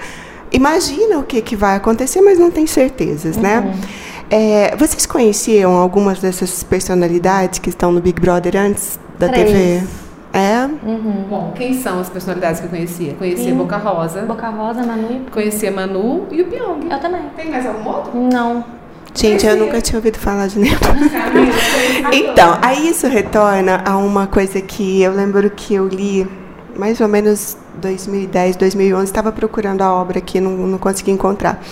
imagina 0.53 1.19
o 1.19 1.23
que, 1.23 1.43
que 1.43 1.57
vai 1.57 1.77
acontecer, 1.77 2.21
mas 2.21 2.39
não 2.39 2.51
tem 2.51 2.67
certezas, 2.67 3.37
né? 3.37 3.61
Uhum. 3.61 4.06
É, 4.31 4.75
vocês 4.77 5.07
conheciam 5.07 5.77
algumas 5.77 6.21
dessas 6.21 6.63
personalidades 6.63 7.59
que 7.59 7.69
estão 7.69 7.93
no 7.93 8.01
Big 8.01 8.21
Brother 8.21 8.57
antes 8.57 8.99
da 9.19 9.29
Três. 9.29 9.51
TV? 9.51 9.83
É? 10.33 10.69
Bom, 11.31 11.53
quem 11.57 11.81
são 11.81 12.01
as 12.01 12.11
personalidades 12.11 12.61
que 12.61 12.67
eu 12.67 12.71
conhecia? 12.71 13.15
Conhecia 13.15 13.45
Sim. 13.45 13.55
Boca 13.55 13.77
Rosa, 13.79 14.23
Boca 14.23 14.49
Rosa, 14.49 14.83
Manu 14.83 15.13
e... 15.13 15.31
conhecia 15.31 15.71
Manu 15.71 16.27
e 16.31 16.43
o 16.43 16.47
Pyong. 16.47 16.89
Eu 16.91 17.01
também. 17.01 17.23
Tem 17.35 17.51
mais 17.51 17.65
algum 17.65 17.89
outro? 17.89 18.11
Não. 18.15 18.63
Gente, 19.15 19.47
eu 19.47 19.57
nunca 19.57 19.81
tinha 19.81 19.97
ouvido 19.99 20.19
falar 20.19 20.49
de 20.49 20.59
nenhum. 20.59 20.77
Então, 22.13 22.59
aí 22.61 22.89
isso 22.89 23.07
retorna 23.07 23.83
a 23.87 23.97
uma 23.97 24.27
coisa 24.27 24.61
que 24.61 25.01
eu 25.01 25.13
lembro 25.13 25.49
que 25.49 25.75
eu 25.75 25.89
li 25.89 26.29
mais 26.77 27.01
ou 27.01 27.09
menos 27.09 27.57
2010, 27.77 28.57
2011, 28.57 29.05
estava 29.05 29.33
procurando 29.33 29.83
a 29.83 29.93
obra 29.93 30.19
aqui, 30.19 30.41
não, 30.41 30.51
não 30.51 30.79
consegui 30.79 31.11
encontrar. 31.11 31.63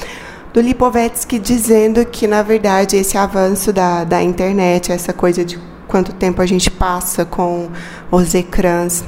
Do 0.54 0.60
Lipovetsky 0.60 1.40
dizendo 1.40 2.06
que, 2.06 2.28
na 2.28 2.40
verdade, 2.40 2.96
esse 2.96 3.18
avanço 3.18 3.72
da, 3.72 4.04
da 4.04 4.22
internet, 4.22 4.92
essa 4.92 5.12
coisa 5.12 5.44
de 5.44 5.58
quanto 5.88 6.12
tempo 6.12 6.40
a 6.40 6.46
gente 6.46 6.70
passa 6.70 7.24
com 7.24 7.68
os 8.08 8.36
ecrãs, 8.36 9.04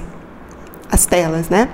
as 0.91 1.07
telas, 1.07 1.49
né? 1.49 1.69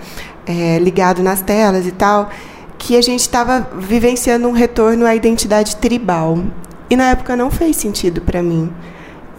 É, 0.44 0.78
ligado 0.78 1.22
nas 1.22 1.40
telas 1.40 1.86
e 1.86 1.90
tal, 1.90 2.28
que 2.76 2.98
a 2.98 3.00
gente 3.00 3.20
estava 3.20 3.66
vivenciando 3.78 4.46
um 4.46 4.52
retorno 4.52 5.06
à 5.06 5.14
identidade 5.14 5.76
tribal. 5.76 6.38
E 6.90 6.94
na 6.94 7.08
época 7.08 7.34
não 7.34 7.50
fez 7.50 7.76
sentido 7.76 8.20
para 8.20 8.42
mim. 8.42 8.70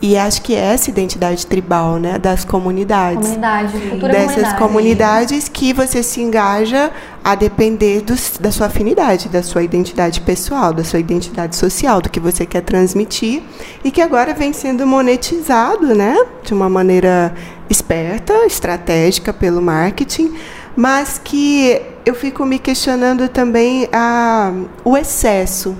E 0.06 0.18
acho 0.18 0.42
que 0.42 0.54
é 0.54 0.60
essa 0.60 0.90
identidade 0.90 1.48
tribal, 1.48 1.98
né, 1.98 2.20
das 2.20 2.44
comunidades. 2.44 3.26
Comunidade, 3.26 3.72
cultura 3.72 4.12
Dessas 4.12 4.34
comunidade. 4.34 4.58
comunidades 4.58 5.48
que 5.48 5.72
você 5.72 6.04
se 6.04 6.20
engaja 6.20 6.92
a 7.24 7.36
depender 7.36 8.02
dos, 8.02 8.34
da 8.38 8.52
sua 8.52 8.68
afinidade, 8.68 9.30
da 9.30 9.42
sua 9.42 9.64
identidade 9.64 10.20
pessoal, 10.20 10.74
da 10.74 10.84
sua 10.84 11.00
identidade 11.00 11.56
social, 11.56 12.02
do 12.02 12.10
que 12.10 12.20
você 12.20 12.46
quer 12.46 12.60
transmitir 12.60 13.44
e 13.82 13.92
que 13.92 14.02
agora 14.02 14.34
vem 14.34 14.52
sendo 14.52 14.86
monetizado, 14.86 15.96
né, 15.96 16.18
de 16.44 16.54
uma 16.54 16.68
maneira 16.68 17.34
esperta, 17.70 18.46
estratégica 18.46 19.32
pelo 19.32 19.62
marketing, 19.62 20.36
mas 20.76 21.18
que 21.24 21.82
eu 22.06 22.14
fico 22.14 22.46
me 22.46 22.60
questionando 22.60 23.30
também 23.30 23.88
a, 23.94 24.52
o 24.84 24.98
excesso 24.98 25.74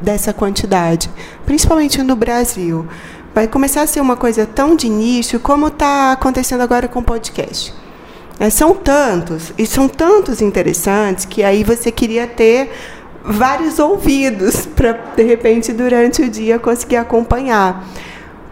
dessa 0.00 0.32
quantidade, 0.32 1.10
principalmente 1.44 2.02
no 2.02 2.14
Brasil. 2.14 2.86
Vai 3.34 3.48
começar 3.48 3.82
a 3.82 3.86
ser 3.86 4.00
uma 4.00 4.16
coisa 4.16 4.46
tão 4.46 4.76
de 4.76 4.88
nicho 4.88 5.40
como 5.40 5.66
está 5.66 6.12
acontecendo 6.12 6.60
agora 6.60 6.86
com 6.86 7.00
o 7.00 7.02
podcast. 7.02 7.74
É, 8.38 8.48
são 8.48 8.74
tantos, 8.74 9.52
e 9.58 9.66
são 9.66 9.88
tantos 9.88 10.40
interessantes, 10.40 11.24
que 11.24 11.42
aí 11.42 11.64
você 11.64 11.90
queria 11.90 12.28
ter 12.28 12.70
vários 13.24 13.80
ouvidos 13.80 14.66
para, 14.66 14.92
de 15.16 15.22
repente, 15.24 15.72
durante 15.72 16.22
o 16.22 16.28
dia 16.28 16.60
conseguir 16.60 16.96
acompanhar. 16.96 17.84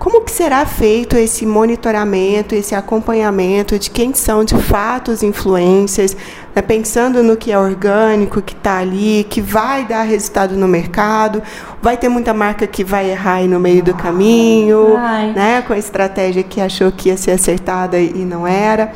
Como 0.03 0.23
que 0.23 0.33
será 0.33 0.67
feito 0.67 1.17
esse 1.17 1.47
monitoramento, 1.47 2.57
esse 2.57 2.75
acompanhamento 2.75 3.79
de 3.79 3.89
quem 3.89 4.13
são 4.13 4.43
de 4.45 4.59
fato 4.61 5.13
os 5.13 5.23
influencers, 5.23 6.17
né, 6.53 6.61
pensando 6.61 7.23
no 7.23 7.37
que 7.37 7.53
é 7.53 7.57
orgânico, 7.57 8.43
que 8.43 8.53
está 8.53 8.79
ali, 8.79 9.25
que 9.31 9.41
vai 9.41 9.85
dar 9.85 10.03
resultado 10.03 10.57
no 10.57 10.67
mercado, 10.67 11.41
vai 11.81 11.97
ter 11.97 12.09
muita 12.09 12.35
marca 12.35 12.67
que 12.67 12.83
vai 12.83 13.13
errar 13.13 13.35
aí 13.35 13.47
no 13.47 13.61
meio 13.61 13.81
do 13.81 13.95
caminho, 13.95 14.95
né, 15.37 15.63
com 15.63 15.73
a 15.73 15.79
estratégia 15.79 16.43
que 16.43 16.61
achou 16.61 16.91
que 16.91 17.09
ia 17.09 17.17
ser 17.17 17.31
acertada 17.31 17.97
e 18.01 18.25
não 18.25 18.45
era. 18.45 18.93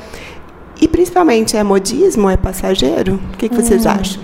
E 0.81 0.89
principalmente 0.89 1.57
é 1.57 1.63
modismo, 1.63 2.29
é 2.29 2.37
passageiro? 2.37 3.21
O 3.33 3.37
que, 3.37 3.49
que 3.49 3.55
vocês 3.55 3.87
acham? 3.87 4.21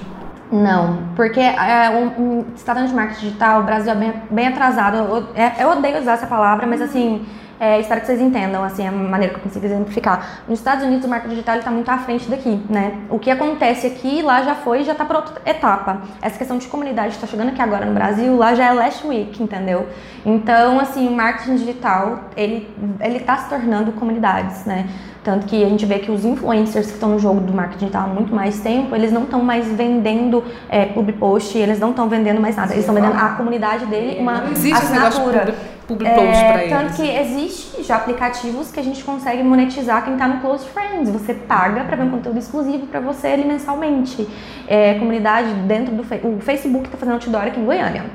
Não, 0.52 1.08
porque 1.16 1.40
é, 1.40 1.88
um, 1.88 2.40
um, 2.40 2.44
de 2.52 2.94
marketing 2.94 3.20
digital, 3.20 3.62
o 3.62 3.64
Brasil 3.64 3.90
é 3.90 3.94
bem, 3.94 4.12
bem 4.30 4.48
atrasado. 4.48 4.98
Eu, 4.98 5.28
é, 5.34 5.64
eu 5.64 5.70
odeio 5.70 5.98
usar 5.98 6.12
essa 6.12 6.26
palavra, 6.26 6.66
mas 6.66 6.82
assim, 6.82 7.26
é, 7.58 7.80
espero 7.80 8.02
que 8.02 8.06
vocês 8.08 8.20
entendam 8.20 8.62
assim, 8.62 8.86
a 8.86 8.92
maneira 8.92 9.32
que 9.32 9.40
eu 9.40 9.44
consigo 9.44 9.64
exemplificar. 9.64 10.42
Nos 10.46 10.58
Estados 10.58 10.84
Unidos, 10.84 11.06
o 11.06 11.08
marketing 11.08 11.34
digital 11.36 11.56
está 11.56 11.70
muito 11.70 11.88
à 11.88 11.96
frente 11.96 12.28
daqui, 12.28 12.60
né? 12.68 12.98
O 13.08 13.18
que 13.18 13.30
acontece 13.30 13.86
aqui, 13.86 14.20
lá 14.20 14.42
já 14.42 14.54
foi 14.54 14.84
já 14.84 14.92
está 14.92 15.06
para 15.06 15.18
outra 15.18 15.40
etapa. 15.46 16.02
Essa 16.20 16.36
questão 16.36 16.58
de 16.58 16.66
comunidade 16.66 17.14
está 17.14 17.26
chegando 17.26 17.48
aqui 17.48 17.62
agora 17.62 17.86
no 17.86 17.94
Brasil, 17.94 18.36
lá 18.36 18.54
já 18.54 18.66
é 18.66 18.72
last 18.72 19.06
week, 19.06 19.42
entendeu? 19.42 19.88
Então, 20.26 20.78
assim, 20.80 21.08
o 21.08 21.12
marketing 21.12 21.56
digital, 21.56 22.24
ele 22.36 22.68
ele 23.00 23.16
está 23.16 23.38
se 23.38 23.48
tornando 23.48 23.92
comunidades, 23.92 24.66
né? 24.66 24.86
Tanto 25.24 25.46
que 25.46 25.62
a 25.64 25.68
gente 25.68 25.86
vê 25.86 26.00
que 26.00 26.10
os 26.10 26.24
influencers 26.24 26.86
que 26.88 26.94
estão 26.94 27.10
no 27.10 27.18
jogo 27.20 27.40
do 27.40 27.52
marketing 27.52 27.78
digital 27.86 28.02
há 28.02 28.06
muito 28.08 28.34
mais 28.34 28.58
tempo, 28.58 28.92
eles 28.96 29.12
não 29.12 29.22
estão 29.22 29.40
mais 29.40 29.66
vendendo 29.68 30.42
é, 30.68 30.86
public 30.86 31.16
post, 31.16 31.56
eles 31.56 31.78
não 31.78 31.90
estão 31.90 32.08
vendendo 32.08 32.40
mais 32.40 32.56
nada. 32.56 32.72
Eles 32.72 32.80
estão 32.80 32.94
vendendo 32.94 33.14
a 33.16 33.28
comunidade 33.30 33.86
dele, 33.86 34.20
uma 34.20 34.40
Não 34.40 34.50
existe 34.50 34.82
assinatura. 34.82 35.38
public- 35.40 35.58
public 35.86 36.10
post 36.14 36.26
É, 36.44 36.52
pra 36.68 36.78
tanto 36.78 36.84
eles. 36.84 36.96
que 36.96 37.08
existe 37.08 37.82
já 37.84 37.96
aplicativos 37.96 38.72
que 38.72 38.80
a 38.80 38.82
gente 38.82 39.04
consegue 39.04 39.44
monetizar 39.44 40.02
quem 40.02 40.14
está 40.14 40.26
no 40.26 40.40
Close 40.40 40.66
Friends. 40.68 41.08
Você 41.10 41.34
paga 41.34 41.84
para 41.84 41.94
ver 41.94 42.02
um 42.02 42.10
conteúdo 42.10 42.40
exclusivo 42.40 42.86
para 42.88 42.98
você 42.98 43.28
ali 43.28 43.44
mensalmente. 43.44 44.26
É, 44.66 44.94
comunidade 44.94 45.52
dentro 45.68 45.94
do 45.94 46.02
o 46.02 46.40
Facebook 46.40 46.86
está 46.86 46.98
fazendo 46.98 47.14
outdoor 47.14 47.44
aqui 47.44 47.60
em 47.60 47.64
Goiânia, 47.64 48.06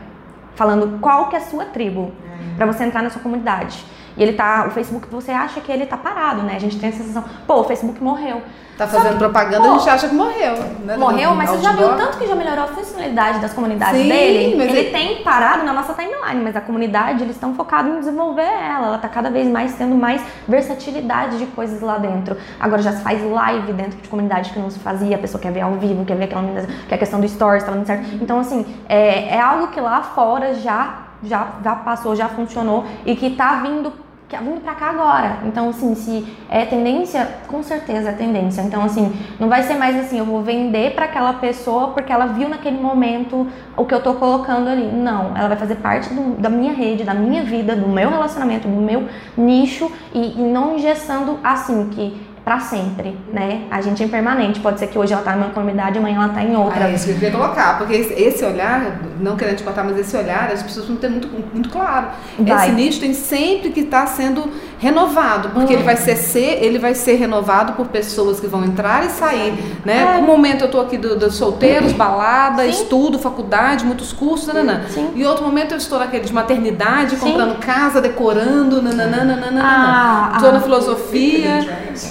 falando 0.56 1.00
qual 1.00 1.30
que 1.30 1.38
é 1.38 1.40
a 1.40 1.42
sua 1.42 1.64
tribo 1.66 2.12
para 2.58 2.66
você 2.66 2.84
entrar 2.84 3.02
na 3.02 3.10
sua 3.10 3.22
comunidade. 3.22 3.86
E 4.18 4.24
ele 4.24 4.34
tá, 4.34 4.66
o 4.68 4.72
Facebook, 4.72 5.08
você 5.10 5.32
acha 5.32 5.62
que 5.62 5.72
ele 5.72 5.86
tá 5.86 5.96
parado, 5.98 6.42
né? 6.44 6.54
A 6.56 6.60
gente 6.60 6.78
tem 6.80 6.90
a 6.90 6.94
sensação, 6.94 7.24
pô, 7.46 7.62
o 7.62 7.64
Facebook 7.64 8.04
morreu. 8.04 8.42
Tá 8.78 8.86
fazendo 8.86 9.14
que, 9.14 9.18
propaganda, 9.18 9.68
pô, 9.68 9.74
a 9.74 9.78
gente 9.80 9.90
acha 9.90 10.08
que 10.08 10.14
morreu. 10.14 10.54
Né? 10.86 10.98
Morreu, 10.98 11.34
mas 11.34 11.50
você 11.50 11.64
já 11.64 11.72
viu 11.72 11.96
tanto 11.96 12.20
que 12.20 12.28
já 12.28 12.36
melhorou 12.36 12.66
a 12.66 12.68
funcionalidade 12.68 13.40
das 13.40 13.52
comunidades 13.52 14.00
Sim, 14.04 14.08
dele? 14.08 14.56
mas 14.56 14.68
ele 14.70 14.78
ele- 14.80 14.92
tem 14.92 15.24
parado 15.24 15.64
na 15.64 15.74
nossa 15.74 15.96
timeline, 15.96 16.44
mas 16.44 16.56
a 16.56 16.62
comunidade, 16.62 17.24
eles 17.24 17.36
estão 17.36 17.56
focados 17.56 17.92
em 17.92 18.00
desenvolver 18.00 18.44
ela. 18.44 18.88
Ela 18.88 18.98
tá 19.00 19.08
cada 19.10 19.32
vez 19.32 19.48
mais 19.48 19.74
tendo 19.74 19.96
mais 19.96 20.22
versatilidade 20.48 21.40
de 21.40 21.48
coisas 21.48 21.82
lá 21.82 21.98
dentro. 21.98 22.38
Agora 22.60 22.82
já 22.82 22.92
se 22.92 23.02
faz 23.02 23.20
live 23.24 23.74
dentro 23.74 24.00
de 24.00 24.08
comunidade 24.08 24.52
que 24.52 24.60
não 24.60 24.70
se 24.70 24.78
fazia, 24.80 25.16
a 25.16 25.20
pessoa 25.20 25.42
quer 25.42 25.52
ver 25.52 25.62
ao 25.62 25.74
vivo, 25.74 26.06
quer 26.06 26.16
ver 26.16 26.26
aquela 26.26 26.42
menina, 26.44 26.68
que 26.88 26.94
é 26.94 26.96
a 26.96 27.00
questão 27.00 27.20
do 27.20 27.28
stories, 27.28 27.64
tá 27.64 27.72
dando 27.72 27.86
certo. 27.86 28.06
Então, 28.22 28.40
assim, 28.40 28.64
é, 28.88 29.36
é 29.38 29.40
algo 29.42 29.68
que 29.70 29.80
lá 29.82 30.02
fora 30.04 30.54
já, 30.54 31.00
já, 31.24 31.48
já 31.64 31.76
passou, 31.78 32.16
já 32.16 32.28
funcionou 32.30 32.86
e 33.06 33.16
que 33.16 33.32
tá 33.32 33.56
vindo 33.56 33.92
que 34.28 34.36
é 34.36 34.40
vindo 34.40 34.62
para 34.62 34.76
cá 34.76 34.90
agora. 34.90 35.38
Então, 35.46 35.70
assim, 35.70 35.96
se 35.96 36.28
é 36.50 36.66
tendência, 36.66 37.26
com 37.48 37.64
certeza 37.64 38.10
é 38.10 38.12
tendência. 38.12 38.62
Então, 38.62 38.84
assim, 38.84 39.14
não 39.40 39.48
vai 39.48 39.64
ser 39.64 39.76
mais 39.76 39.98
assim, 39.98 40.20
eu 40.20 40.26
vou 40.26 40.42
vender 40.42 40.94
para 40.94 41.06
aquela 41.06 41.34
pessoa 41.34 41.90
porque 41.90 42.12
ela 42.12 42.28
viu 42.28 42.50
naquele 42.50 42.78
momento 42.78 43.48
o 43.78 43.86
que 43.86 43.94
eu 43.94 44.04
tô 44.04 44.16
colocando 44.16 44.68
ali. 44.68 44.92
Não, 44.92 45.36
ela 45.38 45.48
vai 45.48 45.58
fazer 45.58 45.76
parte 45.76 46.14
do, 46.14 46.42
da 46.42 46.50
minha 46.50 46.74
rede, 46.74 47.06
da 47.06 47.14
minha 47.14 47.42
vida, 47.44 47.74
do 47.74 47.88
meu 47.88 48.10
relacionamento, 48.10 48.68
do 48.68 48.82
meu 48.82 49.08
nicho 49.38 49.90
e, 50.14 50.38
e 50.38 50.42
não 50.42 50.76
engessando 50.76 51.40
assim 51.42 51.90
que 51.90 52.28
para 52.48 52.62
sempre, 52.62 53.18
né? 53.34 53.64
A 53.70 53.82
gente 53.82 54.02
é 54.02 54.06
impermanente. 54.06 54.62
Pode 54.62 54.80
ser 54.80 54.88
que 54.88 54.98
hoje 54.98 55.12
ela 55.12 55.22
tá 55.22 55.34
em 55.34 55.38
uma 55.38 55.50
comunidade, 55.50 55.98
amanhã 55.98 56.16
ela 56.16 56.30
tá 56.30 56.42
em 56.42 56.56
outra. 56.56 56.86
Ah, 56.86 56.90
é 56.90 56.94
isso 56.94 57.04
que 57.04 57.12
eu 57.12 57.16
queria 57.16 57.32
colocar, 57.32 57.78
porque 57.78 57.94
esse 57.94 58.46
olhar, 58.46 59.02
não 59.20 59.36
querendo 59.36 59.58
te 59.58 59.64
cortar, 59.66 59.84
mas 59.84 59.98
esse 60.00 60.16
olhar, 60.16 60.50
as 60.50 60.64
pessoas 60.64 60.88
não 60.88 60.96
ter 60.96 61.10
muito, 61.10 61.28
muito 61.28 61.68
claro. 61.68 62.08
Vai. 62.40 62.68
Esse 62.68 62.72
nicho 62.74 63.00
tem 63.02 63.14
sempre 63.14 63.72
que 63.72 63.82
estar 63.82 64.06
tá 64.06 64.08
sendo 64.08 64.50
renovado, 64.80 65.50
porque 65.50 65.74
uhum. 65.74 65.80
ele 65.80 65.84
vai 65.84 65.98
ser, 65.98 66.16
ser, 66.16 66.64
ele 66.64 66.78
vai 66.78 66.94
ser 66.94 67.16
renovado 67.16 67.74
por 67.74 67.88
pessoas 67.88 68.40
que 68.40 68.46
vão 68.46 68.64
entrar 68.64 69.06
e 69.06 69.10
sair, 69.10 69.54
né? 69.84 70.18
É. 70.18 70.22
No 70.22 70.28
momento 70.28 70.64
eu 70.64 70.72
tô 70.72 70.80
aqui 70.80 70.98
dos 70.98 71.18
do 71.18 71.32
solteiros, 71.32 71.94
balada, 71.94 72.64
Sim. 72.64 72.70
estudo, 72.70 73.18
faculdade, 73.18 73.84
muitos 73.86 74.14
cursos, 74.14 74.48
nananã. 74.48 74.84
Sim. 74.90 75.12
E 75.16 75.26
outro 75.26 75.44
momento 75.44 75.72
eu 75.72 75.78
estou 75.78 75.98
naquele 75.98 76.26
de 76.26 76.34
maternidade, 76.34 77.16
Sim. 77.16 77.32
comprando 77.32 77.58
casa, 77.60 78.00
decorando, 78.00 78.82
nananana, 78.82 79.62
ah, 79.64 80.32
Estou 80.36 80.50
ah, 80.50 80.54
na 80.54 80.62
filosofia, 80.62 81.62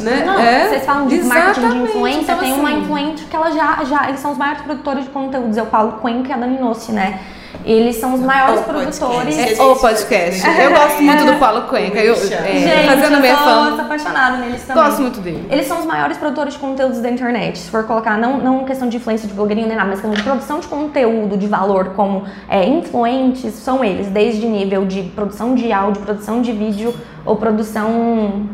né? 0.01 0.25
Não, 0.27 0.39
é, 0.39 0.69
vocês 0.69 0.85
falam 0.85 1.07
de 1.07 1.23
marketing 1.23 1.69
de 1.69 1.79
influência, 1.79 2.21
então, 2.23 2.39
tem 2.39 2.51
assim, 2.51 2.61
uma 2.61 2.73
influencer 2.73 3.29
que 3.29 3.37
ela 3.37 3.51
já, 3.53 3.85
já, 3.85 4.09
eles 4.09 4.21
são 4.21 4.33
os 4.33 4.39
maiores 4.39 4.63
produtores 4.63 5.05
de 5.05 5.11
conteúdos, 5.11 5.57
eu 5.57 5.67
falo 5.67 5.93
Cuenca 5.93 6.31
e 6.31 6.33
a 6.33 6.37
Dani 6.37 6.59
Nossi, 6.59 6.91
né? 6.91 7.21
Eles 7.65 7.97
são 7.97 8.15
os 8.15 8.21
maiores 8.21 8.61
o 8.61 8.65
produtores. 8.65 9.39
É, 9.39 9.63
o 9.63 9.77
podcast. 9.77 10.43
Eu 10.47 10.71
gosto 10.71 11.03
muito 11.03 11.25
do 11.25 11.35
Paulo 11.39 11.63
Cuenca. 11.63 11.99
Eu, 11.99 12.15
é, 12.15 12.17
Gente, 12.17 12.87
fazendo 12.87 13.25
eu 13.25 13.37
sou, 13.37 13.77
sou 13.77 13.81
apaixonada 13.81 14.37
neles 14.39 14.63
também. 14.63 14.85
Gosto 14.85 15.03
muito 15.03 15.21
dele. 15.21 15.47
Eles 15.51 15.67
são 15.67 15.81
os 15.81 15.87
maiores 15.87 16.17
produtores 16.17 16.55
de 16.55 16.61
conteúdos 16.61 17.01
da 17.01 17.11
internet. 17.11 17.59
Se 17.59 17.71
for 17.71 17.85
colocar, 17.85 18.19
não, 18.19 18.39
não 18.39 18.65
questão 18.65 18.89
de 18.89 18.97
influência 18.97 19.27
de 19.27 19.35
blogueirinho 19.35 19.69
nem 19.69 19.77
nada, 19.77 19.89
mas 19.89 20.01
questão 20.01 20.15
de 20.15 20.23
produção 20.23 20.61
de 20.61 20.67
conteúdo 20.67 21.37
de 21.37 21.47
valor 21.47 21.91
como 21.97 22.25
é, 22.49 22.65
influentes, 22.65 23.55
são 23.55 23.85
eles. 23.85 24.09
Desde 24.09 24.47
nível 24.47 24.85
de 24.85 25.03
produção 25.03 25.55
de 25.55 25.73
áudio, 25.73 26.03
produção 26.03 26.43
de 26.43 26.53
vídeo 26.53 26.95
ou 27.25 27.37
produção 27.37 28.49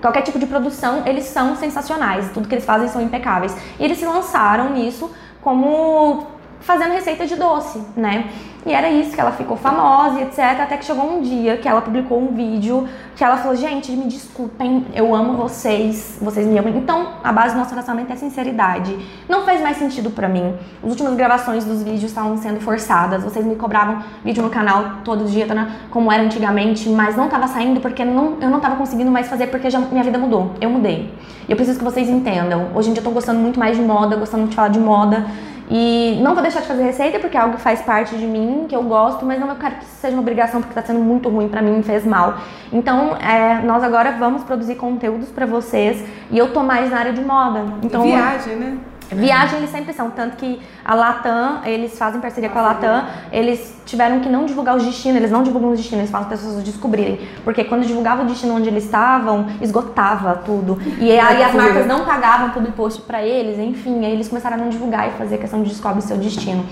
qualquer 0.00 0.22
tipo 0.22 0.38
de 0.38 0.46
produção, 0.46 1.02
eles 1.06 1.24
são 1.24 1.56
sensacionais. 1.56 2.30
Tudo 2.32 2.48
que 2.48 2.54
eles 2.54 2.64
fazem 2.64 2.88
são 2.88 3.00
impecáveis. 3.00 3.54
E 3.78 3.84
eles 3.84 3.98
se 3.98 4.06
lançaram 4.06 4.70
nisso 4.70 5.10
como 5.40 6.26
fazendo 6.60 6.92
receita 6.92 7.26
de 7.26 7.36
doce, 7.36 7.82
né? 7.96 8.30
E 8.66 8.72
era 8.72 8.90
isso, 8.90 9.12
que 9.14 9.20
ela 9.20 9.32
ficou 9.32 9.56
famosa 9.56 10.20
etc. 10.20 10.38
Até 10.60 10.76
que 10.76 10.84
chegou 10.84 11.10
um 11.10 11.22
dia 11.22 11.56
que 11.56 11.66
ela 11.66 11.80
publicou 11.80 12.20
um 12.20 12.34
vídeo 12.34 12.86
que 13.16 13.24
ela 13.24 13.38
falou: 13.38 13.56
Gente, 13.56 13.90
me 13.92 14.04
desculpem, 14.04 14.84
eu 14.94 15.14
amo 15.14 15.34
vocês, 15.34 16.18
vocês 16.20 16.46
me 16.46 16.58
amam. 16.58 16.76
Então, 16.76 17.14
a 17.24 17.32
base 17.32 17.54
do 17.54 17.58
nosso 17.58 17.70
relacionamento 17.70 18.12
é 18.12 18.16
sinceridade. 18.16 18.96
Não 19.28 19.44
fez 19.44 19.62
mais 19.62 19.78
sentido 19.78 20.10
para 20.10 20.28
mim. 20.28 20.54
As 20.82 20.90
últimas 20.90 21.14
gravações 21.14 21.64
dos 21.64 21.82
vídeos 21.82 22.04
estavam 22.04 22.36
sendo 22.36 22.60
forçadas. 22.60 23.22
Vocês 23.22 23.46
me 23.46 23.56
cobravam 23.56 24.02
vídeo 24.22 24.42
no 24.42 24.50
canal 24.50 24.96
todo 25.04 25.24
dia, 25.24 25.46
como 25.90 26.12
era 26.12 26.22
antigamente, 26.22 26.88
mas 26.90 27.16
não 27.16 27.28
tava 27.28 27.48
saindo 27.48 27.80
porque 27.80 28.04
não, 28.04 28.36
eu 28.42 28.50
não 28.50 28.60
tava 28.60 28.76
conseguindo 28.76 29.10
mais 29.10 29.26
fazer 29.28 29.46
porque 29.46 29.70
já, 29.70 29.78
minha 29.78 30.04
vida 30.04 30.18
mudou. 30.18 30.52
Eu 30.60 30.68
mudei. 30.68 31.12
E 31.48 31.52
eu 31.52 31.56
preciso 31.56 31.78
que 31.78 31.84
vocês 31.84 32.10
entendam. 32.10 32.68
Hoje 32.74 32.90
em 32.90 32.92
dia 32.92 33.00
eu 33.00 33.04
tô 33.04 33.10
gostando 33.10 33.40
muito 33.40 33.58
mais 33.58 33.76
de 33.76 33.82
moda, 33.82 34.16
gostando 34.16 34.46
de 34.48 34.54
falar 34.54 34.68
de 34.68 34.78
moda. 34.78 35.26
E 35.70 36.18
não 36.20 36.34
vou 36.34 36.42
deixar 36.42 36.60
de 36.60 36.66
fazer 36.66 36.82
receita 36.82 37.20
porque 37.20 37.36
é 37.36 37.40
algo 37.40 37.54
que 37.56 37.62
faz 37.62 37.80
parte 37.80 38.16
de 38.16 38.26
mim, 38.26 38.66
que 38.68 38.74
eu 38.74 38.82
gosto, 38.82 39.24
mas 39.24 39.38
não 39.38 39.48
eu 39.48 39.54
quero 39.54 39.76
que 39.76 39.84
isso 39.84 39.94
seja 40.00 40.14
uma 40.14 40.22
obrigação 40.22 40.60
porque 40.60 40.76
está 40.76 40.82
sendo 40.82 40.98
muito 40.98 41.28
ruim 41.28 41.48
para 41.48 41.62
mim, 41.62 41.80
fez 41.82 42.04
mal. 42.04 42.38
Então, 42.72 43.16
é, 43.16 43.62
nós 43.62 43.84
agora 43.84 44.16
vamos 44.18 44.42
produzir 44.42 44.74
conteúdos 44.74 45.28
para 45.28 45.46
vocês 45.46 46.04
e 46.28 46.36
eu 46.36 46.52
tô 46.52 46.64
mais 46.64 46.90
na 46.90 46.98
área 46.98 47.12
de 47.12 47.22
moda. 47.22 47.64
Então, 47.84 48.02
viagem, 48.02 48.56
né? 48.56 48.78
Viagem 49.12 49.58
eles 49.58 49.70
sempre 49.70 49.92
são, 49.92 50.10
tanto 50.10 50.36
que 50.36 50.60
a 50.84 50.94
Latam, 50.94 51.60
eles 51.64 51.98
fazem 51.98 52.20
parceria 52.20 52.48
com 52.48 52.58
a 52.58 52.62
Latam, 52.62 53.04
eles 53.32 53.80
tiveram 53.84 54.20
que 54.20 54.28
não 54.28 54.46
divulgar 54.46 54.76
os 54.76 54.84
destinos, 54.84 55.16
eles 55.16 55.30
não 55.30 55.42
divulgam 55.42 55.70
os 55.70 55.78
destinos, 55.78 56.02
eles 56.02 56.10
fazem 56.10 56.32
as 56.32 56.40
pessoas 56.40 56.62
descobrirem. 56.62 57.28
Porque 57.42 57.64
quando 57.64 57.86
divulgava 57.86 58.22
o 58.22 58.26
destino 58.26 58.54
onde 58.54 58.68
eles 58.68 58.84
estavam, 58.84 59.46
esgotava 59.60 60.42
tudo. 60.44 60.78
E 60.98 61.10
aí 61.18 61.42
as 61.42 61.54
marcas 61.54 61.86
não 61.86 62.04
pagavam 62.04 62.62
o 62.62 62.68
imposto 62.68 63.02
para 63.02 63.22
eles, 63.22 63.58
enfim, 63.58 64.04
aí 64.04 64.12
eles 64.12 64.28
começaram 64.28 64.56
a 64.56 64.60
não 64.60 64.68
divulgar 64.68 65.08
e 65.08 65.12
fazer 65.12 65.36
a 65.36 65.38
questão 65.38 65.62
de 65.62 65.70
descobre 65.70 66.02
seu 66.02 66.16
destino. 66.16 66.64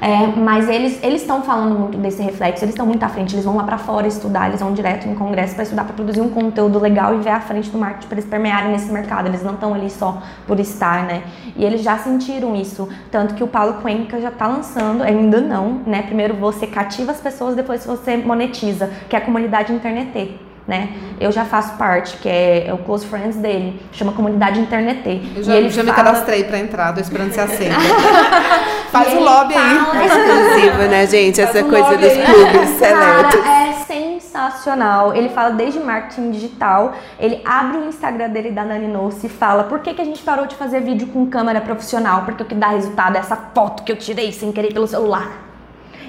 É, 0.00 0.26
mas 0.38 0.68
eles 0.68 1.02
estão 1.02 1.42
falando 1.42 1.78
muito 1.78 1.96
desse 1.98 2.22
reflexo, 2.22 2.64
eles 2.64 2.74
estão 2.74 2.86
muito 2.86 3.02
à 3.02 3.08
frente, 3.08 3.34
eles 3.34 3.44
vão 3.44 3.56
lá 3.56 3.64
para 3.64 3.78
fora 3.78 4.06
estudar, 4.06 4.48
eles 4.48 4.60
vão 4.60 4.72
direto 4.72 5.08
em 5.08 5.14
congresso 5.14 5.54
para 5.54 5.62
estudar, 5.62 5.84
para 5.84 5.94
produzir 5.94 6.20
um 6.20 6.28
conteúdo 6.28 6.78
legal 6.78 7.14
e 7.14 7.18
ver 7.18 7.30
à 7.30 7.40
frente 7.40 7.70
do 7.70 7.78
marketing 7.78 8.06
para 8.06 8.18
eles 8.18 8.28
permearem 8.28 8.72
nesse 8.72 8.92
mercado. 8.92 9.28
Eles 9.28 9.42
não 9.42 9.54
estão 9.54 9.72
ali 9.74 9.90
só 9.90 10.22
por 10.46 10.60
estar, 10.60 11.04
né? 11.04 11.22
E 11.56 11.64
eles 11.64 11.82
já 11.82 11.96
sentiram 11.98 12.54
isso, 12.54 12.88
tanto 13.10 13.34
que 13.34 13.42
o 13.42 13.46
Paulo 13.46 13.74
Cuenca 13.80 14.20
já 14.20 14.28
está 14.28 14.46
lançando, 14.46 15.02
ainda 15.02 15.40
não, 15.40 15.80
né? 15.86 16.02
Primeiro 16.02 16.34
você 16.34 16.66
cativa 16.66 17.12
as 17.12 17.20
pessoas, 17.20 17.56
depois 17.56 17.84
você 17.84 18.16
monetiza, 18.16 18.90
que 19.08 19.16
é 19.16 19.18
a 19.18 19.22
comunidade 19.22 19.72
internet 19.72 20.06
né? 20.66 20.90
Eu 21.20 21.30
já 21.30 21.44
faço 21.44 21.76
parte, 21.76 22.16
que 22.16 22.28
é, 22.28 22.66
é, 22.66 22.74
o 22.74 22.78
close 22.78 23.06
friends 23.06 23.36
dele, 23.36 23.80
chama 23.92 24.12
comunidade 24.12 24.58
internet. 24.58 25.22
Eu 25.34 25.42
já, 25.42 25.60
já 25.62 25.70
fala... 25.70 25.84
me 25.84 25.92
cadastrei 25.92 26.44
para 26.44 26.58
entrar, 26.58 26.92
tô 26.92 27.00
esperando 27.00 27.32
ser 27.32 27.40
aceita. 27.40 27.76
Faz 28.90 29.12
um 29.12 29.20
lobby 29.20 29.54
aí. 29.54 30.06
Exclusivo, 30.06 30.82
né, 30.88 31.06
gente? 31.06 31.40
Essa 31.40 31.62
coisa 31.62 31.96
dos 31.96 32.12
clubes 32.12 32.70
seletos. 32.78 33.46
é 33.46 33.72
sensacional. 33.86 35.14
Ele 35.14 35.28
fala 35.28 35.50
desde 35.50 35.78
marketing 35.78 36.30
digital, 36.30 36.94
ele 37.18 37.40
abre 37.44 37.78
o 37.78 37.88
Instagram 37.88 38.30
dele 38.30 38.50
da 38.50 38.64
Nani 38.64 38.88
Noce 38.88 39.26
e 39.26 39.30
fala 39.30 39.64
por 39.64 39.80
que, 39.80 39.94
que 39.94 40.02
a 40.02 40.04
gente 40.04 40.22
parou 40.22 40.46
de 40.46 40.54
fazer 40.56 40.80
vídeo 40.80 41.06
com 41.08 41.26
câmera 41.26 41.60
profissional, 41.60 42.22
porque 42.24 42.42
o 42.42 42.46
que 42.46 42.54
dá 42.54 42.68
resultado 42.68 43.16
é 43.16 43.20
essa 43.20 43.36
foto 43.36 43.82
que 43.84 43.92
eu 43.92 43.96
tirei 43.96 44.32
sem 44.32 44.52
querer 44.52 44.72
pelo 44.72 44.86
celular. 44.86 45.45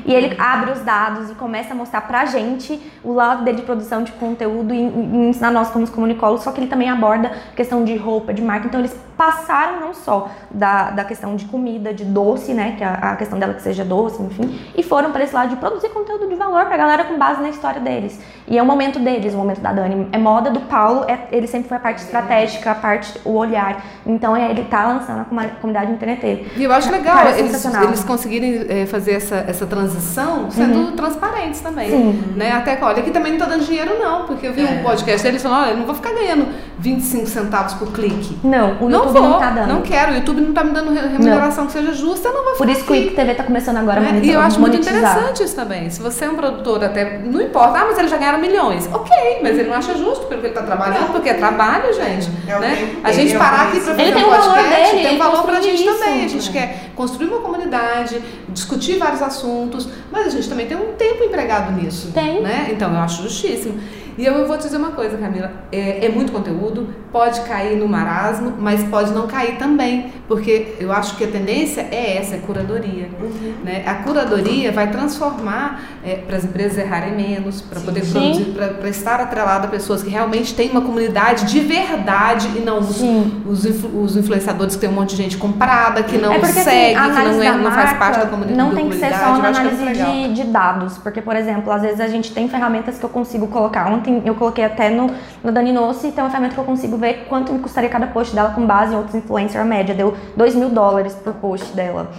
E 0.08 0.14
ele 0.14 0.36
abre 0.40 0.72
os 0.72 0.80
dados 0.80 1.30
e 1.30 1.36
começa 1.36 1.74
a 1.74 1.76
mostrar 1.76 2.02
pra 2.02 2.26
gente 2.26 2.82
o 3.04 3.12
lado 3.14 3.44
dele 3.44 3.58
de 3.58 3.64
produção 3.64 4.04
de 4.04 4.14
conteúdo 4.14 4.74
e, 4.74 4.78
e 4.78 5.30
ensinar 5.30 5.52
nós 5.52 5.70
como 5.70 5.86
comunicólogos, 5.92 6.44
só 6.44 6.52
que 6.52 6.62
ele 6.62 6.68
também 6.68 6.90
aborda 6.90 7.32
questão 7.56 7.84
de 7.84 7.96
roupa, 7.98 8.34
de 8.34 8.42
marca. 8.42 8.68
Então 8.68 8.80
eles 8.80 8.96
passaram 9.18 9.82
não 9.82 9.94
só 9.94 10.30
da, 10.50 10.92
da 10.92 11.04
questão 11.04 11.36
de 11.36 11.46
comida, 11.46 11.94
de 11.94 12.06
doce, 12.06 12.54
né, 12.54 12.76
que 12.78 12.84
é 12.84 12.88
a, 12.88 12.94
a 12.94 13.16
questão 13.16 13.38
dela 13.38 13.54
que 13.54 13.62
seja 13.62 13.84
doce, 13.84 14.22
enfim, 14.22 14.60
e 14.78 14.84
foram 14.84 15.12
para 15.12 15.24
esse 15.24 15.34
lado 15.34 15.50
de 15.50 15.56
produzir 15.58 15.90
conteúdo 15.90 16.30
de 16.30 16.36
valor 16.36 16.66
pra 16.66 16.78
galera 16.78 17.04
com 17.04 17.18
base 17.18 17.42
na 17.42 17.50
história 17.50 17.82
deles. 17.82 18.20
E 18.48 18.58
é 18.58 18.62
o 18.62 18.66
momento 18.66 19.00
deles, 19.00 19.34
o 19.34 19.38
momento 19.38 19.60
da 19.60 19.74
Dani. 19.74 20.08
É 20.12 20.18
moda 20.18 20.50
do 20.50 20.62
Paulo, 20.62 21.04
é, 21.06 21.28
ele 21.32 21.48
sempre 21.48 21.68
foi 21.68 21.78
a 21.78 21.80
parte 21.80 22.04
estratégica, 22.04 22.72
a 22.72 22.76
parte, 22.76 23.20
o 23.26 23.34
olhar. 23.34 23.84
Então 24.06 24.38
é, 24.38 24.50
ele 24.50 24.64
tá 24.66 24.88
lançando 24.88 25.22
a 25.22 25.26
comunidade 25.60 25.92
internet. 25.92 26.50
E 26.56 26.64
eu 26.64 26.72
acho 26.72 26.90
legal 26.90 27.18
Cara, 27.18 27.38
eles, 27.38 27.66
eles 27.66 28.04
conseguirem 28.06 28.66
é, 28.70 28.86
fazer 28.86 29.14
essa, 29.14 29.36
essa 29.48 29.66
transição 29.66 29.97
sendo 30.00 30.80
uhum. 30.80 30.92
transparentes 30.94 31.60
também. 31.62 31.90
Sim. 31.90 32.24
Né? 32.36 32.52
Até 32.52 32.78
olha, 32.82 33.00
aqui 33.00 33.12
também 33.12 33.34
não 33.34 33.40
tá 33.40 33.46
dando 33.46 33.66
dinheiro, 33.66 33.98
não, 34.00 34.26
porque 34.26 34.48
eu 34.48 34.54
vi 34.54 34.62
é. 34.62 34.80
um 34.80 34.84
podcast 34.84 35.24
deles 35.24 35.42
falando, 35.42 35.64
olha, 35.64 35.72
eu 35.72 35.78
não 35.78 35.86
vou 35.86 35.96
ficar 35.96 36.14
ganhando 36.14 36.48
25 36.80 37.28
centavos 37.28 37.74
por 37.74 37.92
clique. 37.92 38.38
Não, 38.44 38.78
o 38.80 38.90
não 38.90 39.00
YouTube 39.00 39.20
vou, 39.20 39.30
não 39.30 39.40
tá 39.40 39.50
dando. 39.50 39.68
Não 39.68 39.82
quero, 39.82 40.12
o 40.12 40.16
YouTube 40.16 40.42
não 40.42 40.54
tá 40.54 40.64
me 40.64 40.72
dando 40.72 40.92
remuneração 40.92 41.64
não. 41.64 41.72
que 41.72 41.74
seja 41.74 41.94
justa, 41.94 42.30
eu 42.30 42.34
não 42.34 42.44
vou 42.44 42.54
Por 42.56 42.70
isso 42.70 42.84
que 42.84 42.92
o 42.92 42.96
IPTV 42.96 43.36
tá 43.36 43.44
começando 43.44 43.78
agora 43.78 44.02
né? 44.02 44.22
E 44.24 44.32
eu 44.32 44.40
acho 44.40 44.60
muito 44.60 44.78
interessante 44.78 45.44
isso 45.44 45.56
também. 45.56 45.90
Se 45.90 46.02
você 46.02 46.26
é 46.26 46.30
um 46.30 46.36
produtor, 46.36 46.84
até 46.84 47.18
não 47.20 47.42
importa, 47.42 47.80
ah, 47.80 47.86
mas 47.88 47.98
ele 47.98 48.08
já 48.08 48.18
ganharam 48.18 48.40
milhões. 48.40 48.88
Ok, 48.94 49.40
mas 49.42 49.58
ele 49.58 49.70
não 49.70 49.76
acha 49.78 49.96
justo 49.96 50.26
pelo 50.28 50.42
que 50.42 50.48
ele 50.48 50.54
tá 50.54 50.64
trabalhando, 50.64 51.12
porque 51.12 51.30
é 51.30 51.34
trabalho, 51.34 51.94
gente. 51.94 52.30
É 52.48 52.60
né? 52.60 52.96
A 53.04 53.12
gente 53.12 53.38
parar 53.38 53.68
aqui 53.68 53.80
para 53.80 53.96
fazer 53.96 54.16
um 54.16 54.24
podcast 54.24 54.96
dele, 54.96 55.08
tem 55.08 55.16
um 55.16 55.20
valor 55.20 55.44
pra 55.44 55.62
gente 55.62 55.84
isso. 55.84 55.98
também. 55.98 56.26
A 56.26 56.28
gente 56.28 56.52
quer 56.52 56.87
construir 56.98 57.28
uma 57.28 57.42
comunidade, 57.42 58.20
discutir 58.50 58.98
vários 58.98 59.22
assuntos, 59.22 59.88
mas 60.12 60.26
a 60.26 60.30
gente 60.32 60.50
também 60.50 60.66
tem 60.66 60.76
um 60.76 60.94
tempo 60.94 61.24
empregado 61.24 61.72
nisso. 61.72 62.12
Tem. 62.12 62.42
Né? 62.42 62.70
Então 62.72 62.92
eu 62.92 63.00
acho 63.00 63.22
justíssimo. 63.22 63.80
E 64.18 64.26
eu 64.26 64.48
vou 64.48 64.58
te 64.58 64.64
dizer 64.64 64.78
uma 64.78 64.92
coisa, 64.92 65.16
Camila, 65.16 65.52
é, 65.72 66.06
é, 66.06 66.10
muito 66.10 66.32
conteúdo, 66.32 66.88
pode 67.12 67.40
cair 67.42 67.78
no 67.78 67.88
marasmo, 67.88 68.54
mas 68.60 68.84
pode 68.86 69.12
não 69.12 69.28
cair 69.28 69.58
também, 69.58 70.12
porque 70.28 70.76
eu 70.80 70.92
acho 70.92 71.16
que 71.16 71.24
a 71.24 71.28
tendência 71.28 71.82
é 71.92 72.18
essa, 72.18 72.36
é 72.36 72.40
curadoria. 72.40 73.10
Uhum. 73.20 73.54
Né? 73.64 73.84
A 73.86 73.96
curadoria 73.96 74.72
vai 74.72 74.90
transformar 74.90 75.82
é, 76.04 76.16
para 76.16 76.36
as 76.36 76.44
empresas 76.44 76.80
errarem 76.80 77.16
menos, 77.16 77.62
para 77.62 77.80
poder 77.80 78.06
produzir, 78.06 78.46
para 78.80 78.90
estar 78.90 79.20
atrelada 79.20 79.68
a 79.68 79.70
pessoas 79.70 80.02
que 80.02 80.10
realmente 80.10 80.56
têm 80.56 80.72
uma 80.72 80.82
comunidade 80.82 81.46
de 81.46 81.60
verdade 81.60 82.48
e 82.56 82.60
não 82.60 82.80
os, 82.80 83.02
os, 83.46 83.66
influ, 83.66 84.02
os, 84.02 84.18
influenciadores 84.18 84.76
que 84.76 84.82
tem 84.82 84.90
um 84.90 84.94
monte 84.94 85.12
de 85.12 85.18
gente 85.18 85.38
comprada, 85.38 86.02
que 86.02 86.18
não 86.18 86.34
é 86.34 86.40
porque, 86.40 86.60
assim, 86.60 86.70
segue, 86.70 86.96
assim, 86.96 87.22
que 87.22 87.36
não, 87.36 87.44
é, 87.44 87.58
não 87.58 87.72
faz 87.72 87.94
parte 87.94 88.20
da 88.20 88.26
comunidade. 88.26 88.58
Não 88.58 88.74
tem 88.74 88.90
que 88.90 88.98
ser 88.98 89.14
só 89.14 89.36
uma 89.36 89.48
análise 89.48 89.86
de, 89.94 90.34
de 90.34 90.44
dados, 90.46 90.98
porque, 90.98 91.22
por 91.22 91.36
exemplo, 91.36 91.72
às 91.72 91.84
vezes 91.84 92.00
a 92.00 92.08
gente 92.08 92.32
tem 92.32 92.50
ferramentas 92.50 92.98
que 92.98 93.04
eu 93.04 93.10
consigo 93.10 93.48
colocar. 93.48 93.88
Ontem 94.08 94.22
eu 94.26 94.36
coloquei 94.36 94.64
até 94.64 94.90
no, 94.90 95.12
no 95.44 95.52
Dani 95.52 95.74
Nossi, 95.74 96.12
tem 96.12 96.24
uma 96.24 96.30
ferramenta 96.30 96.56
que 96.56 96.60
eu 96.60 96.64
consigo 96.64 96.96
ver 96.96 97.26
quanto 97.28 97.52
me 97.52 97.60
custaria 97.60 97.90
cada 97.90 98.08
post 98.08 98.34
dela 98.34 98.52
com 98.52 98.66
base 98.66 98.94
em 98.94 98.96
outros 98.96 99.16
influencers. 99.16 99.60
A 99.60 99.66
média 99.66 99.94
deu 99.94 100.16
2 100.38 100.56
mil 100.56 100.70
dólares 100.70 101.14
por 101.14 101.34
post 101.34 101.76
dela. 101.76 102.10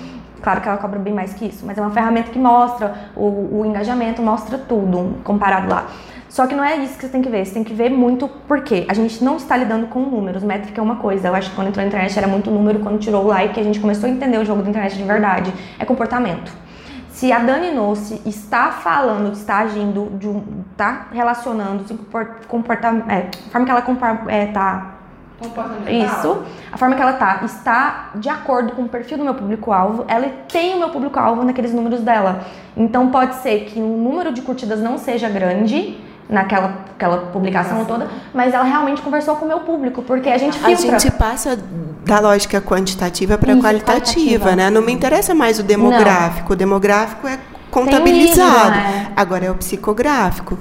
Claro 0.43 0.61
que 0.61 0.69
ela 0.69 0.77
cobra 0.77 0.99
bem 0.99 1.15
mais 1.15 1.33
que 1.33 1.47
isso, 1.47 1.65
mas 1.67 1.79
é 1.79 1.81
uma 1.81 1.91
ferramenta 1.91 2.31
que 2.31 2.39
mostra 2.39 2.95
o, 3.17 3.61
o 3.61 3.65
engajamento, 3.67 4.23
mostra 4.23 4.59
tudo 4.59 5.17
comparado 5.25 5.69
lá. 5.69 5.87
Só 6.29 6.47
que 6.47 6.55
não 6.55 6.63
é 6.63 6.77
isso 6.77 6.95
que 6.95 7.07
você 7.07 7.09
tem 7.09 7.23
que 7.23 7.29
ver, 7.31 7.45
você 7.45 7.55
tem 7.55 7.65
que 7.65 7.73
ver 7.73 7.89
muito 7.89 8.29
porque 8.47 8.85
a 8.87 8.93
gente 8.93 9.25
não 9.25 9.37
está 9.37 9.57
lidando 9.57 9.87
com 9.87 10.01
números, 10.01 10.45
métrica 10.45 10.81
é 10.81 10.85
uma 10.85 10.97
coisa. 10.97 11.29
Eu 11.29 11.35
acho 11.35 11.51
que 11.51 11.57
quando 11.57 11.69
entrou 11.69 11.83
na 11.83 11.89
internet 11.89 12.17
era 12.17 12.29
muito 12.29 12.51
número, 12.51 12.81
quando 12.81 12.99
tirou 12.99 13.25
o 13.25 13.29
like, 13.29 13.59
a 13.59 13.63
gente 13.63 13.81
começou 13.81 14.09
a 14.09 14.13
entender 14.13 14.37
o 14.37 14.45
jogo 14.45 14.63
da 14.63 14.69
internet 14.69 14.95
de 14.95 15.03
verdade. 15.03 15.53
É 15.79 15.87
comportamento. 15.87 16.53
Se 17.19 17.33
a 17.33 17.41
Dani 17.41 17.73
Nossi 17.73 18.23
está 18.25 18.71
falando, 18.71 19.33
está 19.33 19.59
agindo, 19.59 20.09
está 20.71 21.09
relacionando, 21.11 21.85
se 21.85 21.99
comporta, 22.47 22.87
é, 23.09 23.29
a 23.49 23.51
forma 23.51 23.67
que 23.67 23.73
ela 23.73 23.81
está 23.81 24.23
é, 24.29 24.47
tá 24.47 24.95
isso. 25.91 26.45
A 26.71 26.79
forma 26.79 26.95
que 26.95 27.03
ela 27.03 27.15
tá 27.15 27.41
está 27.43 28.11
de 28.15 28.29
acordo 28.29 28.71
com 28.71 28.83
o 28.83 28.89
perfil 28.89 29.19
do 29.19 29.25
meu 29.25 29.35
público-alvo. 29.35 30.05
Ela 30.07 30.29
tem 30.47 30.77
o 30.77 30.79
meu 30.79 30.91
público-alvo 30.91 31.43
naqueles 31.43 31.75
números 31.75 32.03
dela. 32.03 32.45
Então 32.77 33.11
pode 33.11 33.35
ser 33.43 33.65
que 33.65 33.81
o 33.81 33.97
número 33.97 34.33
de 34.33 34.41
curtidas 34.43 34.81
não 34.81 34.97
seja 34.97 35.29
grande 35.29 35.99
naquela 36.29 36.87
aquela 36.99 37.19
publicação 37.19 37.85
toda, 37.85 38.09
mas 38.35 38.53
ela 38.53 38.65
realmente 38.65 39.01
conversou 39.01 39.37
com 39.37 39.45
o 39.45 39.49
meu 39.49 39.61
público, 39.61 40.03
porque 40.03 40.29
a 40.29 40.37
gente 40.37 40.59
filtra. 40.59 40.97
A 40.97 40.99
gente 40.99 41.13
passa 41.13 41.57
da 42.05 42.19
lógica 42.19 42.61
quantitativa 42.61 43.39
para 43.39 43.57
qualitativa, 43.57 44.57
né? 44.57 44.69
Não 44.69 44.83
me 44.83 44.93
interessa 44.93 45.33
mais 45.35 45.61
o 45.61 45.63
demográfico. 45.63 46.49
Não. 46.49 46.55
O 46.55 46.57
demográfico 46.57 47.29
é 47.29 47.39
contabilizado. 47.71 48.75
Livro, 48.75 48.81
né? 48.81 49.13
Agora 49.15 49.45
é 49.45 49.51
o 49.51 49.55
psicográfico. 49.55 50.59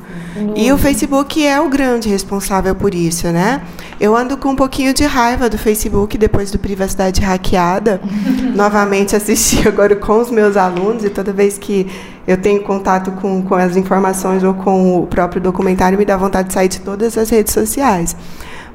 E 0.56 0.72
o 0.72 0.78
Facebook 0.78 1.44
é 1.44 1.60
o 1.60 1.68
grande 1.68 2.08
responsável 2.08 2.76
por 2.76 2.94
isso, 2.94 3.28
né? 3.30 3.62
Eu 4.00 4.16
ando 4.16 4.38
com 4.38 4.50
um 4.50 4.56
pouquinho 4.56 4.94
de 4.94 5.04
raiva 5.06 5.50
do 5.50 5.58
Facebook 5.58 6.18
depois 6.18 6.52
do 6.52 6.60
Privacidade 6.60 7.22
Hackeada. 7.22 8.00
Novamente 8.54 9.16
assisti 9.16 9.68
agora 9.68 9.96
com 9.96 10.20
os 10.20 10.30
meus 10.30 10.56
alunos 10.56 11.04
e 11.04 11.10
toda 11.10 11.34
vez 11.34 11.58
que 11.58 11.88
eu 12.28 12.40
tenho 12.40 12.62
contato 12.62 13.12
com, 13.14 13.42
com 13.42 13.56
as 13.56 13.78
informações 13.78 14.44
ou 14.44 14.54
com 14.54 15.00
o 15.00 15.08
próprio 15.08 15.42
documentário, 15.42 15.98
me 15.98 16.04
dá 16.04 16.18
vontade 16.18 16.50
de 16.50 16.54
sair 16.54 16.68
de 16.68 16.82
todas 16.82 17.18
as 17.18 17.30
redes 17.30 17.54
sociais. 17.54 18.16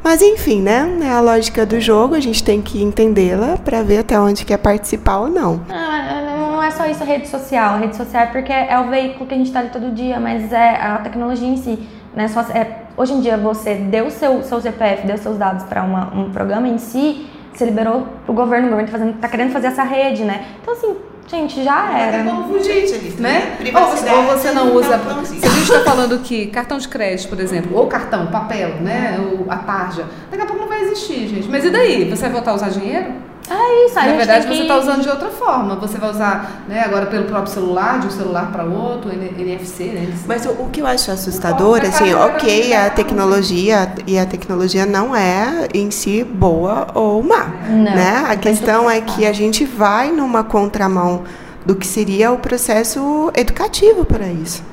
Mas 0.03 0.21
enfim, 0.21 0.61
né? 0.61 0.99
É 1.03 1.11
a 1.11 1.21
lógica 1.21 1.65
do 1.65 1.81
jogo, 1.81 2.15
a 2.15 2.21
gente 2.21 2.43
tem 2.43 2.61
que 2.61 2.83
entendê-la 2.83 3.57
para 3.59 3.83
ver 3.83 3.99
até 3.99 4.19
onde 4.19 4.45
quer 4.45 4.57
participar 4.57 5.19
ou 5.19 5.29
não. 5.29 5.61
Ah, 5.69 6.23
não 6.25 6.63
é 6.63 6.71
só 6.71 6.87
isso 6.87 7.03
a 7.03 7.07
rede 7.07 7.29
social. 7.29 7.75
A 7.75 7.77
rede 7.77 7.95
social 7.95 8.25
é 8.25 8.27
porque 8.27 8.53
é 8.53 8.79
o 8.81 8.89
veículo 8.89 9.27
que 9.27 9.35
a 9.35 9.37
gente 9.37 9.47
está 9.47 9.61
ali 9.61 9.69
todo 9.69 9.93
dia, 9.93 10.19
mas 10.19 10.53
é 10.53 10.77
a 10.77 10.99
tecnologia 10.99 11.47
em 11.47 11.57
si. 11.57 11.87
Né? 12.15 12.27
Só, 12.29 12.41
é, 12.41 12.83
hoje 12.97 13.13
em 13.13 13.21
dia 13.21 13.37
você 13.37 13.75
deu 13.75 14.11
seu, 14.11 14.43
seu 14.43 14.61
CPF, 14.61 15.07
deu 15.07 15.19
seus 15.19 15.39
dados 15.39 15.65
para 15.65 15.83
um 15.85 16.31
programa 16.31 16.69
em 16.69 16.79
si, 16.79 17.27
você 17.53 17.65
liberou 17.65 18.07
o 18.27 18.33
governo, 18.33 18.69
o 18.69 18.71
governo 18.71 19.11
está 19.11 19.21
tá 19.21 19.29
querendo 19.29 19.53
fazer 19.53 19.69
essa 19.69 19.83
rede, 19.83 20.25
né? 20.25 20.47
Então 20.61 20.75
assim, 20.75 20.97
Gente, 21.29 21.64
já 21.64 21.99
era. 21.99 22.18
É 22.18 22.25
como 22.25 22.45
fugir, 22.49 22.87
né? 23.18 23.57
Ou 23.75 23.87
você, 23.87 24.11
ou 24.11 24.23
você 24.25 24.51
não 24.53 24.75
usa. 24.75 25.01
Se 25.25 25.47
a 25.47 25.49
gente 25.49 25.62
está 25.62 25.81
falando 25.81 26.18
que 26.18 26.47
cartão 26.47 26.79
de 26.79 26.89
crédito, 26.89 27.29
por 27.29 27.41
exemplo, 27.41 27.77
ou 27.77 27.87
cartão, 27.87 28.27
papel, 28.27 28.81
né? 28.81 29.18
Ou 29.18 29.51
a 29.51 29.57
tarja, 29.57 30.07
daqui 30.31 30.43
a 30.43 30.47
pouco 30.47 30.61
não 30.61 30.68
vai 30.68 30.83
existir, 30.83 31.29
gente. 31.29 31.49
Mas 31.49 31.64
e 31.64 31.70
daí? 31.70 32.09
Você 32.11 32.23
vai 32.23 32.33
voltar 32.33 32.51
a 32.51 32.55
usar 32.55 32.68
dinheiro? 32.68 33.32
É 33.53 33.87
isso, 33.87 33.95
Na 33.95 34.13
verdade, 34.13 34.47
você 34.47 34.63
está 34.63 34.77
usando 34.79 35.03
de 35.03 35.09
outra 35.09 35.29
forma. 35.29 35.77
Você 35.77 35.99
vai 35.99 36.11
usar 36.11 36.65
né, 36.67 36.83
agora 36.85 37.07
pelo 37.07 37.25
próprio 37.25 37.53
celular, 37.53 38.01
de 38.01 38.07
um 38.07 38.11
celular 38.11 38.51
para 38.51 38.65
outro, 38.65 39.11
NFC, 39.13 39.85
né? 39.85 40.13
Mas 40.27 40.47
o, 40.47 40.51
o, 40.51 40.69
que 40.71 40.81
eu 40.81 40.87
acho 40.87 41.11
assustador, 41.11 41.83
assim, 41.83 42.15
ok, 42.15 42.75
a 42.75 42.91
tecnologia 42.91 43.93
e 44.07 44.19
a 44.19 44.27
tecnologia 44.27 44.87
não 44.87 45.15
é 45.15 45.69
em 45.75 45.91
si 45.91 46.25
boa 46.25 46.89
ou 46.95 47.23
má, 47.23 47.47
não, 47.69 47.83
né? 47.83 48.25
A 48.29 48.37
questão 48.37 48.91
é 48.91 49.01
que 49.01 49.27
a 49.27 49.33
gente 49.33 49.65
vai 49.65 50.11
numa 50.11 50.43
contramão 50.43 51.25
do 51.65 51.77
que 51.77 51.87
seria 51.87 52.33
o 52.33 52.39
processo 52.39 53.31
educativo 53.35 54.05
para 54.05 54.27
isso. 54.27 54.72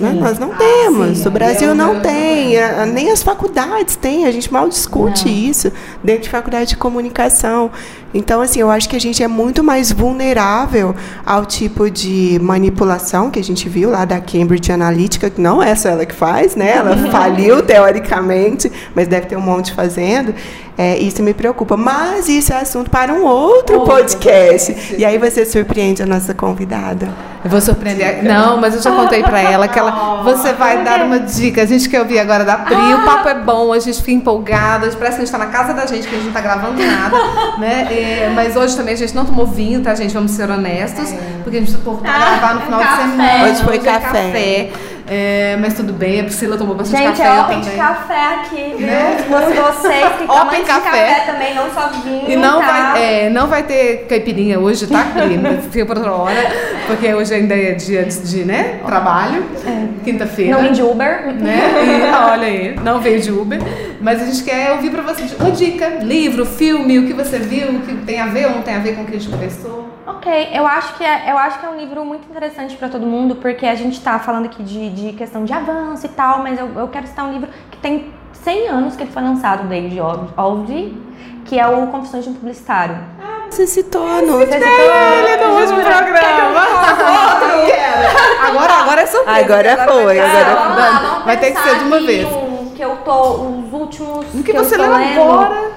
Né? 0.00 0.12
Nós 0.12 0.38
não 0.38 0.52
ah, 0.52 0.56
temos. 0.56 1.18
Sim, 1.18 1.28
o 1.28 1.30
Brasil 1.30 1.74
não 1.74 2.00
tem. 2.00 2.54
Nem 2.92 3.10
as 3.10 3.22
faculdades 3.22 3.96
têm. 3.96 4.26
A 4.26 4.30
gente 4.30 4.52
mal 4.52 4.68
discute 4.68 5.26
não. 5.26 5.32
isso 5.32 5.72
dentro 6.02 6.22
de 6.22 6.28
faculdade 6.28 6.70
de 6.70 6.76
comunicação. 6.76 7.70
Então, 8.12 8.40
assim, 8.40 8.60
eu 8.60 8.70
acho 8.70 8.88
que 8.88 8.96
a 8.96 9.00
gente 9.00 9.22
é 9.22 9.28
muito 9.28 9.62
mais 9.62 9.92
vulnerável 9.92 10.94
ao 11.24 11.46
tipo 11.46 11.88
de 11.88 12.38
manipulação 12.42 13.30
que 13.30 13.38
a 13.38 13.44
gente 13.44 13.68
viu 13.68 13.90
lá 13.90 14.04
da 14.04 14.20
Cambridge 14.20 14.72
Analytica, 14.72 15.30
que 15.30 15.40
não 15.40 15.62
é 15.62 15.74
só 15.76 15.90
ela 15.90 16.04
que 16.04 16.14
faz, 16.14 16.56
né? 16.56 16.72
Ela 16.76 16.96
faliu 17.10 17.62
teoricamente, 17.62 18.70
mas 18.94 19.06
deve 19.06 19.26
ter 19.26 19.36
um 19.36 19.40
monte 19.40 19.72
fazendo. 19.72 20.34
É, 20.76 20.98
isso 20.98 21.22
me 21.22 21.34
preocupa. 21.34 21.76
Mas 21.76 22.28
isso 22.28 22.52
é 22.52 22.56
assunto 22.56 22.90
para 22.90 23.12
um 23.12 23.24
outro 23.24 23.80
podcast. 23.82 24.94
E 24.96 25.04
aí 25.04 25.18
você 25.18 25.44
surpreende 25.44 26.02
a 26.02 26.06
nossa 26.06 26.32
convidada. 26.32 27.08
Eu 27.42 27.50
vou 27.50 27.60
surpreender. 27.60 28.22
Não, 28.22 28.58
mas 28.58 28.74
eu 28.74 28.82
já 28.82 28.90
contei 28.90 29.22
para 29.22 29.40
ela 29.40 29.66
que 29.66 29.78
ela, 29.78 30.22
você 30.24 30.52
vai 30.52 30.84
dar 30.84 31.02
uma 31.02 31.18
dica. 31.18 31.62
A 31.62 31.66
gente 31.66 31.88
quer 31.88 32.00
ouvir 32.00 32.18
agora 32.18 32.44
da 32.44 32.56
Pri. 32.58 32.76
O 32.76 33.04
papo 33.04 33.28
é 33.28 33.34
bom, 33.34 33.72
a 33.72 33.78
gente 33.78 33.98
fica 33.98 34.12
empolgada. 34.12 34.90
Parece 34.90 34.98
que 34.98 35.06
a 35.06 35.10
gente 35.10 35.22
está 35.22 35.38
na 35.38 35.46
casa 35.46 35.72
da 35.72 35.86
gente, 35.86 36.06
que 36.06 36.14
a 36.14 36.18
gente 36.18 36.22
não 36.22 36.28
está 36.28 36.40
gravando 36.40 36.82
nada. 36.82 37.16
Né? 37.58 37.88
É, 37.90 38.32
mas 38.34 38.56
hoje 38.56 38.76
também 38.76 38.94
a 38.94 38.96
gente 38.96 39.14
não 39.14 39.24
tomou 39.24 39.46
vinho, 39.46 39.82
tá, 39.82 39.94
gente? 39.94 40.14
Vamos 40.14 40.30
ser 40.30 40.50
honestos. 40.50 41.12
É. 41.12 41.18
Porque 41.42 41.58
a 41.58 41.60
gente 41.60 41.76
pôr 41.78 41.98
pra 41.98 42.10
ah, 42.10 42.18
gravar 42.18 42.54
no 42.54 42.60
final 42.62 42.80
café. 42.80 43.02
de 43.02 43.10
semana. 43.10 43.44
Hoje 43.44 43.64
foi 43.64 43.78
hoje 43.78 43.84
café. 43.84 43.98
É 43.98 44.70
café. 44.70 44.70
É, 45.12 45.56
mas 45.60 45.74
tudo 45.74 45.92
bem, 45.92 46.20
a 46.20 46.22
Priscila 46.22 46.56
tomou 46.56 46.76
bastante 46.76 47.02
Gente, 47.02 47.16
café. 47.16 47.24
Gente, 47.24 47.36
é 47.36 47.42
open 47.42 47.60
de 47.62 47.70
café 47.70 48.34
aqui, 48.36 48.74
viu? 48.78 48.86
Né? 48.86 49.16
Vocês 49.28 50.08
que 50.18 50.22
tomam 50.28 50.50
de 50.50 50.62
café. 50.62 51.24
também, 51.26 51.52
não 51.52 51.68
só 51.74 51.88
vinho, 51.88 52.30
E 52.30 52.36
não, 52.36 52.60
tá? 52.60 52.92
vai, 52.92 53.02
é, 53.02 53.28
não 53.28 53.48
vai 53.48 53.64
ter 53.64 54.06
caipirinha 54.08 54.60
hoje, 54.60 54.86
tá? 54.86 55.04
Fica 55.72 55.84
por 55.84 55.96
outra 55.96 56.12
hora, 56.12 56.52
porque 56.86 57.12
hoje 57.12 57.34
ainda 57.34 57.56
é 57.56 57.72
dia 57.72 58.04
de, 58.04 58.20
de 58.20 58.44
né, 58.44 58.78
trabalho, 58.86 59.44
é. 59.66 59.88
quinta-feira. 60.04 60.52
Não 60.52 60.62
vem 60.62 60.72
de 60.72 60.82
Uber. 60.82 61.34
Né? 61.34 61.58
E, 61.82 62.14
olha 62.30 62.46
aí, 62.46 62.76
não 62.76 63.00
veio 63.00 63.20
de 63.20 63.32
Uber. 63.32 63.58
Mas 64.00 64.22
a 64.22 64.26
gente 64.26 64.44
quer 64.44 64.74
ouvir 64.74 64.90
pra 64.90 65.02
você 65.02 65.24
uma 65.40 65.50
dica, 65.50 65.88
livro, 66.02 66.46
filme, 66.46 67.00
o 67.00 67.06
que 67.08 67.12
você 67.14 67.40
viu, 67.40 67.68
o 67.70 67.80
que 67.80 67.96
tem 68.06 68.20
a 68.20 68.26
ver 68.26 68.46
ou 68.46 68.52
não 68.52 68.62
tem 68.62 68.76
a 68.76 68.78
ver 68.78 68.94
com 68.94 69.02
o 69.02 69.06
que 69.06 69.16
a 69.16 69.18
gente 69.18 69.28
conversou. 69.28 69.89
Ok, 70.10 70.50
eu 70.52 70.66
acho 70.66 70.94
que 70.96 71.04
é, 71.04 71.30
eu 71.30 71.38
acho 71.38 71.60
que 71.60 71.66
é 71.66 71.68
um 71.68 71.76
livro 71.76 72.04
muito 72.04 72.28
interessante 72.28 72.76
para 72.76 72.88
todo 72.88 73.06
mundo, 73.06 73.36
porque 73.36 73.64
a 73.64 73.74
gente 73.74 73.94
está 73.94 74.18
falando 74.18 74.46
aqui 74.46 74.62
de, 74.62 74.90
de 74.90 75.12
questão 75.12 75.44
de 75.44 75.52
avanço 75.52 76.04
e 76.04 76.08
tal, 76.08 76.40
mas 76.40 76.58
eu, 76.58 76.68
eu 76.76 76.88
quero 76.88 77.06
citar 77.06 77.26
um 77.26 77.32
livro 77.32 77.48
que 77.70 77.78
tem 77.78 78.12
100 78.32 78.68
anos 78.68 78.96
que 78.96 79.02
ele 79.04 79.12
foi 79.12 79.22
lançado, 79.22 79.68
David 79.68 79.98
Aldi, 80.36 80.96
que 81.44 81.58
é 81.58 81.66
o 81.66 81.86
Confissões 81.86 82.24
de 82.24 82.30
um 82.30 82.34
Publicitário. 82.34 82.98
Ah, 83.22 83.46
você 83.48 83.66
citou 83.66 84.04
no 84.22 84.38
Você 84.38 84.52
citou 84.52 84.68
ele 84.68 85.36
no 85.44 85.60
último 85.60 85.80
programa. 85.80 86.60
Agora, 88.48 88.72
agora 88.72 89.02
é 89.02 89.06
surpresa. 89.06 89.38
Agora, 89.38 89.72
agora 89.72 89.92
foi, 89.92 90.18
agora, 90.18 90.60
agora 90.60 91.20
vai 91.24 91.36
ter 91.36 91.52
que 91.52 91.60
ser 91.60 91.78
de 91.78 91.84
uma 91.84 92.00
vez. 92.00 92.26
Que 92.74 92.82
eu 92.82 92.96
tô, 93.04 93.34
os 93.34 93.72
últimos 93.72 94.26
o 94.34 94.42
que, 94.42 94.52
que 94.52 94.58
você 94.58 94.76
leu 94.76 94.92
agora? 94.92 95.69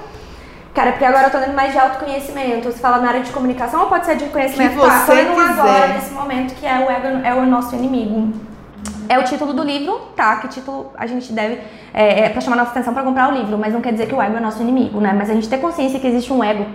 Cara, 0.74 0.90
porque 0.90 1.04
agora 1.04 1.28
eu 1.28 1.30
tô 1.30 1.38
lendo 1.38 1.54
mais 1.54 1.72
de 1.72 1.78
autoconhecimento. 1.78 2.70
Você 2.70 2.78
fala 2.78 2.98
na 2.98 3.08
área 3.08 3.20
de 3.20 3.30
comunicação 3.30 3.82
ou 3.82 3.86
pode 3.86 4.06
ser 4.06 4.16
de 4.16 4.24
conhecimento? 4.26 4.72
Que 4.72 4.80
você 4.80 5.06
tô 5.06 5.12
lendo 5.12 5.34
quiser. 5.34 5.60
agora, 5.60 5.88
nesse 5.88 6.12
momento, 6.12 6.54
que 6.56 6.66
é 6.66 6.78
o 6.80 6.90
ego 6.90 7.24
é 7.24 7.32
o 7.32 7.46
nosso 7.46 7.76
inimigo. 7.76 8.32
É 9.08 9.16
o 9.16 9.22
título 9.22 9.52
do 9.52 9.62
livro, 9.62 10.00
tá? 10.16 10.36
Que 10.36 10.48
título 10.48 10.90
a 10.96 11.06
gente 11.06 11.32
deve. 11.32 11.60
É, 11.92 12.24
é 12.24 12.28
pra 12.28 12.40
chamar 12.40 12.56
nossa 12.56 12.72
atenção 12.72 12.92
para 12.92 13.04
comprar 13.04 13.32
o 13.32 13.36
livro, 13.36 13.56
mas 13.56 13.72
não 13.72 13.80
quer 13.80 13.92
dizer 13.92 14.08
que 14.08 14.14
o 14.14 14.20
ego 14.20 14.36
é 14.36 14.40
nosso 14.40 14.60
inimigo, 14.60 15.00
né? 15.00 15.14
Mas 15.16 15.30
a 15.30 15.34
gente 15.34 15.48
ter 15.48 15.58
consciência 15.58 16.00
que 16.00 16.08
existe 16.08 16.32
um 16.32 16.42
ego 16.42 16.66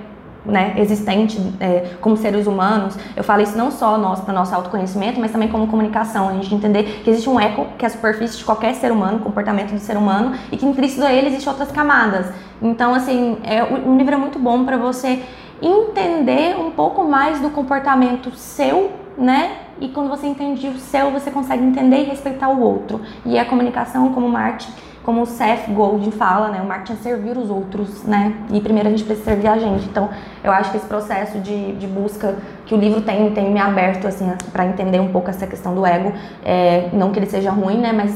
né, 0.45 0.73
existente 0.77 1.39
é, 1.59 1.91
como 2.01 2.15
seres 2.17 2.47
humanos. 2.47 2.97
Eu 3.15 3.23
falo 3.23 3.41
isso 3.41 3.57
não 3.57 3.71
só 3.71 3.97
nós 3.97 4.19
para 4.21 4.33
nosso 4.33 4.53
autoconhecimento, 4.55 5.19
mas 5.19 5.31
também 5.31 5.47
como 5.47 5.67
comunicação. 5.67 6.29
A 6.29 6.33
gente 6.33 6.53
entender 6.53 7.01
que 7.03 7.09
existe 7.09 7.29
um 7.29 7.39
eco 7.39 7.67
que 7.77 7.85
é 7.85 7.87
a 7.87 7.91
superfície 7.91 8.37
de 8.37 8.45
qualquer 8.45 8.73
ser 8.75 8.91
humano, 8.91 9.19
comportamento 9.19 9.71
do 9.71 9.79
ser 9.79 9.97
humano, 9.97 10.35
e 10.51 10.57
que 10.57 10.65
implícito 10.65 11.03
a 11.03 11.11
ele 11.11 11.27
existem 11.27 11.49
outras 11.49 11.71
camadas. 11.71 12.27
Então, 12.61 12.93
assim, 12.93 13.37
é, 13.43 13.63
um 13.63 13.97
livro 13.97 14.13
é 14.13 14.17
muito 14.17 14.39
bom 14.39 14.65
para 14.65 14.77
você 14.77 15.21
entender 15.61 16.57
um 16.57 16.71
pouco 16.71 17.03
mais 17.03 17.39
do 17.41 17.49
comportamento 17.49 18.31
seu, 18.35 18.91
né? 19.17 19.51
E 19.81 19.89
quando 19.89 20.09
você 20.09 20.27
entende 20.27 20.67
o 20.67 20.77
seu, 20.77 21.11
você 21.11 21.31
consegue 21.31 21.63
entender 21.63 22.01
e 22.01 22.03
respeitar 22.03 22.49
o 22.49 22.61
outro. 22.61 23.01
E 23.25 23.37
a 23.37 23.45
comunicação 23.45 24.13
como 24.13 24.27
uma 24.27 24.39
arte 24.39 24.67
como 25.09 25.23
o 25.23 25.25
Seth 25.25 25.67
Godin 25.69 26.11
fala, 26.11 26.49
né, 26.49 26.61
o 26.61 26.67
marketing 26.67 26.93
é 26.93 26.95
servir 26.97 27.35
os 27.35 27.49
outros, 27.49 28.03
né, 28.03 28.31
e 28.51 28.61
primeiro 28.61 28.89
a 28.89 28.91
gente 28.91 29.03
precisa 29.03 29.25
servir 29.25 29.47
a 29.47 29.57
gente. 29.57 29.85
Então, 29.85 30.07
eu 30.43 30.51
acho 30.51 30.69
que 30.69 30.77
esse 30.77 30.85
processo 30.85 31.39
de, 31.39 31.71
de 31.77 31.87
busca 31.87 32.35
que 32.69 32.75
o 32.75 32.77
livro 32.77 33.01
tem, 33.01 33.31
tem 33.31 33.51
me 33.51 33.59
aberto, 33.59 34.07
assim, 34.07 34.31
para 34.53 34.63
entender 34.63 34.99
um 34.99 35.07
pouco 35.07 35.27
essa 35.27 35.47
questão 35.47 35.73
do 35.73 35.83
ego, 35.83 36.13
é, 36.45 36.87
não 36.93 37.11
que 37.11 37.17
ele 37.17 37.25
seja 37.25 37.49
ruim, 37.49 37.79
né, 37.79 37.91
mas 37.91 38.11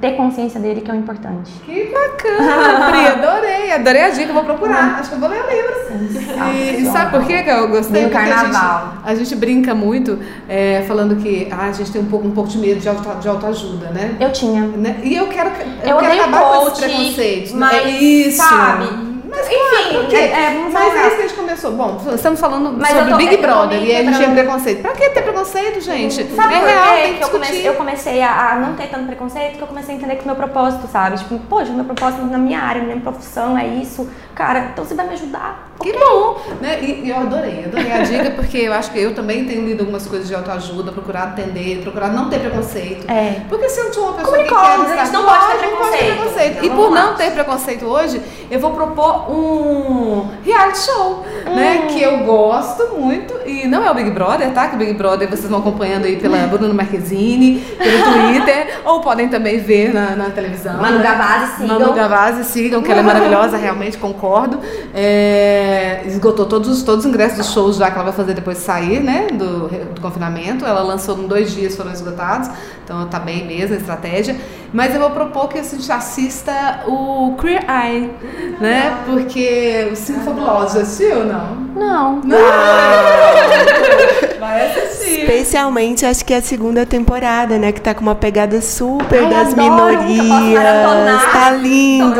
ter 0.00 0.16
consciência 0.16 0.58
dele 0.58 0.80
que 0.80 0.90
é 0.90 0.94
o 0.94 0.96
importante. 0.96 1.52
Que 1.66 1.92
bacana, 1.92 2.90
Pri, 2.90 3.06
adorei, 3.06 3.70
adorei 3.70 4.02
a 4.04 4.08
dica, 4.08 4.32
vou 4.32 4.44
procurar, 4.44 4.98
acho 4.98 5.10
que 5.10 5.16
eu 5.16 5.20
vou 5.20 5.28
ler 5.28 5.42
o 5.42 5.50
livro. 5.50 5.68
E, 6.54 6.82
e 6.82 6.86
sabe 6.86 7.10
por 7.10 7.26
que 7.26 7.34
eu 7.34 7.68
gostei? 7.68 8.04
No 8.04 8.10
carnaval. 8.10 8.94
A 9.04 9.10
gente, 9.10 9.20
a 9.20 9.24
gente, 9.24 9.36
brinca 9.36 9.74
muito 9.74 10.18
é, 10.48 10.84
falando 10.88 11.16
que 11.16 11.46
ah, 11.50 11.66
a 11.66 11.72
gente 11.72 11.92
tem 11.92 12.00
um 12.00 12.06
pouco, 12.06 12.26
um 12.26 12.30
pouco 12.30 12.48
de 12.48 12.56
medo 12.56 12.80
de, 12.80 12.88
auto, 12.88 13.20
de 13.20 13.28
autoajuda, 13.28 13.90
né? 13.90 14.16
Eu 14.18 14.32
tinha. 14.32 14.62
Né? 14.62 15.00
E 15.02 15.14
eu 15.16 15.26
quero, 15.26 15.50
eu, 15.82 15.90
eu 15.90 15.96
quero 15.98 16.20
acabar 16.20 16.40
coach, 16.40 16.64
com 16.64 16.68
esse 16.68 16.80
preconceito. 16.80 17.56
Mas, 17.56 17.74
é 17.74 17.90
isso. 17.90 18.38
sabe? 18.38 19.07
Mas 19.38 19.46
Mas, 19.48 19.52
Enfim, 19.52 19.92
claro, 19.92 20.16
é- 20.16 20.24
é, 20.24 20.68
Mas 20.72 20.94
é 20.94 21.06
isso 21.06 21.16
que 21.16 21.22
a 21.22 21.26
gente 21.28 21.34
começou. 21.34 21.70
Bom, 21.72 22.00
estamos 22.14 22.40
falando 22.40 22.76
Mas 22.76 22.90
sobre 22.90 23.10
tô- 23.10 23.16
Big 23.16 23.36
Brother 23.36 23.82
e 23.82 23.94
a 23.96 24.02
gente 24.02 24.16
tinha 24.16 24.30
preconceito. 24.30 24.82
Pra 24.82 24.92
que 24.92 25.10
ter 25.10 25.22
preconceito, 25.22 25.80
gente? 25.80 26.24
Sabe 26.34 26.54
é 26.54 26.58
real, 26.58 26.94
tem 26.94 27.12
que 27.12 27.18
que 27.18 27.24
eu 27.24 27.28
comecei, 27.30 27.68
eu 27.68 27.74
comecei 27.74 28.22
a, 28.22 28.52
a 28.52 28.56
não 28.56 28.74
ter 28.74 28.88
tanto 28.88 29.06
preconceito? 29.06 29.56
Que 29.56 29.62
eu 29.62 29.66
comecei 29.66 29.94
a 29.94 29.98
entender 29.98 30.16
que 30.16 30.24
o 30.24 30.26
meu 30.26 30.36
propósito, 30.36 30.88
sabe? 30.88 31.18
Tipo, 31.18 31.38
poxa, 31.40 31.70
o 31.70 31.74
meu 31.74 31.84
propósito 31.84 32.24
na 32.24 32.38
minha 32.38 32.60
área, 32.60 32.80
na 32.80 32.88
minha 32.88 33.00
profissão 33.00 33.56
é 33.56 33.66
isso. 33.66 34.08
Cara, 34.34 34.70
então 34.72 34.84
você 34.84 34.94
vai 34.94 35.06
me 35.06 35.14
ajudar. 35.14 35.67
Que 35.80 35.92
bom, 35.92 36.40
né? 36.60 36.80
E, 36.82 37.04
e 37.04 37.10
eu 37.10 37.16
adorei, 37.18 37.64
adorei 37.64 37.92
a 37.92 37.98
dica, 38.02 38.30
porque 38.32 38.58
eu 38.58 38.72
acho 38.72 38.90
que 38.90 38.98
eu 38.98 39.14
também 39.14 39.44
tenho 39.44 39.64
lido 39.64 39.80
algumas 39.80 40.06
coisas 40.06 40.26
de 40.26 40.34
autoajuda, 40.34 40.90
procurado 40.90 41.40
atender, 41.40 41.80
procurado 41.82 42.16
não 42.16 42.28
ter 42.28 42.40
preconceito. 42.40 43.08
É. 43.08 43.42
Porque 43.48 43.68
se 43.68 43.80
eu 43.80 43.92
sou 43.92 44.04
uma 44.08 44.12
pessoa 44.14 44.38
que 44.38 44.48
quer 44.48 44.56
a 44.56 45.04
gente 45.04 45.12
não 45.12 45.24
pode 45.24 45.46
ter 45.46 45.58
preconceito. 45.58 46.16
preconceito. 46.16 46.62
E 46.62 46.66
Então, 46.66 46.76
por 46.76 46.82
vamos 46.84 46.98
lá. 46.98 47.06
não 47.06 47.14
ter 47.14 47.30
preconceito 47.32 47.84
hoje, 47.86 48.20
eu 48.50 48.58
vou 48.58 48.72
propor 48.72 49.30
um 49.30 50.28
reality 50.44 50.78
show, 50.80 51.24
né? 51.44 51.82
Hum. 51.84 51.86
Que 51.88 52.02
eu 52.02 52.18
gosto 52.18 52.96
muito. 52.98 53.34
E 53.46 53.66
não 53.68 53.84
é 53.86 53.90
o 53.90 53.94
Big 53.94 54.10
Brother, 54.10 54.50
tá? 54.52 54.68
Que 54.68 54.74
o 54.74 54.78
Big 54.78 54.94
Brother 54.94 55.28
vocês 55.28 55.48
vão 55.48 55.60
acompanhando 55.60 56.06
aí 56.06 56.16
pela 56.16 56.38
Bruno 56.48 56.74
Marquezine, 56.74 57.60
pelo 57.60 58.04
Twitter, 58.04 58.80
ou 58.84 59.00
podem 59.00 59.28
também 59.28 59.58
ver 59.58 59.94
na, 59.94 60.16
na 60.16 60.30
televisão. 60.30 60.76
Manu 60.78 60.98
né? 60.98 61.04
Gavazzi, 61.04 61.56
sigam. 61.58 61.78
Manu 61.78 61.92
Gavazzi, 61.92 62.44
sigam, 62.44 62.82
que 62.82 62.90
ela 62.90 63.00
é 63.00 63.04
maravilhosa, 63.04 63.56
realmente 63.56 63.96
concordo. 63.96 64.58
É, 64.94 65.67
esgotou 66.06 66.46
todos, 66.46 66.68
os- 66.68 66.82
todos 66.82 67.04
os 67.04 67.10
ingressos 67.10 67.38
dos 67.38 67.52
shows 67.52 67.76
já 67.76 67.90
que 67.90 67.94
ela 67.96 68.04
vai 68.04 68.12
fazer 68.12 68.34
depois 68.34 68.58
de 68.58 68.64
sair, 68.64 69.00
né? 69.00 69.26
Do, 69.32 69.68
do 69.94 70.00
confinamento. 70.00 70.64
Ela 70.64 70.82
lançou 70.82 71.18
em 71.18 71.26
dois 71.26 71.52
dias, 71.52 71.76
foram 71.76 71.92
esgotados. 71.92 72.48
Então 72.84 73.06
tá 73.08 73.18
bem 73.18 73.46
mesmo 73.46 73.74
a 73.74 73.78
estratégia. 73.78 74.36
Mas 74.72 74.94
eu 74.94 75.00
vou 75.00 75.10
propor 75.10 75.48
que 75.48 75.58
a 75.58 75.62
gente 75.62 75.90
assista 75.90 76.80
o 76.86 77.34
Queer 77.40 77.64
Eye, 77.68 78.10
né? 78.60 78.98
Porque 79.06 79.88
os 79.90 79.98
cinco 79.98 80.20
fabulosos, 80.20 80.74
já 80.74 80.80
assistiu 80.82 81.18
ou 81.20 81.24
não? 81.26 81.54
Não. 81.74 82.20
Vai 84.38 84.66
assistir. 84.66 85.20
Especialmente, 85.20 86.04
acho 86.04 86.24
que 86.24 86.34
é 86.34 86.36
a 86.36 86.42
segunda 86.42 86.84
temporada, 86.84 87.58
né? 87.58 87.72
Que 87.72 87.80
tá 87.80 87.94
com 87.94 88.02
uma 88.02 88.14
pegada 88.14 88.60
super 88.60 89.24
Ai, 89.24 89.30
das 89.30 89.54
posso 89.54 89.56
minorias. 89.56 90.62
Tá 91.32 91.50
lindo. 91.50 92.14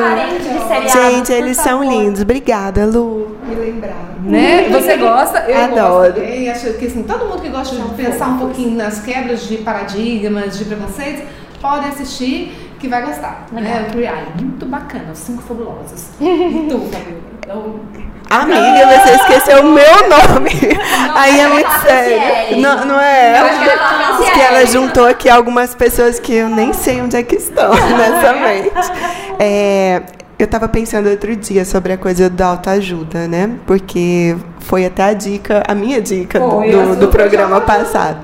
Gente, 0.91 1.27
por 1.27 1.33
eles 1.37 1.57
são 1.57 1.79
favor. 1.81 1.93
lindos. 1.93 2.23
Obrigada, 2.23 2.87
Lu. 2.87 3.37
Me 3.47 3.55
lembrar. 3.55 4.09
Né? 4.25 4.69
Você 4.71 4.97
gosta? 4.97 5.41
Eu 5.49 5.65
Adoro. 5.65 6.15
gosto. 6.15 6.51
Acho 6.51 6.79
que 6.79 6.87
assim, 6.87 7.03
todo 7.03 7.27
mundo 7.27 7.41
que 7.43 7.49
gosta 7.49 7.77
de 7.77 7.83
pensar 7.95 8.29
um 8.29 8.39
pouquinho 8.39 8.77
nas 8.77 9.01
quebras 9.01 9.47
de 9.47 9.59
paradigmas, 9.59 10.59
de 10.59 10.65
preconceitos, 10.65 11.25
pode 11.61 11.89
assistir 11.89 12.73
que 12.79 12.89
vai 12.89 13.05
gostar. 13.05 13.47
Né? 13.53 13.87
O 13.89 13.93
Queer 13.93 14.13
Eye. 14.13 14.43
Muito 14.45 14.67
bacana, 14.67 15.13
os 15.13 15.19
cinco 15.19 15.43
fabulosos. 15.43 16.09
E 16.21 16.67
tu, 16.69 16.79
Fabiola? 16.91 17.29
Então, 17.41 17.81
Amiga, 18.31 18.87
você 18.87 19.15
esqueceu 19.15 19.63
o 19.63 19.73
meu 19.73 20.09
nome. 20.09 20.51
Aí 21.15 21.41
é 21.41 21.49
muito 21.49 21.71
sério. 21.81 22.61
Não, 22.61 22.85
não 22.85 23.01
é? 23.01 23.41
Eu 23.41 23.47
acho 23.47 23.59
que 23.61 23.69
ela 23.71 24.09
que 24.39 24.41
ela 24.41 24.67
juntou 24.67 25.07
aqui 25.07 25.29
algumas 25.29 25.75
pessoas 25.75 26.21
que 26.21 26.35
eu 26.35 26.49
nem 26.49 26.73
sei 26.73 27.01
onde 27.01 27.17
é 27.17 27.23
que 27.23 27.37
estão 27.37 27.71
nessa 27.97 28.33
mente. 28.35 28.93
É, 29.39 30.03
eu 30.39 30.47
tava 30.47 30.69
pensando 30.69 31.09
outro 31.09 31.35
dia 31.35 31.65
sobre 31.65 31.93
a 31.93 31.99
coisa 31.99 32.29
da 32.29 32.47
autoajuda, 32.47 33.27
né? 33.27 33.51
Porque 33.67 34.37
foi 34.61 34.85
até 34.85 35.05
a 35.05 35.13
dica, 35.15 35.63
a 35.67 35.75
minha 35.75 36.01
dica 36.01 36.39
do, 36.39 36.61
a 36.61 36.67
do, 36.67 36.97
do 36.97 36.99
foi 37.01 37.09
programa 37.09 37.57
autoajuda. 37.57 37.85
passado. 37.85 38.19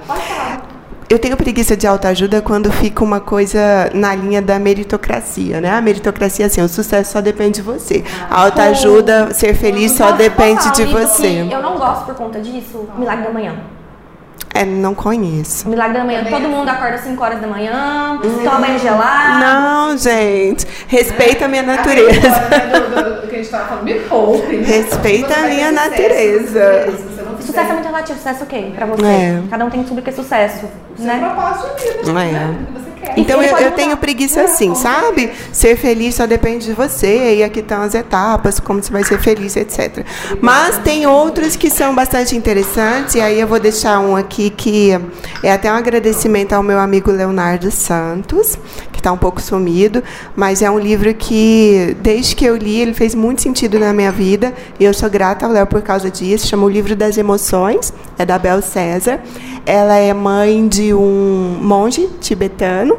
Eu 1.09 1.19
tenho 1.19 1.37
preguiça 1.37 1.77
de 1.77 1.87
autoajuda 1.87 2.41
quando 2.41 2.73
fica 2.73 3.05
uma 3.05 3.21
coisa 3.21 3.91
na 3.93 4.15
linha 4.15 4.41
da 4.41 4.59
meritocracia, 4.59 5.61
né? 5.61 5.71
A 5.71 5.81
meritocracia, 5.81 6.47
assim, 6.47 6.63
o 6.63 6.69
sucesso 6.69 7.13
só 7.13 7.21
depende 7.21 7.57
de 7.57 7.63
você. 7.63 8.03
A 8.31 8.43
autoajuda, 8.43 9.33
ser 9.35 9.55
feliz 9.55 9.93
só 9.93 10.13
depende 10.13 10.73
de 10.73 10.85
você. 10.87 11.47
Eu 11.51 11.63
não 11.63 11.77
gosto 11.77 12.07
por 12.07 12.15
conta 12.15 12.41
disso. 12.41 12.89
Milagre 12.97 13.25
da 13.25 13.31
Manhã. 13.31 13.55
É, 14.55 14.65
não 14.65 14.95
conheço. 14.95 15.69
Milagre 15.69 15.99
da 15.99 16.05
Manhã. 16.05 16.19
Também 16.19 16.33
Todo 16.33 16.45
é 16.45 16.49
mundo 16.49 16.69
acorda 16.69 16.95
às 16.95 17.01
5 17.03 17.23
horas 17.23 17.41
da 17.41 17.47
manhã, 17.49 18.21
toma 18.45 18.61
banho 18.61 18.79
gelado. 18.79 19.41
Não, 19.41 19.97
gente. 19.99 20.65
Respeita 20.87 21.47
a 21.47 21.49
minha 21.49 21.65
natureza. 21.65 22.21
né, 22.21 22.71
do, 22.73 23.21
do 23.23 23.27
que 23.27 23.35
a 23.35 23.39
gente 23.39 23.51
tava 23.51 23.67
falando, 23.67 23.85
me 23.85 23.95
poupe. 24.01 24.57
Respeita 24.63 25.35
a 25.35 25.49
minha 25.49 25.73
natureza. 25.73 27.14
Sucesso 27.47 27.71
é 27.71 27.73
muito 27.75 27.87
relativo. 27.87 28.19
Sucesso 28.19 28.45
o 28.45 28.47
quê? 28.47 28.73
Pra 28.75 28.87
você. 28.87 29.05
É. 29.05 29.43
Cada 29.51 29.65
um 29.65 29.71
tem 29.71 29.83
que 29.85 29.93
o 29.93 30.03
que 30.03 30.11
é 30.11 30.13
sucesso. 30.13 30.67
Seu 30.97 31.07
Né? 31.07 31.19
propósito 31.19 31.77
de 31.77 31.99
vida, 32.07 32.21
É. 32.21 32.33
né? 32.33 32.57
O 32.63 32.67
que 32.67 32.73
você 32.73 32.91
quer. 33.01 33.19
Então 33.19 33.43
eu, 33.43 33.57
eu 33.59 33.71
tenho 33.73 33.97
preguiça 33.97 34.43
assim, 34.43 34.75
sabe? 34.75 35.31
Ser 35.53 35.77
feliz 35.77 36.15
só 36.15 36.27
depende 36.27 36.65
de 36.67 36.73
você, 36.73 37.37
e 37.37 37.43
aqui 37.45 37.61
estão 37.61 37.83
as 37.83 37.95
etapas, 37.95 38.59
como 38.59 38.83
você 38.83 38.91
vai 38.93 39.05
ser 39.05 39.19
feliz, 39.19 39.57
etc. 39.57 40.05
Mas 40.41 40.79
tem 40.79 41.07
outros 41.07 41.55
que 41.57 41.69
são 41.71 41.95
bastante 41.95 42.35
interessantes, 42.37 43.15
e 43.15 43.21
aí 43.21 43.39
eu 43.39 43.47
vou 43.47 43.61
deixar 43.61 43.99
um 44.01 44.17
aqui 44.17 44.51
que 44.51 44.91
é 45.43 45.53
até 45.53 45.71
um 45.71 45.77
agradecimento 45.77 46.53
ao 46.55 46.63
meu 46.63 46.79
amigo 46.79 47.11
Leonardo 47.11 47.71
Santos, 47.71 48.57
está 49.05 49.13
um 49.13 49.19
pouco 49.19 49.41
sumido, 49.41 50.03
mas 50.35 50.63
é 50.63 50.71
um 50.71 50.79
livro 50.79 51.13
que, 51.13 51.95
desde 52.01 52.35
que 52.35 52.45
eu 52.45 52.57
li, 52.57 52.81
ele 52.81 52.95
fez 52.95 53.15
muito 53.15 53.43
sentido 53.43 53.79
na 53.79 53.93
minha 53.93 54.11
vida, 54.11 54.55
e 54.81 54.85
eu 54.85 54.95
sou 54.95 55.11
grata 55.11 55.45
ao 55.45 55.53
Léo 55.53 55.67
por 55.67 55.83
causa 55.83 56.11
disso. 56.11 56.47
Chama 56.47 56.65
O 56.65 56.69
Livro 56.71 56.97
das 56.97 57.19
Emoções, 57.19 57.93
é 58.19 58.25
da 58.25 58.39
Bel 58.39 58.63
César. 58.63 59.21
Ela 59.67 59.97
é 59.97 60.15
mãe 60.15 60.67
de 60.67 60.95
um 60.95 61.59
monge 61.61 62.09
tibetano. 62.19 62.99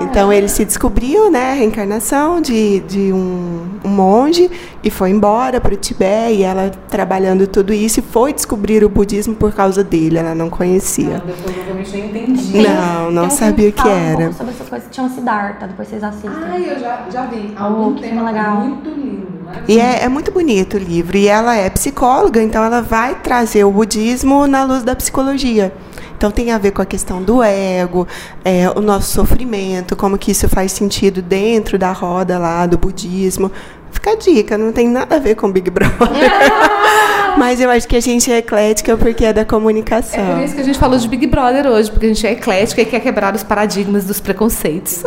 Então 0.00 0.32
ele 0.32 0.48
se 0.48 0.64
descobriu, 0.64 1.30
né, 1.30 1.50
a 1.50 1.54
reencarnação 1.54 2.40
de, 2.40 2.80
de 2.80 3.12
um, 3.12 3.66
um 3.84 3.88
monge 3.88 4.50
e 4.82 4.90
foi 4.90 5.10
embora 5.10 5.60
para 5.60 5.74
o 5.74 5.76
Tibete 5.76 6.34
e 6.34 6.42
ela 6.44 6.70
trabalhando 6.88 7.46
tudo 7.46 7.72
isso 7.72 7.98
e 7.98 8.02
foi 8.02 8.32
descobrir 8.32 8.84
o 8.84 8.88
budismo 8.88 9.34
por 9.34 9.52
causa 9.52 9.82
dele, 9.82 10.18
ela 10.18 10.34
não 10.34 10.48
conhecia. 10.48 11.18
Não, 11.18 11.26
depois 11.26 11.66
eu 11.66 11.74
nem 11.74 12.04
entendi. 12.06 12.62
Não, 12.62 13.10
não 13.10 13.24
um 13.26 13.30
sabia 13.30 13.68
o 13.68 13.72
que 13.72 13.86
um 13.86 13.90
era. 13.90 14.16
pouco 14.16 14.34
sobre 14.34 14.52
essas 14.52 14.68
coisas. 14.68 14.88
Chama 14.92 15.08
Siddhartha, 15.10 15.66
depois 15.66 15.88
vocês 15.88 16.04
assistem. 16.04 16.30
Ai, 16.44 16.70
eu 16.70 16.78
já, 16.78 17.04
já 17.10 17.26
vi. 17.26 17.52
Há 17.56 17.64
algum 17.64 17.94
tempo 17.94 18.02
filme 18.02 18.18
atrás. 18.18 18.36
legal. 18.36 18.56
Muito 18.60 18.88
lindo. 18.90 19.26
né? 19.44 19.62
E 19.66 19.80
é, 19.80 20.04
é 20.04 20.08
muito 20.08 20.30
bonito 20.30 20.74
o 20.76 20.78
livro. 20.78 21.16
E 21.16 21.26
ela 21.26 21.56
é 21.56 21.68
psicóloga, 21.70 22.42
então 22.42 22.62
ela 22.62 22.80
vai 22.80 23.16
trazer 23.16 23.64
o 23.64 23.70
budismo 23.70 24.46
na 24.46 24.64
luz 24.64 24.82
da 24.84 24.94
psicologia. 24.94 25.72
Então 26.18 26.32
tem 26.32 26.50
a 26.50 26.58
ver 26.58 26.72
com 26.72 26.82
a 26.82 26.84
questão 26.84 27.22
do 27.22 27.40
ego, 27.44 28.04
é, 28.44 28.68
o 28.74 28.80
nosso 28.80 29.12
sofrimento, 29.12 29.94
como 29.94 30.18
que 30.18 30.32
isso 30.32 30.48
faz 30.48 30.72
sentido 30.72 31.22
dentro 31.22 31.78
da 31.78 31.92
roda 31.92 32.36
lá 32.40 32.66
do 32.66 32.76
budismo. 32.76 33.52
Fica 33.92 34.10
a 34.10 34.16
dica, 34.16 34.58
não 34.58 34.72
tem 34.72 34.88
nada 34.88 35.14
a 35.14 35.18
ver 35.20 35.36
com 35.36 35.50
Big 35.50 35.70
Brother. 35.70 35.96
Mas 37.38 37.60
eu 37.60 37.70
acho 37.70 37.86
que 37.86 37.94
a 37.96 38.00
gente 38.00 38.32
é 38.32 38.38
eclética 38.38 38.96
porque 38.96 39.24
é 39.24 39.32
da 39.32 39.42
É 39.42 39.44
comunicação. 39.44 40.34
por 40.34 40.42
isso 40.42 40.54
que 40.56 40.60
a 40.60 40.64
gente 40.64 40.78
falou 40.78 40.98
de 40.98 41.06
Big 41.06 41.24
Brother 41.28 41.66
hoje, 41.68 41.88
porque 41.88 42.06
a 42.06 42.08
gente 42.08 42.26
é 42.26 42.32
eclética 42.32 42.82
e 42.82 42.84
quer 42.84 42.98
quebrar 43.00 43.32
os 43.34 43.44
paradigmas 43.44 44.04
dos 44.04 44.18
preconceitos. 44.20 45.04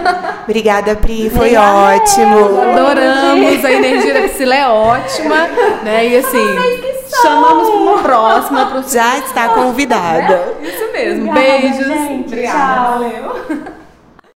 Obrigada, 0.48 0.96
Pri, 0.96 1.28
foi 1.28 1.54
Obrigada. 1.56 1.96
ótimo. 2.02 2.60
Adoramos, 2.62 3.64
a 3.64 3.70
energia 3.72 4.14
da 4.14 4.20
Priscila 4.20 4.54
é 4.54 4.66
ótima, 4.66 5.46
né? 5.84 6.08
E 6.08 6.16
assim, 6.16 6.38
chamamos 7.10 7.68
para 7.68 7.78
uma 7.78 8.02
próxima. 8.02 8.66
Pro... 8.66 8.82
Já 8.88 9.18
está 9.18 9.48
convidada. 9.48 10.54
Isso 10.62 10.92
mesmo. 10.92 11.30
Obrigada, 11.30 11.58
Beijos. 11.60 11.86
gente. 11.86 12.26
Obrigada. 12.26 12.74
Tchau. 12.74 12.92
Valeu. 12.92 13.73